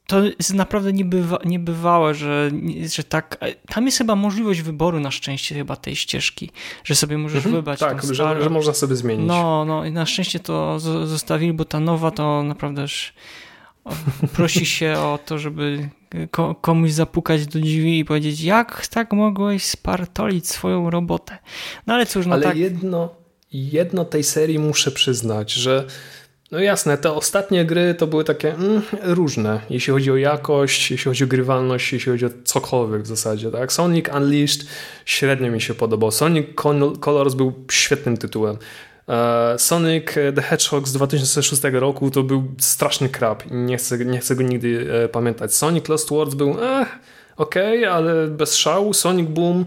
to 0.07 0.24
jest 0.24 0.53
naprawdę 0.53 0.93
niebywa, 0.93 1.39
niebywałe, 1.45 2.13
że, 2.13 2.51
że 2.93 3.03
tak. 3.03 3.38
Tam 3.68 3.86
jest 3.86 3.97
chyba 3.97 4.16
możliwość 4.16 4.61
wyboru 4.61 4.99
na 4.99 5.11
szczęście 5.11 5.55
chyba 5.55 5.76
tej 5.76 5.95
ścieżki, 5.95 6.51
że 6.84 6.95
sobie 6.95 7.18
możesz 7.18 7.38
mhm, 7.45 7.55
wybrać. 7.55 7.80
Tak, 7.80 8.03
że, 8.03 8.41
że, 8.43 8.49
można 8.49 8.74
sobie 8.74 8.95
zmienić. 8.95 9.28
No, 9.28 9.66
no 9.66 9.86
i 9.86 9.91
na 9.91 10.05
szczęście 10.05 10.39
to 10.39 10.80
zostawili, 10.80 11.53
bo 11.53 11.66
ta 11.66 11.80
nowa 11.80 12.11
to 12.11 12.43
naprawdę 12.43 12.82
już 12.82 13.13
prosi 14.36 14.66
się 14.66 14.93
o 14.97 15.20
to, 15.26 15.39
żeby 15.39 15.89
komuś 16.61 16.91
zapukać 16.91 17.47
do 17.47 17.59
drzwi 17.59 17.99
i 17.99 18.05
powiedzieć, 18.05 18.41
jak 18.41 18.88
tak 18.88 19.13
mogłeś 19.13 19.66
spartolić 19.66 20.47
swoją 20.47 20.89
robotę. 20.89 21.38
No 21.88 21.93
ale 21.93 22.05
cóż, 22.05 22.26
no 22.26 22.34
ale 22.34 22.43
tak. 22.43 22.57
jedno, 22.57 23.16
jedno 23.51 24.05
tej 24.05 24.24
serii 24.24 24.59
muszę 24.59 24.91
przyznać, 24.91 25.53
że 25.53 25.88
no 26.51 26.59
jasne, 26.59 26.97
te 26.97 27.11
ostatnie 27.11 27.65
gry 27.65 27.95
to 27.95 28.07
były 28.07 28.23
takie 28.23 28.53
mm, 28.53 28.81
różne, 29.01 29.61
jeśli 29.69 29.93
chodzi 29.93 30.11
o 30.11 30.17
jakość, 30.17 30.91
jeśli 30.91 31.09
chodzi 31.09 31.23
o 31.23 31.27
grywalność, 31.27 31.93
jeśli 31.93 32.11
chodzi 32.11 32.25
o 32.25 32.29
cokolwiek 32.43 33.01
w 33.01 33.07
zasadzie. 33.07 33.51
Tak? 33.51 33.73
Sonic 33.73 34.05
Unleashed 34.15 34.65
średnio 35.05 35.51
mi 35.51 35.61
się 35.61 35.73
podobał. 35.73 36.11
Sonic 36.11 36.47
Colors 36.99 37.33
był 37.33 37.53
świetnym 37.71 38.17
tytułem. 38.17 38.57
E, 39.09 39.55
Sonic 39.59 40.05
the 40.35 40.41
Hedgehog 40.41 40.87
z 40.87 40.93
2006 40.93 41.61
roku 41.63 42.11
to 42.11 42.23
był 42.23 42.43
straszny 42.57 43.09
krab 43.09 43.43
nie 43.51 43.77
chcę, 43.77 43.97
nie 43.97 44.19
chcę 44.19 44.35
go 44.35 44.43
nigdy 44.43 44.87
e, 45.03 45.09
pamiętać. 45.09 45.53
Sonic 45.53 45.87
Lost 45.89 46.09
Worlds 46.09 46.35
był 46.35 46.49
eh, 46.63 46.87
ok, 47.37 47.55
ale 47.91 48.27
bez 48.27 48.55
szału. 48.55 48.93
Sonic 48.93 49.29
Boom 49.29 49.65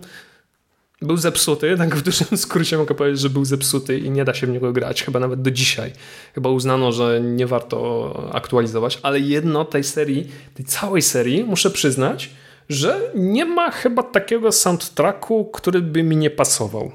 był 1.02 1.16
zepsuty, 1.16 1.74
tak 1.78 1.96
w 1.96 2.02
dużym 2.02 2.36
skrócie 2.36 2.78
mogę 2.78 2.94
powiedzieć, 2.94 3.20
że 3.20 3.30
był 3.30 3.44
zepsuty 3.44 3.98
i 3.98 4.10
nie 4.10 4.24
da 4.24 4.34
się 4.34 4.46
w 4.46 4.50
niego 4.50 4.72
grać, 4.72 5.02
chyba 5.02 5.20
nawet 5.20 5.42
do 5.42 5.50
dzisiaj. 5.50 5.92
Chyba 6.34 6.50
uznano, 6.50 6.92
że 6.92 7.20
nie 7.20 7.46
warto 7.46 8.30
aktualizować, 8.32 8.98
ale 9.02 9.20
jedno 9.20 9.64
tej 9.64 9.84
serii, 9.84 10.28
tej 10.54 10.64
całej 10.64 11.02
serii, 11.02 11.44
muszę 11.44 11.70
przyznać, 11.70 12.30
że 12.68 13.00
nie 13.14 13.44
ma 13.44 13.70
chyba 13.70 14.02
takiego 14.02 14.52
soundtracku, 14.52 15.44
który 15.44 15.82
by 15.82 16.02
mi 16.02 16.16
nie 16.16 16.30
pasował. 16.30 16.92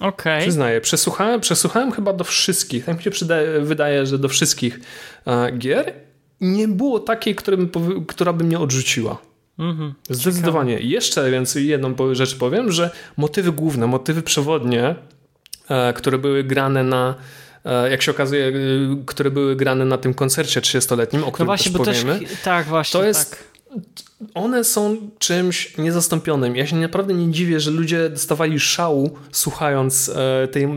Okej. 0.00 0.08
Okay. 0.08 0.40
Przyznaję, 0.40 0.80
przesłuchałem, 0.80 1.40
przesłuchałem 1.40 1.92
chyba 1.92 2.12
do 2.12 2.24
wszystkich, 2.24 2.84
tak 2.84 2.96
mi 2.96 3.02
się 3.02 3.10
przydaje, 3.10 3.60
wydaje, 3.60 4.06
że 4.06 4.18
do 4.18 4.28
wszystkich 4.28 4.80
e, 5.26 5.52
gier. 5.52 5.92
Nie 6.40 6.68
było 6.68 7.00
takiej, 7.00 7.34
by, 7.34 7.68
która 8.06 8.32
by 8.32 8.44
mnie 8.44 8.58
odrzuciła. 8.58 9.18
Mhm, 9.58 9.94
Zdecydowanie. 10.10 10.72
Ciekawe. 10.72 10.90
Jeszcze 10.90 11.30
więcej 11.30 11.66
jedną 11.66 12.14
rzecz 12.14 12.36
powiem, 12.38 12.72
że 12.72 12.90
motywy 13.16 13.52
główne, 13.52 13.86
motywy 13.86 14.22
przewodnie, 14.22 14.94
e, 15.68 15.92
które 15.92 16.18
były 16.18 16.44
grane 16.44 16.84
na 16.84 17.14
e, 17.64 17.90
jak 17.90 18.02
się 18.02 18.10
okazuje, 18.10 18.46
e, 18.46 18.52
które 19.06 19.30
były 19.30 19.56
grane 19.56 19.84
na 19.84 19.98
tym 19.98 20.14
koncercie 20.14 20.60
30-letnim, 20.60 21.24
o 21.24 21.32
którym 21.32 21.46
no 21.46 21.56
właśnie, 21.56 21.72
też 21.72 22.02
powiemy. 22.02 22.20
Też, 22.20 22.40
tak, 22.44 22.66
właśnie. 22.66 23.00
To 23.00 23.06
jest 23.06 23.30
tak 23.30 23.53
one 24.34 24.64
są 24.64 24.96
czymś 25.18 25.78
niezastąpionym. 25.78 26.56
Ja 26.56 26.66
się 26.66 26.76
naprawdę 26.76 27.14
nie 27.14 27.32
dziwię, 27.32 27.60
że 27.60 27.70
ludzie 27.70 28.10
dostawali 28.10 28.60
szału 28.60 29.10
słuchając 29.32 30.08
e, 30.08 30.48
tej, 30.48 30.68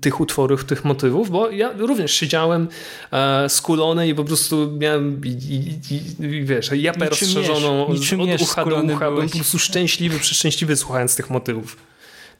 tych 0.00 0.20
utworów, 0.20 0.64
tych 0.64 0.84
motywów, 0.84 1.30
bo 1.30 1.50
ja 1.50 1.72
również 1.78 2.12
siedziałem 2.12 2.68
e, 3.12 3.48
skulony 3.48 4.08
i 4.08 4.14
po 4.14 4.24
prostu 4.24 4.72
miałem 4.78 5.20
i, 5.24 5.28
i, 5.28 6.24
i 6.24 6.44
wiesz, 6.44 6.70
japę 6.72 7.08
rozszerzoną 7.08 7.86
od 7.86 7.98
ucha 8.40 8.64
do 8.64 8.76
ucha. 8.76 9.10
Byłem 9.10 9.28
po 9.28 9.34
prostu 9.34 9.58
szczęśliwy, 9.58 10.18
przeszczęśliwy 10.18 10.76
słuchając 10.76 11.16
tych 11.16 11.30
motywów. 11.30 11.76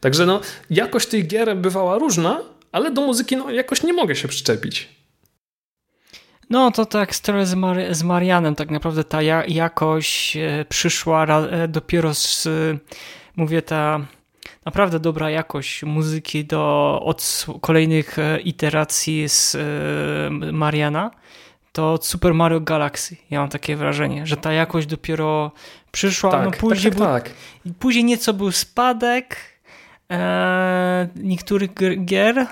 Także 0.00 0.26
no, 0.26 0.40
jakość 0.70 1.08
tych 1.08 1.26
gier 1.26 1.56
bywała 1.56 1.98
różna, 1.98 2.40
ale 2.72 2.90
do 2.90 3.00
muzyki 3.00 3.36
no, 3.36 3.50
jakoś 3.50 3.82
nie 3.82 3.92
mogę 3.92 4.16
się 4.16 4.28
przyczepić. 4.28 4.97
No 6.50 6.70
to 6.70 6.86
tak 6.86 7.14
z, 7.14 7.54
Mar 7.54 7.76
z 7.90 8.02
Marianem 8.02 8.54
tak 8.54 8.70
naprawdę 8.70 9.04
ta 9.04 9.22
ja 9.22 9.44
jakość 9.44 10.36
e, 10.36 10.64
przyszła 10.68 11.26
e, 11.26 11.68
dopiero 11.68 12.14
z, 12.14 12.48
mówię, 13.36 13.62
ta 13.62 14.00
naprawdę 14.64 15.00
dobra 15.00 15.30
jakość 15.30 15.82
muzyki 15.82 16.44
do, 16.44 17.00
od 17.04 17.46
kolejnych 17.60 18.18
e, 18.18 18.40
iteracji 18.40 19.28
z 19.28 19.56
Mariana 20.52 21.10
to 21.72 21.92
od 21.92 22.06
Super 22.06 22.34
Mario 22.34 22.60
Galaxy. 22.60 23.16
Ja 23.30 23.40
mam 23.40 23.48
takie 23.48 23.76
wrażenie, 23.76 24.26
że 24.26 24.36
ta 24.36 24.52
jakość 24.52 24.86
dopiero 24.86 25.52
przyszła. 25.92 26.30
Tak, 26.30 26.44
no 26.44 26.50
tak, 26.50 26.60
później, 26.60 26.92
tak, 26.92 27.00
tak, 27.00 27.30
był, 27.64 27.74
później 27.78 28.04
nieco 28.04 28.34
był 28.34 28.52
spadek 28.52 29.36
e, 30.10 31.08
niektórych 31.16 31.70
gier, 32.04 32.46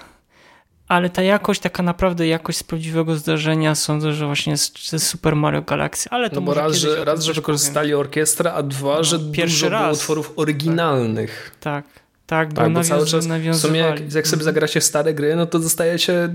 ale 0.89 1.11
ta 1.11 1.22
jakość, 1.22 1.61
taka 1.61 1.82
naprawdę 1.82 2.26
jakość 2.26 2.59
z 2.59 2.62
prawdziwego 2.62 3.16
zdarzenia, 3.16 3.74
sądzę, 3.74 4.12
że 4.12 4.26
właśnie 4.26 4.57
z, 4.57 5.03
Super 5.03 5.37
Mario 5.37 5.62
Galaxy, 5.62 6.11
ale 6.11 6.30
to 6.30 6.37
No 6.37 6.43
bo 6.43 6.55
raz, 6.55 6.76
że, 6.76 7.05
raz, 7.05 7.24
że 7.24 7.32
wykorzystali 7.32 7.89
powiem. 7.89 8.01
orkiestrę, 8.01 8.53
a 8.53 8.62
dwa, 8.62 8.97
no, 8.97 9.05
że 9.05 9.18
dużo 9.18 9.68
raz. 9.68 9.82
było 9.82 9.93
utworów 9.93 10.32
oryginalnych. 10.37 11.57
Tak. 11.61 11.84
Tak, 12.26 12.53
tak 12.53 12.72
bo, 12.72 12.80
bo 12.80 12.84
cały 12.84 13.07
czas 13.07 13.26
w 13.26 13.57
sumie 13.57 13.80
jak, 13.80 14.01
jak 14.01 14.26
sobie 14.26 14.41
mhm. 14.41 14.43
zagracie 14.43 14.80
w 14.80 14.84
stare 14.84 15.14
gry, 15.14 15.37
no 15.37 15.47
to 15.47 15.59
dostajecie 15.59 16.28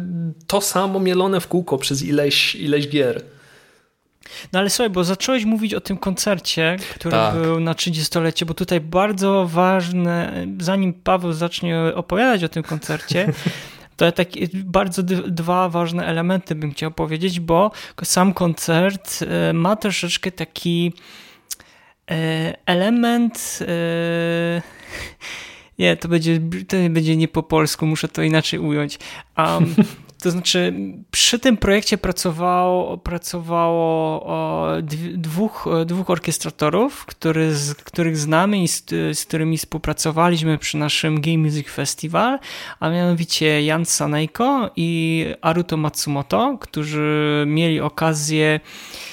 to 0.48 0.62
samo 0.62 1.00
mielone 1.00 1.40
w 1.40 1.48
kółko 1.48 1.78
przez 1.78 2.04
ileś, 2.04 2.56
ileś 2.56 2.90
gier. 2.90 3.24
No 4.54 4.60
ale 4.60 4.70
słuchaj, 4.70 4.90
bo 4.90 5.04
zacząłeś 5.04 5.46
mówić 5.46 5.74
o 5.74 5.82
tym 5.82 5.98
koncercie, 5.98 6.78
który 6.96 7.12
tak. 7.12 7.36
był 7.36 7.60
na 7.60 7.74
30-lecie, 7.74 8.46
bo 8.46 8.54
tutaj 8.54 8.82
bardzo 8.82 9.48
ważne, 9.48 10.46
zanim 10.60 10.94
Paweł 10.94 11.34
zacznie 11.34 11.80
opowiadać 11.96 12.44
o 12.44 12.50
tym 12.50 12.64
koncercie, 12.64 13.34
To 14.02 14.12
tak, 14.12 14.28
bardzo 14.54 15.04
dwa 15.28 15.70
ważne 15.70 16.06
elementy 16.06 16.56
bym 16.56 16.72
chciał 16.72 16.92
powiedzieć, 16.92 17.40
bo 17.40 17.72
sam 18.04 18.34
koncert 18.34 19.20
e, 19.22 19.54
ma 19.54 19.76
troszeczkę 19.76 20.32
taki 20.32 20.94
e, 22.12 22.54
element. 22.66 23.60
E, 23.62 24.62
nie, 25.80 25.98
to 25.98 26.08
będzie, 26.08 26.40
to 26.68 26.78
będzie 26.90 27.18
nie 27.18 27.28
po 27.28 27.44
polsku, 27.44 27.86
muszę 27.86 28.08
to 28.08 28.22
inaczej 28.22 28.60
ująć. 28.60 29.00
Um, 29.38 29.76
To 30.22 30.32
znaczy, 30.32 30.74
przy 31.12 31.40
tym 31.40 31.58
projekcie 31.58 31.98
pracowało, 31.98 32.98
pracowało 32.98 34.82
dwóch, 35.14 35.68
dwóch 35.86 36.10
orkiestratorów, 36.10 37.06
który, 37.06 37.56
z, 37.56 37.74
których 37.74 38.18
znamy 38.18 38.64
i 38.64 38.68
z, 38.68 38.84
z, 38.90 39.26
którymi 39.26 39.58
współpracowaliśmy 39.58 40.58
przy 40.58 40.78
naszym 40.78 41.22
Game 41.22 41.38
Music 41.38 41.68
Festival, 41.70 42.40
a 42.80 42.90
mianowicie 42.90 43.64
Jan 43.64 43.86
Sanejko 43.86 44.72
i 44.76 45.26
Aruto 45.42 45.78
Matsumoto, 45.78 46.58
którzy 46.62 47.44
mieli 47.48 47.80
okazję 47.80 48.42
E, 48.42 49.11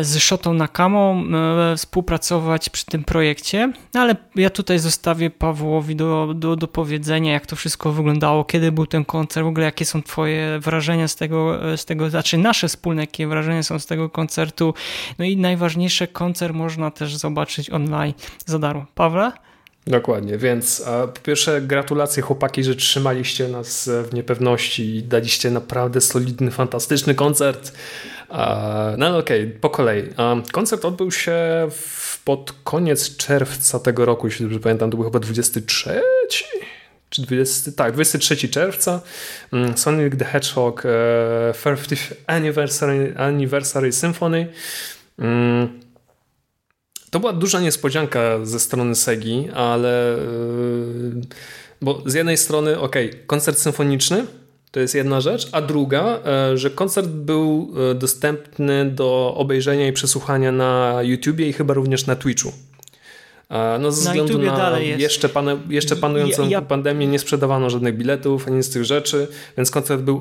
z 0.00 0.18
Shotą 0.18 0.54
Nakamą 0.54 1.24
e, 1.72 1.76
współpracować 1.76 2.68
przy 2.68 2.86
tym 2.86 3.04
projekcie, 3.04 3.72
no, 3.94 4.00
ale 4.00 4.16
ja 4.34 4.50
tutaj 4.50 4.78
zostawię 4.78 5.30
Pawłowi 5.30 5.96
do, 5.96 6.32
do, 6.34 6.56
do 6.56 6.68
powiedzenia, 6.68 7.32
jak 7.32 7.46
to 7.46 7.56
wszystko 7.56 7.92
wyglądało, 7.92 8.44
kiedy 8.44 8.72
był 8.72 8.86
ten 8.86 9.04
koncert, 9.04 9.44
w 9.44 9.48
ogóle 9.48 9.66
jakie 9.66 9.84
są 9.84 10.02
twoje 10.02 10.58
wrażenia 10.58 11.08
z 11.08 11.16
tego, 11.16 11.58
z 11.76 11.84
tego 11.84 12.10
znaczy 12.10 12.38
nasze 12.38 12.68
wspólne, 12.68 13.02
jakie 13.02 13.26
wrażenia 13.26 13.62
są 13.62 13.78
z 13.78 13.86
tego 13.86 14.10
koncertu, 14.10 14.74
no 15.18 15.24
i 15.24 15.36
najważniejsze, 15.36 16.06
koncert 16.06 16.54
można 16.54 16.90
też 16.90 17.16
zobaczyć 17.16 17.70
online 17.70 18.14
za 18.46 18.58
darmo. 18.58 18.86
Pawle? 18.94 19.32
Dokładnie, 19.86 20.38
więc 20.38 20.84
po 21.14 21.20
pierwsze 21.20 21.62
gratulacje 21.62 22.22
chłopaki, 22.22 22.64
że 22.64 22.76
trzymaliście 22.76 23.48
nas 23.48 23.90
w 24.10 24.14
niepewności 24.14 24.96
i 24.96 25.02
daliście 25.02 25.50
naprawdę 25.50 26.00
solidny, 26.00 26.50
fantastyczny 26.50 27.14
koncert. 27.14 27.72
No 28.98 29.18
okej, 29.18 29.42
okay, 29.42 29.58
po 29.60 29.70
kolei. 29.70 30.02
Koncert 30.52 30.84
odbył 30.84 31.10
się 31.10 31.68
pod 32.24 32.52
koniec 32.64 33.16
czerwca 33.16 33.78
tego 33.78 34.04
roku, 34.04 34.26
jeśli 34.26 34.44
dobrze 34.44 34.60
pamiętam, 34.60 34.90
to 34.90 34.96
był 34.96 35.04
chyba 35.04 35.18
23 35.18 36.00
czy 37.10 37.22
20, 37.22 37.72
tak, 37.72 37.92
23 37.92 38.48
czerwca 38.48 39.00
mm, 39.52 39.78
Sonic 39.78 40.16
the 40.18 40.24
Hedgehog 40.24 40.82
50th 41.52 42.12
e, 42.12 42.16
Anniversary, 42.26 43.14
Anniversary 43.16 43.92
Symphony. 43.92 44.46
Mm, 45.18 45.80
to 47.10 47.20
była 47.20 47.32
duża 47.32 47.60
niespodzianka 47.60 48.20
ze 48.42 48.60
strony 48.60 48.94
Segi, 48.94 49.48
ale 49.54 50.14
e, 50.14 50.18
bo 51.82 52.02
z 52.06 52.14
jednej 52.14 52.36
strony, 52.36 52.80
ok, 52.80 52.96
koncert 53.26 53.58
symfoniczny, 53.58 54.26
to 54.70 54.80
jest 54.80 54.94
jedna 54.94 55.20
rzecz. 55.20 55.48
A 55.52 55.60
druga, 55.60 56.18
e, 56.26 56.58
że 56.58 56.70
koncert 56.70 57.08
był 57.08 57.74
e, 57.90 57.94
dostępny 57.94 58.90
do 58.90 59.34
obejrzenia 59.36 59.88
i 59.88 59.92
przesłuchania 59.92 60.52
na 60.52 60.98
YouTubie 61.02 61.48
i 61.48 61.52
chyba 61.52 61.74
również 61.74 62.06
na 62.06 62.16
Twitchu. 62.16 62.52
E, 63.50 63.78
no, 63.78 63.92
ze 63.92 64.04
na 64.04 64.10
względu 64.10 64.38
na 64.38 64.78
jeszcze, 64.78 65.28
pane, 65.28 65.58
jeszcze 65.68 65.96
panującą 65.96 66.42
ja, 66.42 66.48
ja... 66.48 66.62
pandemię 66.62 67.06
nie 67.06 67.18
sprzedawano 67.18 67.70
żadnych 67.70 67.96
biletów 67.96 68.48
ani 68.48 68.62
z 68.62 68.70
tych 68.70 68.84
rzeczy, 68.84 69.28
więc 69.56 69.70
koncert 69.70 70.02
był, 70.02 70.20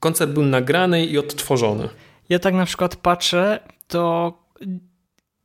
koncert 0.00 0.30
był 0.30 0.42
nagrany 0.42 1.06
i 1.06 1.18
odtworzony. 1.18 1.88
Ja 2.28 2.38
tak 2.38 2.54
na 2.54 2.66
przykład 2.66 2.96
patrzę, 2.96 3.60
to 3.88 4.32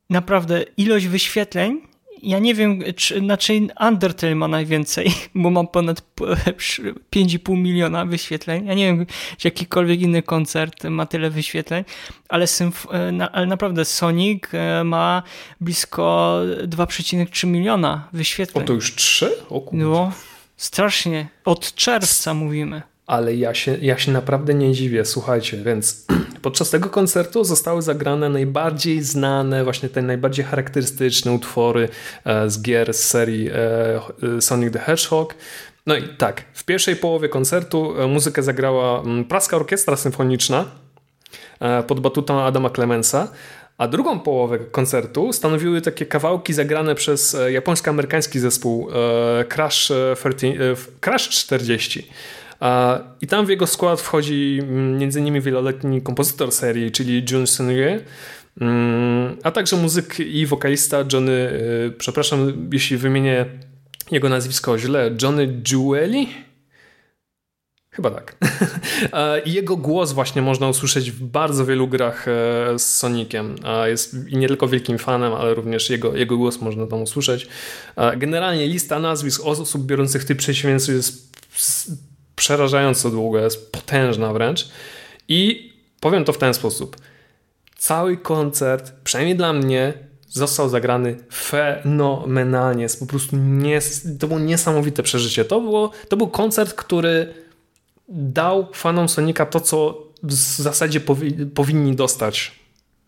naprawdę 0.10 0.66
ilość 0.78 1.08
wyświetleń 1.08 1.82
ja 2.28 2.40
nie 2.40 2.54
wiem, 2.54 2.84
czy, 2.96 3.20
znaczy 3.20 3.68
Undertale 3.80 4.36
ma 4.36 4.48
najwięcej, 4.48 5.12
bo 5.36 5.50
mam 5.50 5.68
ponad 5.68 6.04
5,5 6.16 7.58
miliona 7.68 8.06
wyświetleń. 8.06 8.66
Ja 8.66 8.74
nie 8.74 8.86
wiem, 8.86 9.06
czy 9.38 9.48
jakikolwiek 9.48 10.02
inny 10.02 10.24
koncert 10.24 10.84
ma 10.84 11.06
tyle 11.06 11.30
wyświetleń, 11.30 11.84
ale, 12.30 12.46
e, 12.94 13.30
ale 13.32 13.46
naprawdę 13.46 13.86
Sonic 13.86 14.44
e, 14.54 14.84
ma 14.84 15.24
blisko 15.62 16.40
2,3 16.64 17.48
miliona 17.48 18.08
wyświetleń. 18.14 18.64
O, 18.64 18.68
to 18.68 18.74
już 18.74 18.96
3? 18.96 19.32
O 19.50 19.62
kurde. 19.62 19.86
No, 19.86 20.12
strasznie. 20.58 21.28
Od 21.46 21.76
czerwca 21.76 22.34
mówimy 22.34 22.82
ale 23.08 23.36
ja 23.36 23.54
się, 23.54 23.78
ja 23.82 23.98
się 23.98 24.12
naprawdę 24.12 24.54
nie 24.54 24.74
dziwię. 24.74 25.06
Słuchajcie, 25.06 25.58
więc 25.58 26.06
podczas 26.42 26.70
tego 26.70 26.90
koncertu 26.90 27.44
zostały 27.44 27.82
zagrane 27.82 28.30
najbardziej 28.30 29.02
znane, 29.02 29.64
właśnie 29.64 29.90
te 29.90 30.02
najbardziej 30.02 30.46
charakterystyczne 30.46 31.32
utwory 31.32 31.90
e, 32.26 32.50
z 32.50 32.62
gier 32.62 32.94
z 32.94 33.04
serii 33.04 33.50
e, 33.50 34.42
Sonic 34.42 34.74
the 34.74 34.80
Hedgehog. 34.80 35.36
No 35.86 35.96
i 35.96 36.04
tak, 36.18 36.44
w 36.54 36.64
pierwszej 36.64 36.96
połowie 36.96 37.30
koncertu 37.30 38.02
e, 38.02 38.08
muzykę 38.08 38.44
zagrała 38.44 39.02
mm, 39.02 39.26
Praska 39.26 39.58
Orkiestra 39.58 39.96
Symfoniczna 39.96 40.66
pod 41.88 42.00
batutą 42.00 42.42
Adama 42.42 42.70
Clemensa, 42.70 43.28
a 43.78 43.88
drugą 43.88 44.20
połowę 44.20 44.60
koncertu 44.60 45.34
stanowiły 45.34 45.82
takie 45.82 46.06
kawałki 46.06 46.54
zagrane 46.54 46.96
przez 46.96 47.38
japońsko-amerykański 47.50 48.40
zespół 48.40 48.90
Crash, 49.50 49.92
13, 50.16 50.66
Crash 51.02 51.30
40. 51.30 52.08
I 53.22 53.28
tam 53.28 53.46
w 53.46 53.50
jego 53.50 53.68
skład 53.68 54.02
wchodzi 54.02 54.60
mm, 54.62 55.02
innymi 55.02 55.42
wieloletni 55.42 56.02
kompozytor 56.02 56.52
serii, 56.52 56.92
czyli 56.92 57.26
Jun 57.32 57.48
Sunrye, 57.48 58.00
mm, 58.62 59.38
a 59.44 59.52
także 59.52 59.76
muzyk 59.76 60.20
i 60.20 60.46
wokalista 60.46 61.04
Johnny, 61.14 61.32
y, 61.32 61.94
przepraszam 61.98 62.70
jeśli 62.74 62.98
wymienię 62.98 63.46
jego 64.12 64.30
nazwisko 64.30 64.80
źle, 64.80 65.12
Johnny 65.22 65.62
Jeweli? 65.72 66.28
Chyba 67.90 68.12
tak. 68.12 68.38
Jego 69.46 69.78
głos 69.78 70.12
właśnie 70.12 70.42
można 70.42 70.68
usłyszeć 70.68 71.12
w 71.12 71.24
bardzo 71.24 71.66
wielu 71.66 71.88
grach 71.88 72.26
z 72.78 72.82
Soniciem. 72.82 73.56
Jest 73.86 74.16
nie 74.32 74.48
tylko 74.48 74.68
wielkim 74.68 74.98
fanem, 74.98 75.34
ale 75.34 75.54
również 75.54 75.90
jego, 75.90 76.16
jego 76.16 76.38
głos 76.38 76.62
można 76.62 76.88
tam 76.88 77.02
usłyszeć. 77.02 77.48
Generalnie 78.18 78.68
lista 78.68 79.00
nazwisk 79.00 79.42
osób 79.46 79.86
biorących 79.86 80.22
w 80.22 80.26
tym 80.26 80.38
przedsięwzięciu 80.38 80.92
jest 80.92 81.38
przerażająco 82.38 83.10
długa, 83.10 83.42
jest 83.42 83.72
potężna 83.72 84.34
wręcz. 84.34 84.68
I 85.28 85.74
powiem 86.00 86.26
to 86.26 86.34
w 86.34 86.38
ten 86.38 86.54
sposób. 86.54 86.98
Cały 87.78 88.18
koncert, 88.18 88.94
przynajmniej 89.04 89.38
dla 89.38 89.54
mnie, 89.54 89.94
został 90.30 90.70
zagrany 90.70 91.18
fenomenalnie. 91.34 92.84
Jest 92.84 93.00
po 93.00 93.06
prostu 93.06 93.36
nies 93.38 94.08
to 94.20 94.28
było 94.28 94.40
niesamowite 94.40 95.04
przeżycie. 95.04 95.46
To, 95.46 95.62
było, 95.62 95.92
to 96.10 96.18
był 96.18 96.28
koncert, 96.28 96.74
który 96.74 97.34
dał 98.10 98.68
fanom 98.74 99.10
Sonika 99.10 99.46
to, 99.46 99.60
co 99.60 100.08
w 100.24 100.34
zasadzie 100.34 101.00
powi 101.00 101.32
powinni 101.46 101.96
dostać 101.96 102.52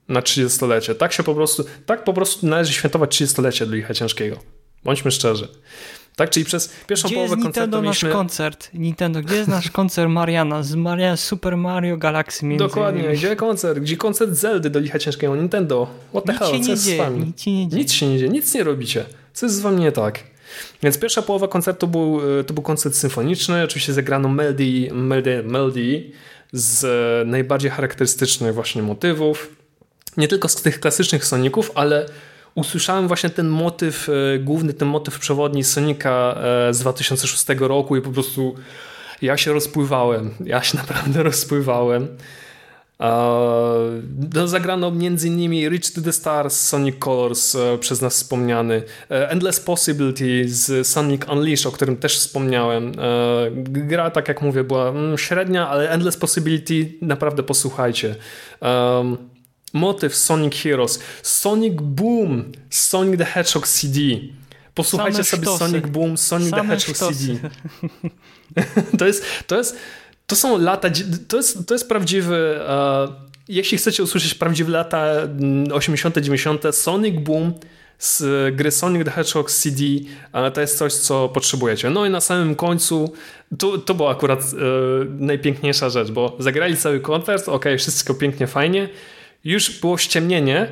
na 0.07 0.21
30-lecie. 0.21 0.95
Tak 0.95 1.13
się 1.13 1.23
po 1.23 1.35
prostu, 1.35 1.65
tak 1.85 2.03
po 2.03 2.13
prostu 2.13 2.47
należy 2.47 2.73
świętować 2.73 3.21
30-lecie 3.21 3.65
do 3.65 3.75
Licha 3.75 3.93
Ciężkiego. 3.93 4.37
Bądźmy 4.83 5.11
szczerzy. 5.11 5.47
Tak, 6.19 6.29
czyli 6.29 6.45
przez 6.45 6.69
pierwszą 6.87 7.07
gdzie 7.07 7.15
połowę 7.15 7.31
jest 7.33 7.43
koncertu 7.43 7.59
Nintendo 7.59 7.81
mieliśmy... 7.81 8.09
nasz 8.09 8.17
koncert? 8.17 8.69
Nintendo, 8.73 9.21
gdzie 9.21 9.35
jest 9.35 9.49
nasz 9.49 9.71
koncert 9.71 10.09
Mariana? 10.09 10.63
Z 10.63 10.75
Maria 10.75 11.17
Super 11.17 11.57
Mario 11.57 11.97
Galaxy 11.97 12.45
między 12.45 12.65
Dokładnie, 12.65 12.99
innymi. 13.01 13.17
gdzie 13.17 13.35
koncert? 13.35 13.79
Gdzie 13.79 13.97
koncert 13.97 14.31
Zeldy 14.33 14.69
do 14.69 14.79
Licha 14.79 14.99
Ciężkiego? 14.99 15.35
Nintendo. 15.35 15.87
What 16.09 16.25
the 16.25 16.31
Nic 16.31 16.41
hell? 16.41 16.61
Co 16.63 16.71
jest 16.71 16.83
z 16.83 16.85
dzieje, 16.85 17.03
wami? 17.03 17.19
nic 17.25 17.41
się 17.41 17.51
nie 17.51 17.67
dzieje. 17.67 17.83
Nic 17.83 17.93
się 17.93 18.07
nie 18.07 18.17
dzieje, 18.17 18.31
nic 18.31 18.53
nie 18.53 18.63
robicie. 18.63 19.05
Co 19.33 19.45
jest 19.45 19.55
z 19.55 19.59
wami 19.59 19.81
nie 19.81 19.91
tak? 19.91 20.19
Więc 20.83 20.97
pierwsza 20.97 21.21
połowa 21.21 21.47
koncertu 21.47 21.87
był, 21.87 22.21
e, 22.39 22.43
to 22.43 22.53
był 22.53 22.63
koncert 22.63 22.95
symfoniczny. 22.95 23.63
Oczywiście 23.63 23.93
zagrano 23.93 24.29
melody, 24.29 24.89
melody, 24.93 25.43
melody 25.43 26.11
z 26.53 26.83
e, 26.83 27.25
najbardziej 27.25 27.71
charakterystycznych 27.71 28.53
właśnie 28.53 28.83
motywów. 28.83 29.55
Nie 30.17 30.27
tylko 30.27 30.49
z 30.49 30.55
tych 30.55 30.79
klasycznych 30.79 31.25
Soników, 31.25 31.71
ale 31.75 32.05
usłyszałem 32.55 33.07
właśnie 33.07 33.29
ten 33.29 33.47
motyw 33.47 34.09
e, 34.09 34.39
główny, 34.39 34.73
ten 34.73 34.87
motyw 34.87 35.19
przewodni 35.19 35.63
Sonika 35.63 36.35
e, 36.69 36.73
z 36.73 36.79
2006 36.79 37.45
roku 37.59 37.97
i 37.97 38.01
po 38.01 38.09
prostu 38.09 38.55
ja 39.21 39.37
się 39.37 39.53
rozpływałem. 39.53 40.33
Ja 40.45 40.63
się 40.63 40.77
naprawdę 40.81 41.23
rozpływałem. 41.23 42.07
No, 44.33 44.47
zagrano 44.47 44.87
m.in. 44.87 45.69
Reach 45.69 45.91
to 45.95 46.01
the 46.01 46.13
Stars, 46.13 46.59
Sonic 46.61 46.95
Colors, 46.99 47.55
e, 47.55 47.77
przez 47.77 48.01
nas 48.01 48.13
wspomniany, 48.13 48.83
Endless 49.09 49.59
Possibility 49.59 50.49
z 50.49 50.87
Sonic 50.87 51.21
Unleashed, 51.31 51.65
o 51.65 51.71
którym 51.71 51.97
też 51.97 52.17
wspomniałem. 52.17 52.91
Gra, 53.63 54.11
tak 54.11 54.27
jak 54.27 54.41
mówię, 54.41 54.63
była 54.63 54.89
mm, 54.89 55.17
średnia, 55.17 55.69
ale 55.69 55.89
Endless 55.89 56.17
Possibility 56.17 56.93
naprawdę 57.01 57.43
posłuchajcie. 57.43 58.15
Um, 58.61 59.28
motyw 59.73 60.15
Sonic 60.15 60.55
Heroes, 60.55 60.99
Sonic 61.23 61.73
Boom, 61.81 62.51
Sonic 62.69 63.17
the 63.17 63.25
Hedgehog 63.25 63.67
CD. 63.67 63.99
Posłuchajcie 64.75 65.23
Same 65.23 65.23
sobie 65.23 65.43
sztosy. 65.43 65.59
Sonic 65.59 65.87
Boom, 65.87 66.17
Sonic 66.17 66.49
Same 66.49 66.61
the 66.61 66.67
Hedgehog 66.67 66.95
sztosy. 66.95 67.13
CD. 67.15 67.49
to 68.99 69.05
jest, 69.07 69.23
to 69.47 69.57
jest, 69.57 69.77
to 70.27 70.35
są 70.35 70.57
lata, 70.57 70.89
to 71.27 71.37
jest, 71.37 71.67
to 71.67 71.73
jest 71.73 71.89
prawdziwy, 71.89 72.59
e, 72.67 73.07
jeśli 73.47 73.77
chcecie 73.77 74.03
usłyszeć 74.03 74.33
prawdziwe 74.33 74.71
lata 74.71 75.05
mm, 75.11 75.71
80., 75.71 76.17
90., 76.17 76.63
Sonic 76.71 77.19
Boom 77.19 77.53
z 77.99 78.55
gry 78.55 78.71
Sonic 78.71 79.05
the 79.05 79.11
Hedgehog 79.11 79.51
CD, 79.51 79.83
to 80.53 80.61
jest 80.61 80.77
coś, 80.77 80.93
co 80.93 81.29
potrzebujecie. 81.29 81.89
No 81.89 82.05
i 82.05 82.09
na 82.09 82.21
samym 82.21 82.55
końcu, 82.55 83.13
to, 83.57 83.77
to 83.77 83.93
była 83.93 84.11
akurat 84.11 84.39
e, 84.39 84.45
najpiękniejsza 85.05 85.89
rzecz, 85.89 86.11
bo 86.11 86.35
zagrali 86.39 86.77
cały 86.77 86.99
koncert, 86.99 87.49
ok, 87.49 87.65
wszystko 87.77 88.13
pięknie, 88.13 88.47
fajnie, 88.47 88.89
już 89.43 89.79
było 89.79 89.97
ściemnienie 89.97 90.67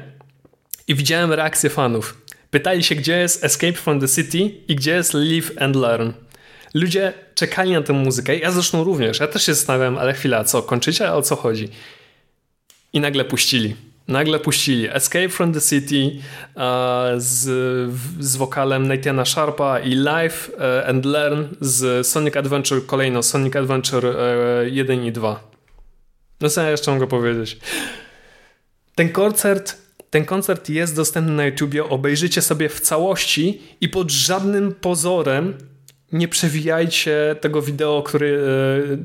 i 0.88 0.96
widziałem 0.96 1.34
reakcję 1.34 1.70
fanów. 1.70 2.22
Pytali 2.52 2.84
się, 2.84 2.96
gdzie 2.96 3.18
jest 3.18 3.44
Escape 3.44 3.74
from 3.74 4.00
the 4.00 4.08
City 4.08 4.38
i 4.68 4.76
gdzie 4.76 4.92
jest 4.92 5.14
Live 5.14 5.52
and 5.60 5.76
Learn. 5.76 6.12
Ludzie 6.74 7.14
czekali 7.36 7.72
na 7.72 7.82
tę 7.82 7.94
muzykę, 7.94 8.38
ja 8.38 8.52
zresztą 8.52 8.84
również. 8.84 9.20
Ja 9.20 9.28
też 9.28 9.46
się 9.46 9.54
zastanawiam, 9.54 9.98
ale 9.98 10.14
chwila, 10.14 10.44
co, 10.44 10.62
kończycie? 10.62 11.14
O 11.14 11.22
co 11.22 11.36
chodzi? 11.36 11.70
I 12.94 13.00
nagle 13.00 13.26
puścili. 13.26 13.76
Nagle 14.08 14.40
puścili 14.40 14.88
Escape 14.94 15.30
from 15.30 15.54
the 15.54 15.62
City 15.62 16.12
z, 17.18 17.44
z 18.20 18.36
wokalem 18.36 18.88
Natana 18.88 19.26
Sharpa 19.26 19.80
i 19.80 19.96
Live 19.96 20.52
uh, 20.54 20.90
and 20.90 21.06
Learn 21.06 21.44
z 21.62 22.08
Sonic 22.08 22.38
Adventure 22.38 22.86
kolejno, 22.86 23.24
Sonic 23.24 23.56
Adventure 23.56 24.06
uh, 24.06 24.74
1 24.74 25.06
i 25.06 25.12
2. 25.12 25.44
No 26.42 26.50
co 26.50 26.62
ja 26.62 26.72
jeszcze 26.72 26.92
mogę 26.92 27.08
powiedzieć? 27.08 27.58
Ten 28.98 29.10
koncert, 29.10 29.78
ten 30.10 30.26
koncert 30.26 30.70
jest 30.70 30.96
dostępny 30.96 31.34
na 31.34 31.46
YouTubie, 31.46 31.90
obejrzyjcie 31.90 32.42
sobie 32.42 32.70
w 32.70 32.82
całości 32.82 33.62
i 33.82 33.90
pod 33.90 34.12
żadnym 34.12 34.76
pozorem 34.82 35.54
nie 36.12 36.28
przewijajcie 36.28 37.36
tego 37.42 37.62
wideo, 37.62 38.04
który, 38.04 38.42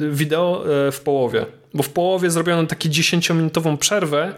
e, 0.01 0.11
wideo 0.11 0.65
e, 0.87 0.93
w 0.93 1.01
połowie. 1.01 1.47
Bo 1.75 1.83
w 1.83 1.89
połowie 1.89 2.31
zrobiono 2.31 2.67
taką 2.67 2.89
10-minutową 2.89 3.77
przerwę, 3.77 4.35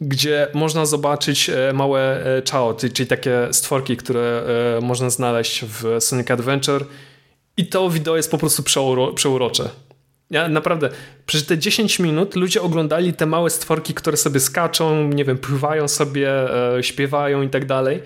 gdzie 0.00 0.46
można 0.54 0.86
zobaczyć 0.86 1.50
e, 1.50 1.72
małe 1.72 2.24
czao, 2.44 2.74
czyli 2.74 3.06
takie 3.06 3.48
stworki, 3.52 3.96
które 3.96 4.42
można 4.82 5.10
znaleźć 5.10 5.64
w 5.64 5.96
Sonic 6.00 6.30
Adventure 6.30 6.84
i 7.56 7.66
to 7.66 7.90
wideo 7.90 8.16
jest 8.16 8.30
po 8.30 8.38
prostu 8.38 8.62
przeuro, 8.62 9.12
przeurocze. 9.12 9.68
Ja 10.30 10.48
naprawdę, 10.48 10.90
przez 11.26 11.46
te 11.46 11.58
10 11.58 11.98
minut 11.98 12.36
ludzie 12.36 12.62
oglądali 12.62 13.12
te 13.12 13.26
małe 13.26 13.50
stworki, 13.50 13.94
które 13.94 14.16
sobie 14.16 14.40
skaczą, 14.40 15.08
nie 15.08 15.24
wiem, 15.24 15.38
pływają 15.38 15.88
sobie, 15.88 16.30
śpiewają 16.80 17.42
i 17.42 17.48
tak 17.48 17.66
dalej. 17.66 18.02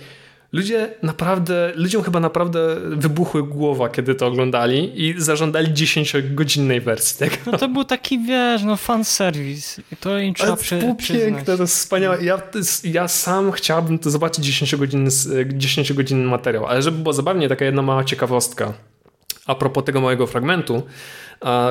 Ludzie 0.52 0.94
naprawdę, 1.02 1.72
ludziom 1.74 2.02
chyba 2.02 2.20
naprawdę 2.20 2.76
wybuchły 2.88 3.42
głowa, 3.42 3.88
kiedy 3.88 4.14
to 4.14 4.26
oglądali 4.26 5.02
i 5.06 5.14
zażądali 5.18 5.72
10-godzinnej 5.72 6.80
wersji 6.80 7.18
tego. 7.18 7.36
No 7.52 7.58
to 7.58 7.68
był 7.68 7.84
taki, 7.84 8.18
wiesz, 8.18 8.62
no 8.62 8.76
fan 8.76 9.04
service. 9.04 9.82
To 10.00 10.18
im 10.18 10.34
trzeba 10.34 10.56
to 10.56 10.76
było 10.76 10.94
przy, 10.94 11.14
piękne, 11.14 11.56
to 11.56 11.62
jest 11.62 11.76
wspaniałe. 11.76 12.24
Ja, 12.24 12.42
ja 12.84 13.08
sam 13.08 13.52
chciałbym 13.52 13.98
to 13.98 14.10
zobaczyć 14.10 14.44
10-godzinny 14.44 15.10
10 15.46 15.92
materiał, 16.14 16.66
ale 16.66 16.82
żeby 16.82 16.98
było 16.98 17.12
zabawnie, 17.12 17.48
taka 17.48 17.64
jedna 17.64 17.82
mała 17.82 18.04
ciekawostka 18.04 18.72
a 19.46 19.54
propos 19.54 19.84
tego 19.84 20.00
małego 20.00 20.26
fragmentu, 20.26 20.82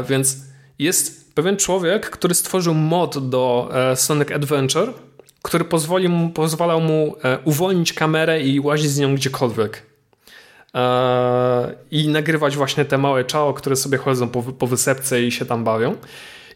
więc 0.09 0.37
jest 0.79 1.21
pewien 1.35 1.57
człowiek, 1.57 2.09
który 2.09 2.33
stworzył 2.33 2.73
mod 2.73 3.29
do 3.29 3.69
e, 3.73 3.95
Sonic 3.95 4.31
Adventure, 4.31 4.93
który 5.41 5.65
pozwoli 5.65 6.09
mu, 6.09 6.29
pozwalał 6.29 6.81
mu 6.81 7.15
e, 7.23 7.39
uwolnić 7.43 7.93
kamerę 7.93 8.41
i 8.41 8.59
łazić 8.59 8.91
z 8.91 8.99
nią 8.99 9.15
gdziekolwiek. 9.15 9.85
E, 10.75 11.75
I 11.91 12.07
nagrywać 12.07 12.55
właśnie 12.55 12.85
te 12.85 12.97
małe 12.97 13.25
czao, 13.25 13.53
które 13.53 13.75
sobie 13.75 13.97
chodzą 13.97 14.29
po, 14.29 14.43
po 14.43 14.67
wysepce 14.67 15.23
i 15.23 15.31
się 15.31 15.45
tam 15.45 15.63
bawią. 15.63 15.95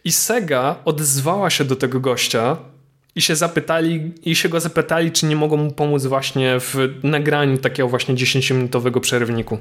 I 0.03 0.11
Sega 0.11 0.75
odezwała 0.85 1.49
się 1.49 1.65
do 1.65 1.75
tego 1.75 1.99
gościa 1.99 2.57
i 3.15 3.21
się 3.21 3.35
zapytali, 3.35 4.13
i 4.23 4.35
się 4.35 4.49
go 4.49 4.59
zapytali, 4.59 5.11
czy 5.11 5.25
nie 5.25 5.35
mogą 5.35 5.57
mu 5.57 5.71
pomóc 5.71 6.05
właśnie 6.05 6.59
w 6.59 6.75
nagraniu 7.03 7.57
takiego 7.57 7.89
właśnie 7.89 8.15
10-minutowego 8.15 8.99
przerywniku 8.99 9.57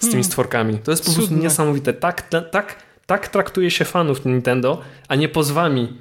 z 0.00 0.02
tymi 0.02 0.12
Hmm. 0.12 0.24
stworkami. 0.24 0.78
To 0.78 0.90
jest 0.90 1.02
po 1.04 1.12
prostu 1.12 1.28
Cudne. 1.28 1.42
niesamowite. 1.42 1.92
Tak, 1.92 2.22
tak, 2.50 2.82
tak 3.06 3.28
traktuje 3.28 3.70
się 3.70 3.84
fanów 3.84 4.24
Nintendo, 4.24 4.80
a 5.08 5.14
nie 5.14 5.28
pozwami. 5.28 5.98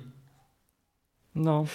No. 1.36 1.66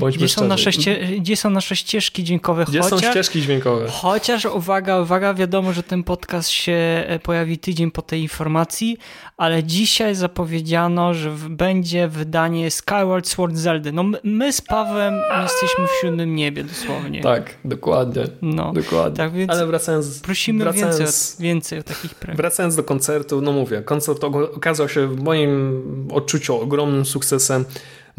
Bądźmy 0.00 0.18
Gdzie 0.24 0.34
są, 0.34 0.46
nasze 0.46 0.72
ście, 0.72 0.96
gdzie 1.18 1.36
są 1.36 1.50
nasze 1.50 1.76
ścieżki 1.76 2.24
dźwiękowe? 2.24 2.64
Gdzie 2.68 2.82
są 2.82 2.90
chociaż, 2.90 3.10
ścieżki 3.10 3.42
dźwiękowe? 3.42 3.86
chociaż, 3.90 4.44
uwaga, 4.44 5.00
uwaga, 5.00 5.34
wiadomo, 5.34 5.72
że 5.72 5.82
ten 5.82 6.04
podcast 6.04 6.48
się 6.48 7.04
e, 7.06 7.18
pojawi 7.18 7.58
tydzień 7.58 7.90
po 7.90 8.02
tej 8.02 8.22
informacji, 8.22 8.98
ale 9.36 9.64
dzisiaj 9.64 10.14
zapowiedziano, 10.14 11.14
że 11.14 11.30
będzie 11.50 12.08
wydanie 12.08 12.70
Skyward 12.70 13.28
Sword 13.28 13.56
Zelda. 13.56 13.92
No 13.92 14.02
my, 14.02 14.18
my 14.24 14.52
z 14.52 14.60
Pawłem 14.60 15.14
jesteśmy 15.42 15.86
w 15.86 16.00
siódmym 16.00 16.34
niebie 16.34 16.64
dosłownie. 16.64 17.20
Tak, 17.20 17.54
dokładnie. 17.64 18.22
No, 18.42 18.72
Dokładnie. 18.72 19.16
tak 19.16 19.32
więc 19.32 19.50
Ale 19.52 19.66
wracając, 19.66 20.20
prosimy 20.20 20.64
wracając, 20.64 20.98
więcej, 20.98 21.38
o, 21.38 21.42
więcej 21.42 21.78
o 21.78 21.82
takich 21.82 22.14
premiach. 22.14 22.36
wracając 22.36 22.76
do 22.76 22.84
koncertu, 22.84 23.40
no 23.40 23.52
mówię, 23.52 23.82
koncert 23.82 24.24
okazał 24.24 24.88
się 24.88 25.06
w 25.06 25.22
moim 25.22 25.82
odczuciu 26.12 26.60
ogromnym 26.60 27.04
sukcesem. 27.04 27.64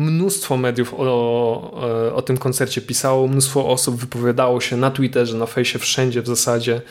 Mnóstwo 0.01 0.57
mediów 0.57 0.93
o, 0.93 0.97
o, 0.97 2.15
o 2.15 2.21
tym 2.21 2.37
koncercie 2.37 2.81
pisało, 2.81 3.27
mnóstwo 3.27 3.69
osób 3.69 3.95
wypowiadało 3.95 4.61
się 4.61 4.77
na 4.77 4.91
Twitterze, 4.91 5.37
na 5.37 5.45
fejsie, 5.45 5.79
wszędzie 5.79 6.21
w 6.21 6.27
zasadzie. 6.27 6.81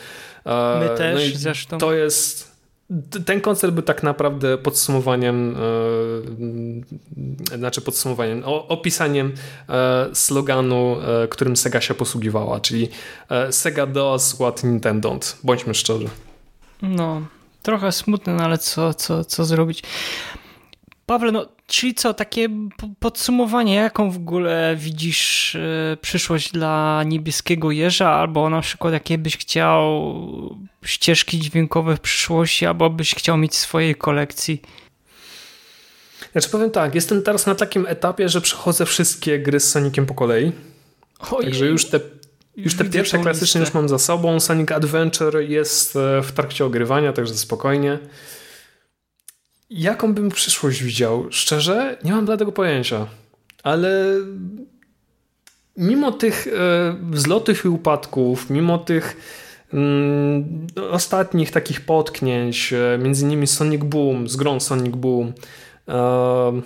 E, 0.45 0.79
My 0.79 0.97
też 0.97 1.29
i 1.33 1.37
zresztą. 1.37 1.77
To 1.77 1.93
jest. 1.93 2.51
Ten 3.25 3.41
koncert 3.41 3.73
był 3.73 3.83
tak 3.83 4.03
naprawdę 4.03 4.57
podsumowaniem, 4.57 5.55
e, 7.53 7.57
znaczy 7.57 7.81
podsumowaniem, 7.81 8.43
opisaniem 8.45 9.33
e, 9.69 10.09
sloganu, 10.13 10.97
e, 11.23 11.27
którym 11.27 11.55
Sega 11.55 11.81
się 11.81 11.93
posługiwała, 11.93 12.59
czyli 12.59 12.89
e, 13.29 13.51
Sega 13.51 13.85
does 13.85 14.33
what 14.33 14.63
Nintendo. 14.63 15.19
Bądźmy 15.43 15.73
szczerzy. 15.73 16.07
No, 16.81 17.21
trochę 17.61 17.91
smutne, 17.91 18.33
no 18.33 18.43
ale 18.43 18.57
co, 18.57 18.93
co, 18.93 19.25
co 19.25 19.45
zrobić? 19.45 19.83
Pawle, 21.05 21.31
no, 21.31 21.45
czyli 21.71 21.95
co, 21.95 22.13
takie 22.13 22.49
podsumowanie, 22.99 23.75
jaką 23.75 24.11
w 24.11 24.17
ogóle 24.17 24.75
widzisz 24.79 25.55
y, 25.55 25.97
przyszłość 26.01 26.51
dla 26.51 27.03
niebieskiego 27.05 27.71
jeża, 27.71 28.09
albo 28.09 28.49
na 28.49 28.61
przykład 28.61 28.93
jakie 28.93 29.17
byś 29.17 29.37
chciał 29.37 30.15
ścieżki 30.83 31.39
dźwiękowe 31.39 31.95
w 31.95 31.99
przyszłości, 31.99 32.65
albo 32.65 32.89
byś 32.89 33.15
chciał 33.15 33.37
mieć 33.37 33.51
w 33.51 33.55
swojej 33.55 33.95
kolekcji? 33.95 34.61
Znaczy 36.31 36.49
powiem 36.49 36.71
tak, 36.71 36.95
jestem 36.95 37.23
teraz 37.23 37.45
na 37.45 37.55
takim 37.55 37.85
etapie, 37.87 38.29
że 38.29 38.41
przechodzę 38.41 38.85
wszystkie 38.85 39.39
gry 39.39 39.59
z 39.59 39.69
Soniciem 39.69 40.05
po 40.05 40.13
kolei. 40.13 40.51
Ojej. 41.31 41.51
Także 41.51 41.65
już 41.65 41.85
te, 41.85 41.99
już 42.55 42.75
te 42.75 42.85
pierwsze 42.85 43.19
klasyczne 43.19 43.61
już 43.61 43.73
mam 43.73 43.89
za 43.89 43.99
sobą. 43.99 44.39
Sonic 44.39 44.71
Adventure 44.71 45.41
jest 45.49 45.95
e, 45.95 46.21
w 46.21 46.31
trakcie 46.31 46.65
ogrywania, 46.65 47.13
także 47.13 47.33
spokojnie. 47.33 47.99
Jaką 49.71 50.13
bym 50.13 50.29
przyszłość 50.29 50.83
widział? 50.83 51.27
Szczerze, 51.29 51.97
nie 52.03 52.11
mam 52.11 52.25
dla 52.25 52.37
tego 52.37 52.51
pojęcia. 52.51 53.07
Ale 53.63 54.15
mimo 55.77 56.11
tych 56.11 56.47
e, 56.47 56.51
wzlotów 57.11 57.65
i 57.65 57.67
upadków, 57.67 58.49
mimo 58.49 58.77
tych 58.77 59.17
mm, 59.73 60.67
ostatnich 60.91 61.51
takich 61.51 61.81
potknięć, 61.81 62.73
e, 62.73 62.97
między 62.97 63.25
innymi 63.25 63.47
Sonic 63.47 63.83
Boom, 63.83 64.29
z 64.29 64.35
grą 64.35 64.59
Sonic 64.59 64.95
Boom, 64.95 65.33
e, 65.87 66.61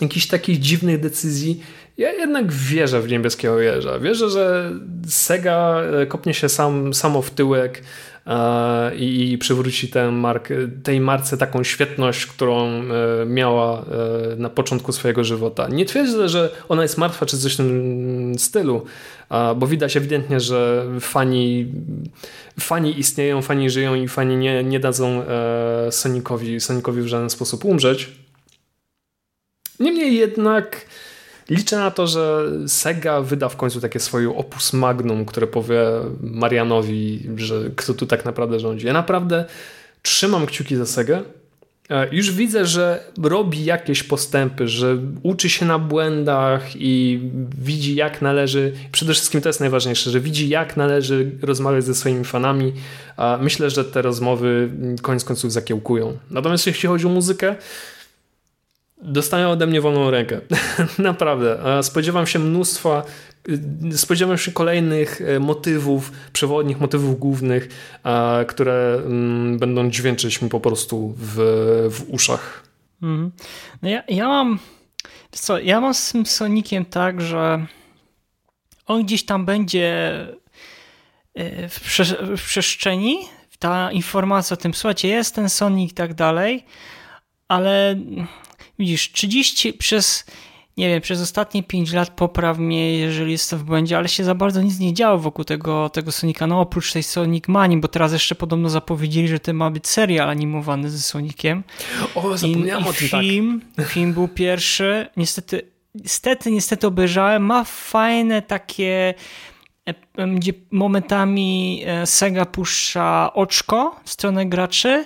jakichś 0.00 0.26
takich 0.26 0.58
dziwnych 0.58 1.00
decyzji, 1.00 1.62
ja 1.98 2.12
jednak 2.12 2.52
wierzę 2.52 3.00
w 3.00 3.08
niebieskiego 3.08 3.60
jeża. 3.60 3.98
Wierzę, 3.98 4.30
że 4.30 4.72
Sega 5.08 5.82
e, 6.02 6.06
kopnie 6.06 6.34
się 6.34 6.48
sam, 6.48 6.94
samo 6.94 7.22
w 7.22 7.30
tyłek 7.30 7.82
e, 8.26 8.96
i 8.96 9.38
przywróci 9.38 9.88
tę 9.88 10.10
markę, 10.10 10.54
tej 10.82 11.00
marce 11.00 11.36
taką 11.36 11.64
świetność, 11.64 12.26
którą 12.26 12.66
e, 12.66 12.82
miała 13.26 13.84
na 14.36 14.48
początku 14.48 14.92
swojego 14.92 15.24
żywota. 15.24 15.68
Nie 15.68 15.84
twierdzę, 15.84 16.28
że 16.28 16.50
ona 16.68 16.82
jest 16.82 16.98
martwa 16.98 17.26
czy 17.26 17.38
coś 17.38 17.54
w 17.54 17.56
tym 17.56 18.34
stylu, 18.38 18.84
bo 19.56 19.66
widać 19.66 19.96
ewidentnie, 19.96 20.40
że 20.40 20.86
fani, 21.00 21.66
fani 22.60 22.98
istnieją, 22.98 23.42
fani 23.42 23.70
żyją 23.70 23.94
i 23.94 24.08
fani 24.08 24.36
nie, 24.36 24.64
nie 24.64 24.80
dadzą 24.80 25.22
Sonicowi, 25.90 26.60
Sonicowi 26.60 27.02
w 27.02 27.06
żaden 27.06 27.30
sposób 27.30 27.64
umrzeć. 27.64 28.10
Niemniej 29.80 30.16
jednak 30.16 30.86
liczę 31.50 31.76
na 31.76 31.90
to, 31.90 32.06
że 32.06 32.44
Sega 32.66 33.20
wyda 33.20 33.48
w 33.48 33.56
końcu 33.56 33.80
takie 33.80 34.00
swoje 34.00 34.36
opus 34.36 34.72
magnum, 34.72 35.24
które 35.24 35.46
powie 35.46 35.80
Marianowi, 36.20 37.28
że 37.36 37.70
kto 37.76 37.94
tu 37.94 38.06
tak 38.06 38.24
naprawdę 38.24 38.60
rządzi. 38.60 38.86
Ja 38.86 38.92
naprawdę 38.92 39.44
trzymam 40.02 40.46
kciuki 40.46 40.76
za 40.76 40.86
Segę. 40.86 41.22
E, 41.90 42.08
już 42.14 42.32
widzę, 42.32 42.66
że 42.66 43.04
robi 43.22 43.64
jakieś 43.64 44.02
postępy, 44.02 44.68
że 44.68 44.98
uczy 45.22 45.50
się 45.50 45.66
na 45.66 45.78
błędach 45.78 46.62
i 46.76 47.20
widzi 47.58 47.94
jak 47.94 48.22
należy, 48.22 48.72
przede 48.92 49.12
wszystkim 49.12 49.40
to 49.40 49.48
jest 49.48 49.60
najważniejsze, 49.60 50.10
że 50.10 50.20
widzi 50.20 50.48
jak 50.48 50.76
należy 50.76 51.30
rozmawiać 51.42 51.84
ze 51.84 51.94
swoimi 51.94 52.24
fanami. 52.24 52.72
Myślę, 53.40 53.70
że 53.70 53.84
te 53.84 54.02
rozmowy 54.02 54.70
koniec 55.02 55.24
końców 55.24 55.52
zakiełkują. 55.52 56.18
Natomiast 56.30 56.66
jeśli 56.66 56.88
chodzi 56.88 57.06
o 57.06 57.08
muzykę, 57.08 57.56
dostają 59.02 59.50
ode 59.50 59.66
mnie 59.66 59.80
wolną 59.80 60.10
rękę. 60.10 60.40
Naprawdę. 60.98 61.82
Spodziewam 61.82 62.26
się 62.26 62.38
mnóstwa, 62.38 63.02
y, 63.92 63.98
spodziewam 63.98 64.38
się 64.38 64.52
kolejnych 64.52 65.20
e, 65.20 65.40
motywów, 65.40 66.12
przewodnich 66.32 66.80
motywów 66.80 67.18
głównych, 67.18 67.68
które 68.48 69.02
mm, 69.06 69.58
będą 69.58 69.90
dźwięczyć 69.90 70.42
mi 70.42 70.48
po 70.48 70.60
prostu 70.60 71.14
w, 71.16 71.34
w 71.90 72.14
uszach. 72.14 72.62
Mhm. 73.02 73.32
No 73.82 73.88
ja, 73.88 74.02
ja 74.08 74.28
mam 74.28 74.58
co, 75.30 75.58
ja 75.58 75.80
mam 75.80 75.94
z 75.94 76.12
tym 76.12 76.26
Sonikiem 76.26 76.84
tak, 76.84 77.20
że 77.20 77.66
on 78.86 79.02
gdzieś 79.04 79.24
tam 79.24 79.44
będzie 79.44 80.12
e, 81.34 81.68
w, 81.68 81.80
prze, 81.80 82.04
w 82.36 82.42
przestrzeni, 82.42 83.18
ta 83.58 83.92
informacja 83.92 84.54
o 84.54 84.56
tym, 84.56 84.74
słuchajcie, 84.74 85.08
jest 85.08 85.34
ten 85.34 85.48
Sonic 85.48 85.90
i 85.92 85.94
tak 85.94 86.14
dalej, 86.14 86.64
ale 87.48 87.96
widzisz, 88.78 89.12
30 89.12 89.72
przez, 89.72 90.24
nie 90.76 90.88
wiem, 90.88 91.00
przez 91.00 91.20
ostatnie 91.20 91.62
5 91.62 91.92
lat 91.92 92.10
popraw 92.10 92.58
mnie, 92.58 92.98
jeżeli 92.98 93.32
jestem 93.32 93.58
w 93.58 93.64
błędzie, 93.64 93.96
ale 93.98 94.08
się 94.08 94.24
za 94.24 94.34
bardzo 94.34 94.62
nic 94.62 94.78
nie 94.78 94.94
działo 94.94 95.18
wokół 95.18 95.44
tego, 95.44 95.88
tego 95.88 96.12
Sonika, 96.12 96.46
no 96.46 96.60
oprócz 96.60 96.92
tej 96.92 97.02
Sonic 97.02 97.48
Mani, 97.48 97.76
bo 97.76 97.88
teraz 97.88 98.12
jeszcze 98.12 98.34
podobno 98.34 98.70
zapowiedzieli, 98.70 99.28
że 99.28 99.40
to 99.40 99.54
ma 99.54 99.70
być 99.70 99.88
serial 99.88 100.30
animowany 100.30 100.90
ze 100.90 100.98
Sonikiem. 100.98 101.64
O, 102.14 102.36
zapomniałem 102.36 102.84
I, 102.84 102.88
o 102.88 102.92
tym, 102.92 103.08
tak. 103.08 103.20
film, 103.20 103.62
tak. 103.76 103.88
film 103.88 104.12
był 104.12 104.28
pierwszy, 104.28 105.06
niestety, 105.16 105.70
niestety, 105.94 106.50
niestety 106.50 106.86
obejrzałem, 106.86 107.42
ma 107.42 107.64
fajne 107.64 108.42
takie 108.42 109.14
e, 109.86 109.94
gdzie 110.34 110.52
momentami 110.70 111.82
e, 111.86 112.06
Sega 112.06 112.44
puszcza 112.46 113.30
oczko 113.34 114.00
w 114.04 114.10
stronę 114.10 114.46
graczy, 114.46 115.04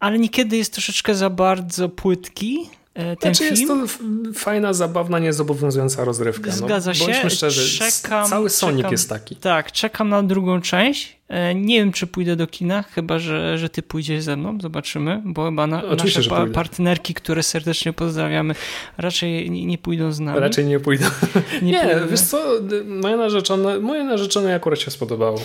ale 0.00 0.18
niekiedy 0.18 0.56
jest 0.56 0.72
troszeczkę 0.72 1.14
za 1.14 1.30
bardzo 1.30 1.88
płytki. 1.88 2.70
E, 2.98 3.16
ten 3.16 3.34
znaczy 3.34 3.56
film. 3.56 3.80
jest 3.80 3.98
to 3.98 4.34
fajna, 4.34 4.72
zabawna, 4.72 5.18
niezobowiązująca 5.18 6.04
rozrywka. 6.04 6.50
No. 6.50 6.56
Zgadza 6.56 6.90
no, 6.90 6.94
się. 6.94 7.04
Bądźmy 7.04 7.30
szczerzy, 7.30 7.78
czekam, 7.78 8.26
cały 8.26 8.50
Sonic 8.50 8.76
czekam, 8.78 8.92
jest 8.92 9.08
taki. 9.08 9.36
Tak, 9.36 9.72
czekam 9.72 10.08
na 10.08 10.22
drugą 10.22 10.60
część. 10.60 11.18
E, 11.28 11.54
nie 11.54 11.78
wiem, 11.78 11.92
czy 11.92 12.06
pójdę 12.06 12.36
do 12.36 12.46
kina, 12.46 12.82
chyba, 12.82 13.18
że, 13.18 13.58
że 13.58 13.68
ty 13.68 13.82
pójdziesz 13.82 14.22
ze 14.22 14.36
mną, 14.36 14.58
zobaczymy, 14.60 15.22
bo 15.24 15.44
chyba 15.44 15.66
na, 15.66 15.82
nasze 15.82 16.30
pa 16.30 16.46
partnerki, 16.46 17.14
które 17.14 17.42
serdecznie 17.42 17.92
pozdrawiamy, 17.92 18.54
raczej 18.96 19.50
nie, 19.50 19.78
pójdą 19.78 20.12
z 20.12 20.20
nami. 20.20 20.40
Raczej 20.40 20.64
nie 20.64 20.80
pójdą. 20.80 21.06
Nie, 21.62 21.72
nie 21.72 22.00
wiesz 22.10 22.20
co, 22.20 22.44
moje 22.84 23.16
narzeczone, 23.16 23.78
moje 23.78 24.04
narzeczone 24.04 24.54
akurat 24.54 24.80
się 24.80 24.90
spodobało. 24.90 25.40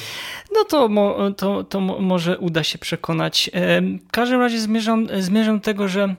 No 0.54 0.64
to, 0.64 0.90
to, 1.38 1.64
to 1.64 1.80
może 1.80 2.38
uda 2.38 2.64
się 2.64 2.78
przekonać. 2.78 3.50
E, 3.54 3.82
w 3.82 4.12
każdym 4.12 4.40
razie 4.40 4.60
zmierzam, 4.60 5.08
zmierzam 5.20 5.60
do 5.60 5.64
tego, 5.64 5.88
że 5.88 6.16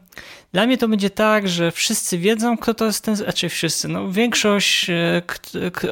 dla 0.55 0.66
mnie 0.66 0.78
to 0.78 0.88
będzie 0.88 1.11
tak, 1.11 1.48
że 1.48 1.72
wszyscy 1.72 2.18
wiedzą, 2.18 2.59
kto 2.59 2.74
to 2.74 2.84
jest 2.84 3.05
ten, 3.05 3.16
znaczy 3.16 3.48
wszyscy, 3.48 3.88
no 3.88 4.12
większość 4.12 4.90
e, 4.90 5.22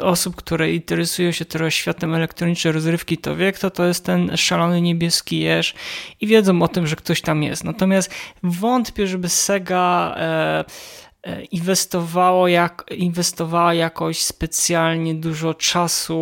osób, 0.01 0.37
które 0.37 0.73
interesują 0.73 1.33
się 1.33 1.45
trochę 1.45 1.71
światem 1.71 2.15
elektronicznej 2.15 2.73
rozrywki, 2.73 3.19
to 3.19 3.37
wie, 3.37 3.53
kto 3.53 3.71
to 3.71 3.85
jest 3.85 4.05
ten 4.05 4.37
szalony 4.37 4.81
niebieski 4.81 5.41
jeż 5.41 5.75
i 6.21 6.27
wiedzą 6.27 6.63
o 6.63 6.69
tym, 6.69 6.87
że 6.87 6.97
ktoś 6.97 7.21
tam 7.21 7.43
jest. 7.43 7.65
Natomiast 7.65 8.11
wątpię, 8.43 9.07
żeby 9.07 9.29
Sega 9.29 10.15
e, 10.17 10.65
e, 11.23 11.45
inwestowało 11.45 12.49
jak, 12.49 12.85
inwestowała 12.97 13.75
jakoś 13.75 14.23
specjalnie 14.23 15.15
dużo 15.15 15.55
czasu 15.55 16.19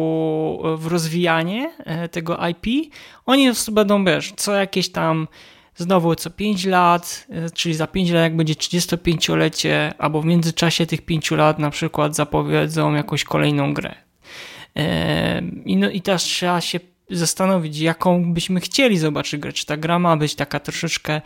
w 0.76 0.86
rozwijanie 0.86 1.70
tego 2.10 2.38
IP. 2.48 2.92
Oni 3.26 3.46
po 3.46 3.54
prostu 3.54 3.72
będą, 3.72 4.04
wiesz, 4.04 4.32
co 4.36 4.54
jakieś 4.54 4.92
tam 4.92 5.28
znowu 5.76 6.14
co 6.14 6.30
5 6.30 6.64
lat, 6.66 7.26
e, 7.30 7.50
czyli 7.50 7.74
za 7.74 7.86
5 7.86 8.10
lat 8.10 8.22
jak 8.22 8.36
będzie 8.36 8.54
35-lecie, 8.54 9.94
albo 9.98 10.22
w 10.22 10.24
międzyczasie 10.24 10.86
tych 10.86 11.02
5 11.02 11.30
lat 11.30 11.58
na 11.58 11.70
przykład 11.70 12.14
zapowiedzą 12.14 12.94
jakąś 12.94 13.24
kolejną 13.24 13.74
grę. 13.74 13.94
E, 14.76 15.42
I, 15.64 15.76
no, 15.76 15.90
i 15.90 16.00
teraz 16.00 16.22
trzeba 16.22 16.60
się 16.60 16.80
zastanowić, 17.10 17.78
jaką 17.78 18.32
byśmy 18.34 18.60
chcieli 18.60 18.98
zobaczyć 18.98 19.40
grę. 19.40 19.52
Czy 19.52 19.66
ta 19.66 19.76
gra 19.76 19.98
ma 19.98 20.16
być 20.16 20.34
taka 20.34 20.60
troszeczkę 20.60 21.20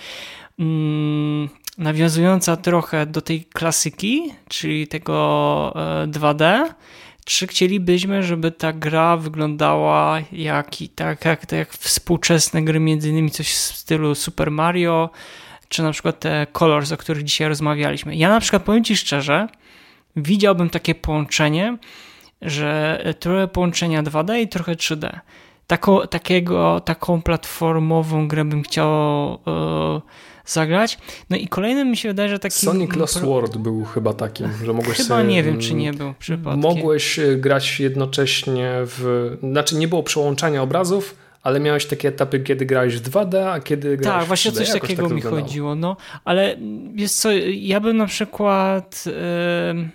mm, 0.59 1.49
nawiązująca 1.79 2.57
trochę 2.57 3.07
do 3.07 3.23
tej 3.23 3.45
klasyki, 3.45 4.33
czyli 4.49 4.87
tego 4.87 5.73
2D, 6.07 6.43
e, 6.43 6.75
czy 7.25 7.47
chcielibyśmy, 7.47 8.23
żeby 8.23 8.51
ta 8.51 8.73
gra 8.73 9.17
wyglądała 9.17 10.19
jak, 10.33 10.71
tak, 10.95 11.25
jak, 11.25 11.47
tak 11.47 11.59
jak 11.59 11.73
współczesne 11.73 12.63
gry, 12.63 12.81
między 12.81 13.09
innymi 13.09 13.31
coś 13.31 13.49
w 13.49 13.77
stylu 13.77 14.15
Super 14.15 14.51
Mario, 14.51 15.11
czy 15.69 15.83
na 15.83 15.93
przykład 15.93 16.21
te 16.21 16.47
Colors, 16.53 16.93
o 16.93 16.97
których 16.97 17.25
dzisiaj 17.25 17.49
rozmawialiśmy. 17.49 18.17
Ja 18.17 18.29
na 18.29 18.41
przykład 18.41 18.63
powiem 18.63 18.85
Ci 18.85 18.97
szczerze, 18.97 19.49
widziałbym 20.17 20.71
takie 20.71 20.95
połączenie, 20.95 21.79
że 22.43 22.99
trochę 23.21 23.49
połączenia 23.49 24.03
2D 24.03 24.41
i 24.41 24.49
trochę 24.49 24.75
3D. 24.75 25.21
Taką, 25.67 26.01
takiego, 26.01 26.81
taką 26.81 27.23
platformową 27.23 28.29
grę 28.29 28.45
bym 28.45 28.63
chciał 28.63 29.31
yy, 29.31 30.01
zagrać. 30.47 30.99
No 31.31 31.37
i 31.37 31.49
kolejnym 31.49 31.91
mi 31.91 31.97
się 31.97 32.09
wydaje, 32.09 32.29
że 32.29 32.39
taki... 32.39 32.67
Sonic 32.67 32.97
Lost 32.97 33.21
World 33.21 33.57
był 33.57 33.85
chyba 33.85 34.13
takim, 34.13 34.49
że 34.65 34.73
mogłeś 34.73 34.97
Chyba 34.97 35.09
sobie, 35.09 35.25
nie 35.25 35.43
wiem, 35.43 35.59
czy 35.59 35.75
nie 35.75 35.93
był 35.93 36.15
przypadkiem. 36.19 36.61
Mogłeś 36.61 37.19
e, 37.19 37.37
grać 37.37 37.81
jednocześnie 37.81 38.73
w... 38.75 39.31
Znaczy 39.43 39.77
nie 39.77 39.89
było 39.89 40.03
przełączania 40.03 40.63
obrazów, 40.63 41.17
ale 41.43 41.61
miałeś 41.61 41.87
takie 41.87 42.09
etapy, 42.09 42.41
kiedy 42.41 42.67
grałeś 42.67 42.97
w 42.97 43.11
2D, 43.11 43.37
a 43.37 43.61
kiedy 43.61 43.97
grałeś 43.97 44.21
Tak, 44.21 44.29
właśnie 44.29 44.53
coś 44.53 44.71
takiego 44.71 45.03
tak 45.03 45.13
mi 45.13 45.17
wyglądało. 45.17 45.47
chodziło, 45.47 45.75
no. 45.75 45.97
Ale 46.25 46.57
jest 46.95 47.21
co, 47.21 47.33
ja 47.53 47.81
bym 47.81 47.97
na 47.97 48.07
przykład 48.07 49.05
yy, 49.07 49.89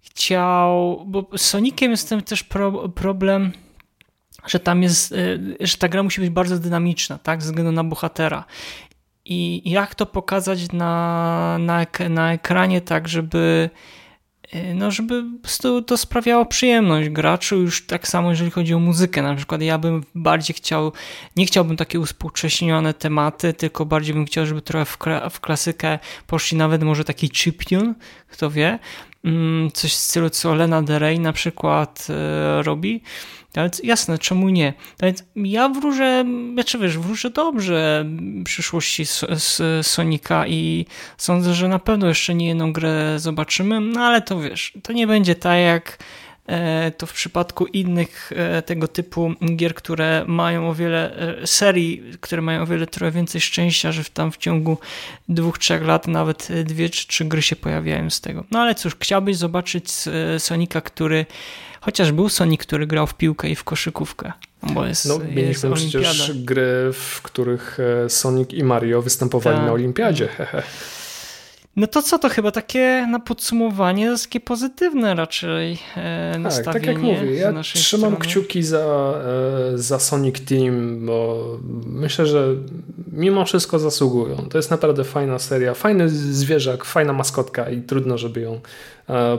chciał... 0.00 1.04
Bo 1.06 1.26
z 1.36 1.40
Soniciem 1.40 1.90
jest 1.90 2.14
też 2.26 2.44
pro, 2.44 2.88
problem 2.88 3.52
że 4.46 4.60
tam 4.60 4.82
jest, 4.82 5.14
że 5.60 5.76
ta 5.76 5.88
gra 5.88 6.02
musi 6.02 6.20
być 6.20 6.30
bardzo 6.30 6.58
dynamiczna, 6.58 7.18
tak, 7.18 7.42
ze 7.42 7.46
względu 7.46 7.72
na 7.72 7.84
bohatera. 7.84 8.44
I 9.24 9.70
jak 9.70 9.94
to 9.94 10.06
pokazać 10.06 10.72
na, 10.72 11.58
na, 11.60 11.86
na 12.08 12.32
ekranie, 12.32 12.80
tak, 12.80 13.08
żeby 13.08 13.70
Y, 14.54 14.74
no 14.74 14.90
żeby 14.90 15.24
to 15.86 15.96
sprawiało 15.96 16.46
przyjemność 16.46 17.08
graczu? 17.08 17.56
Już 17.56 17.86
tak 17.86 18.08
samo 18.08 18.30
jeżeli 18.30 18.50
chodzi 18.50 18.74
o 18.74 18.78
muzykę, 18.78 19.22
na 19.22 19.34
przykład 19.34 19.62
ja 19.62 19.78
bym 19.78 20.04
bardziej 20.14 20.56
chciał, 20.56 20.92
nie 21.36 21.46
chciałbym 21.46 21.76
takie 21.76 22.00
uspółcześnione 22.00 22.94
tematy, 22.94 23.52
tylko 23.54 23.86
bardziej 23.86 24.14
bym 24.14 24.26
chciał, 24.26 24.46
żeby 24.46 24.62
trochę 24.62 24.84
w, 24.84 24.98
w 25.30 25.40
klasykę 25.40 25.98
poszli 26.26 26.58
nawet 26.58 26.82
może 26.82 27.04
taki 27.04 27.30
chiptune, 27.30 27.94
kto 28.28 28.50
wie, 28.50 28.78
mm, 29.24 29.70
coś 29.72 29.92
w 29.92 29.96
stylu 29.96 30.30
co 30.30 30.54
Lena 30.54 30.82
Del 30.82 30.98
Rey 30.98 31.20
na 31.20 31.32
przykład 31.32 32.06
e, 32.10 32.62
robi, 32.62 33.02
ale 33.56 33.70
jasne, 33.84 34.18
czemu 34.18 34.48
nie? 34.48 34.72
Więc 35.02 35.24
ja 35.36 35.68
wróżę, 35.68 36.24
wiesz, 36.80 36.98
wróżę 36.98 37.30
dobrze 37.30 38.06
przyszłości 38.44 39.04
Sonika 39.82 40.46
i 40.46 40.86
sądzę, 41.16 41.54
że 41.54 41.68
na 41.68 41.78
pewno 41.78 42.08
jeszcze 42.08 42.34
nie 42.34 42.48
jedną 42.48 42.72
grę 42.72 43.14
zobaczymy, 43.18 43.80
no 43.80 44.00
ale 44.00 44.22
to 44.22 44.40
wiesz, 44.40 44.72
to 44.82 44.92
nie 44.92 45.06
będzie 45.06 45.34
tak 45.34 45.58
jak 45.58 45.98
e, 46.46 46.90
to 46.90 47.06
w 47.06 47.12
przypadku 47.12 47.66
innych 47.66 48.32
e, 48.36 48.62
tego 48.62 48.88
typu 48.88 49.34
gier, 49.56 49.74
które 49.74 50.24
mają 50.26 50.68
o 50.68 50.74
wiele 50.74 51.16
e, 51.16 51.46
serii, 51.46 52.02
które 52.20 52.42
mają 52.42 52.62
o 52.62 52.66
wiele 52.66 52.86
trochę 52.86 53.10
więcej 53.10 53.40
szczęścia, 53.40 53.92
że 53.92 54.04
tam 54.04 54.32
w 54.32 54.36
ciągu 54.36 54.78
dwóch, 55.28 55.58
trzech 55.58 55.82
lat 55.82 56.06
nawet 56.06 56.48
dwie 56.64 56.90
czy 56.90 57.06
trzy 57.06 57.24
gry 57.24 57.42
się 57.42 57.56
pojawiają 57.56 58.10
z 58.10 58.20
tego. 58.20 58.44
No 58.50 58.58
ale 58.60 58.74
cóż, 58.74 58.96
chciałbyś 59.00 59.36
zobaczyć 59.36 59.90
Sonika, 60.38 60.80
który 60.80 61.26
Chociaż 61.80 62.12
był 62.12 62.28
Sonic, 62.28 62.60
który 62.60 62.86
grał 62.86 63.06
w 63.06 63.14
piłkę 63.14 63.48
i 63.48 63.56
w 63.56 63.64
koszykówkę. 63.64 64.32
Bo 64.62 64.86
jest, 64.86 65.06
no, 65.08 65.18
mieliśmy 65.18 65.70
jest 65.70 65.82
przecież 65.82 66.32
gry, 66.44 66.90
w 66.92 67.22
których 67.22 67.78
e, 68.04 68.10
Sonic 68.10 68.52
i 68.52 68.64
Mario 68.64 69.02
występowali 69.02 69.56
Ta. 69.56 69.66
na 69.66 69.72
olimpiadzie. 69.72 70.28
No 71.76 71.86
to 71.86 72.02
co, 72.02 72.18
to 72.18 72.28
chyba 72.28 72.50
takie 72.50 73.06
na 73.10 73.20
podsumowanie 73.20 74.06
to 74.06 74.12
jest 74.12 74.24
takie 74.24 74.40
pozytywne 74.40 75.14
raczej 75.14 75.78
e, 75.96 76.30
tak, 76.32 76.42
nastawienie. 76.42 76.72
Tak 76.72 76.86
jak 76.86 76.98
mówię, 76.98 77.34
ja 77.34 77.62
trzymam 77.62 78.10
strony. 78.10 78.16
kciuki 78.16 78.62
za, 78.62 79.14
e, 79.74 79.78
za 79.78 79.98
Sonic 79.98 80.40
Team, 80.40 81.06
bo 81.06 81.46
myślę, 81.86 82.26
że 82.26 82.46
mimo 83.12 83.44
wszystko 83.44 83.78
zasługują. 83.78 84.36
To 84.36 84.58
jest 84.58 84.70
naprawdę 84.70 85.04
fajna 85.04 85.38
seria, 85.38 85.74
fajny 85.74 86.08
zwierzak, 86.08 86.84
fajna 86.84 87.12
maskotka 87.12 87.70
i 87.70 87.82
trudno, 87.82 88.18
żeby 88.18 88.40
ją 88.40 88.60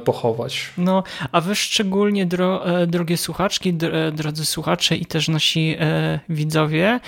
pochować. 0.06 0.70
No, 0.78 1.04
a 1.32 1.42
wy 1.42 1.56
szczególnie, 1.56 2.26
dro, 2.26 2.82
e, 2.82 2.88
drogie 2.88 3.18
słuchaczki, 3.18 3.70
e, 3.70 4.12
drodzy 4.12 4.46
słuchacze 4.46 4.96
i 4.96 5.06
też 5.06 5.28
nasi 5.28 5.76
widzowie, 6.30 7.00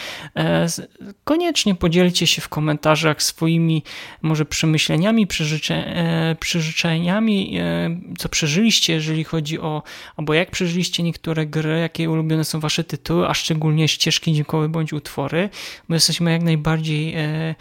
koniecznie 1.24 1.76
podzielcie 1.76 2.28
się 2.28 2.42
w 2.42 2.50
komentarzach 2.50 3.24
swoimi 3.24 3.84
może 4.22 4.46
przemyśleniami, 4.46 5.28
przeżyczeniami, 6.40 7.60
co 8.18 8.30
przeżyliście, 8.30 8.94
jeżeli 8.94 9.24
chodzi 9.24 9.60
o, 9.60 9.84
albo 10.18 10.34
jak 10.34 10.52
przeżyliście 10.52 11.04
niektóre 11.04 11.46
gry, 11.46 11.80
jakie 11.80 12.10
ulubione 12.10 12.44
są 12.44 12.60
wasze 12.60 12.84
tytuły, 12.84 13.28
a 13.28 13.34
szczególnie 13.34 13.88
ścieżki 13.88 14.34
dźwiękowe 14.34 14.70
bądź 14.70 14.94
utwory. 14.94 15.50
My 15.88 15.96
jesteśmy 15.96 16.32
jak 16.32 16.44
najbardziej 16.44 17.14
E, 17.16 17.56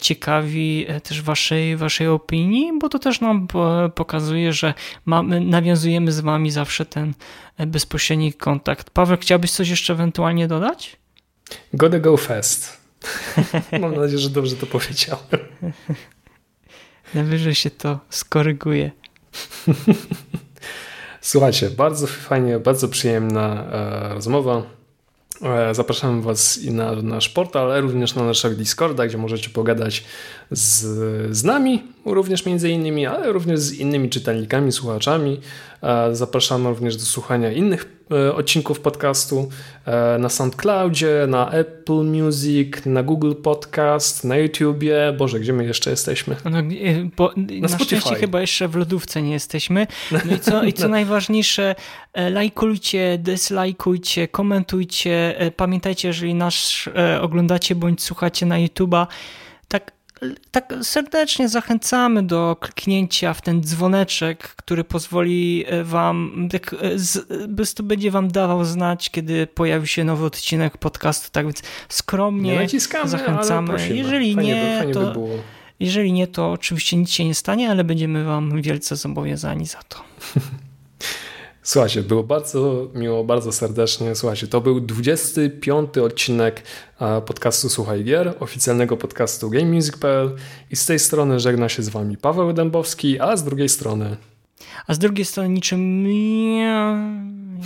ciekawi 0.00 0.84
e, 0.88 1.00
też 1.00 1.22
waszej, 1.22 1.76
waszej 1.76 2.08
opinii, 2.08 2.72
bo 2.80 2.88
to 2.88 2.98
też 2.98 3.20
nam 3.20 3.48
pokazuje, 3.94 4.52
że 4.52 4.74
mamy, 5.06 5.40
nawiązujemy 5.40 6.12
z 6.12 6.20
wami 6.20 6.50
zawsze 6.50 6.86
ten 6.86 7.14
e, 7.56 7.66
bezpośredni 7.66 8.32
kontakt. 8.32 8.90
Paweł, 8.90 9.16
chciałbyś 9.20 9.50
coś 9.50 9.68
jeszcze 9.68 9.92
ewentualnie 9.92 10.48
dodać? 10.48 10.96
Gotta 11.72 11.98
go 11.98 12.16
fast. 12.16 12.80
Mam 13.80 13.94
nadzieję, 13.96 14.18
że 14.18 14.30
dobrze 14.30 14.56
to 14.56 14.66
powiedziałem. 14.66 15.24
Najwyżej 17.14 17.54
się 17.54 17.70
to 17.70 17.98
skoryguje. 18.10 18.90
Słuchajcie, 21.20 21.70
bardzo 21.70 22.06
fajnie, 22.06 22.58
bardzo 22.58 22.88
przyjemna 22.88 23.64
e, 23.72 24.14
rozmowa. 24.14 24.62
E, 25.42 25.74
zapraszamy 25.74 26.22
Was 26.22 26.58
i 26.58 26.70
na 26.70 26.92
nasz 26.92 27.28
portal, 27.28 27.72
ale 27.72 27.80
również 27.80 28.14
na 28.14 28.24
naszego 28.24 28.56
Discorda, 28.56 29.06
gdzie 29.06 29.18
możecie 29.18 29.50
pogadać 29.50 30.04
z, 30.50 30.80
z 31.36 31.44
nami, 31.44 31.82
również 32.04 32.46
między 32.46 32.70
innymi, 32.70 33.06
ale 33.06 33.32
również 33.32 33.60
z 33.60 33.72
innymi 33.72 34.10
czytelnikami, 34.10 34.72
słuchaczami. 34.72 35.40
E, 35.82 36.14
zapraszamy 36.14 36.68
również 36.68 36.96
do 36.96 37.04
słuchania 37.04 37.52
innych 37.52 37.99
odcinków 38.34 38.80
podcastu 38.80 39.48
na 40.18 40.28
SoundCloudzie, 40.28 41.26
na 41.28 41.50
Apple 41.50 42.04
Music, 42.04 42.72
na 42.86 43.02
Google 43.02 43.34
Podcast, 43.42 44.24
na 44.24 44.36
YouTubie. 44.36 45.14
Boże, 45.18 45.40
gdzie 45.40 45.52
my 45.52 45.64
jeszcze 45.64 45.90
jesteśmy? 45.90 46.36
No, 46.44 46.62
bo, 47.16 47.32
na, 47.36 47.68
na 47.68 47.78
szczęście 47.78 48.14
chyba 48.14 48.40
jeszcze 48.40 48.68
w 48.68 48.76
lodówce 48.76 49.22
nie 49.22 49.32
jesteśmy. 49.32 49.86
No 50.12 50.34
i 50.36 50.40
co, 50.40 50.64
i 50.64 50.72
co 50.72 50.88
najważniejsze, 50.98 51.74
lajkujcie, 52.30 53.18
dyslajkujcie, 53.18 54.28
komentujcie. 54.28 55.34
Pamiętajcie, 55.56 56.08
jeżeli 56.08 56.34
nas 56.34 56.84
oglądacie 57.20 57.74
bądź 57.74 58.02
słuchacie 58.02 58.46
na 58.46 58.56
YouTube'a, 58.56 59.06
tak 59.68 59.99
tak 60.50 60.74
serdecznie 60.82 61.48
zachęcamy 61.48 62.22
do 62.22 62.56
kliknięcia 62.60 63.34
w 63.34 63.42
ten 63.42 63.62
dzwoneczek, 63.62 64.48
który 64.48 64.84
pozwoli 64.84 65.64
e, 65.66 65.84
wam, 65.84 66.48
tak, 66.52 66.74
e, 66.74 67.64
to 67.76 67.82
będzie 67.82 68.10
wam 68.10 68.28
dawał 68.28 68.64
znać, 68.64 69.10
kiedy 69.10 69.46
pojawi 69.46 69.88
się 69.88 70.04
nowy 70.04 70.24
odcinek 70.24 70.78
podcastu, 70.78 71.28
tak 71.32 71.46
więc 71.46 71.62
skromnie 71.88 72.68
zachęcamy. 73.04 73.94
Jeżeli 73.94 74.34
fajnie 74.34 74.54
nie, 74.54 74.82
by, 74.86 74.92
to... 74.92 75.12
By 75.12 75.20
jeżeli 75.80 76.12
nie, 76.12 76.26
to 76.26 76.52
oczywiście 76.52 76.96
nic 76.96 77.10
się 77.10 77.24
nie 77.24 77.34
stanie, 77.34 77.70
ale 77.70 77.84
będziemy 77.84 78.24
Wam 78.24 78.62
wielce 78.62 78.96
zobowiązani 78.96 79.66
za 79.66 79.78
to. 79.88 80.04
Słuchajcie, 81.62 82.02
było 82.02 82.22
bardzo 82.22 82.88
miło, 82.94 83.24
bardzo 83.24 83.52
serdecznie. 83.52 84.14
Słuchajcie, 84.14 84.46
to 84.46 84.60
był 84.60 84.80
25 84.80 85.98
odcinek 85.98 86.62
podcastu 87.26 87.68
Słuchaj 87.68 88.04
Gier, 88.04 88.34
oficjalnego 88.40 88.96
podcastu 88.96 89.50
GameMusic.pl 89.50 90.36
i 90.70 90.76
z 90.76 90.86
tej 90.86 90.98
strony 90.98 91.40
żegna 91.40 91.68
się 91.68 91.82
z 91.82 91.88
Wami 91.88 92.16
Paweł 92.16 92.52
Dębowski, 92.52 93.20
a 93.20 93.36
z 93.36 93.44
drugiej 93.44 93.68
strony... 93.68 94.16
A 94.86 94.94
z 94.94 94.98
drugiej 94.98 95.24
strony 95.24 95.48
niczym 95.48 96.06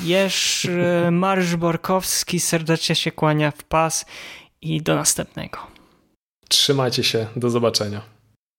Jesz 0.05 0.69
Mariusz 1.11 1.57
Borkowski 1.57 2.41
serdecznie 2.41 2.95
się 2.95 3.13
kłania 3.13 3.51
w 3.51 3.65
pas 3.65 4.07
i 4.63 4.83
do 4.83 4.95
następnego. 4.95 5.59
Trzymajcie 6.49 7.05
się, 7.05 7.27
do 7.37 7.51
zobaczenia. 7.51 8.14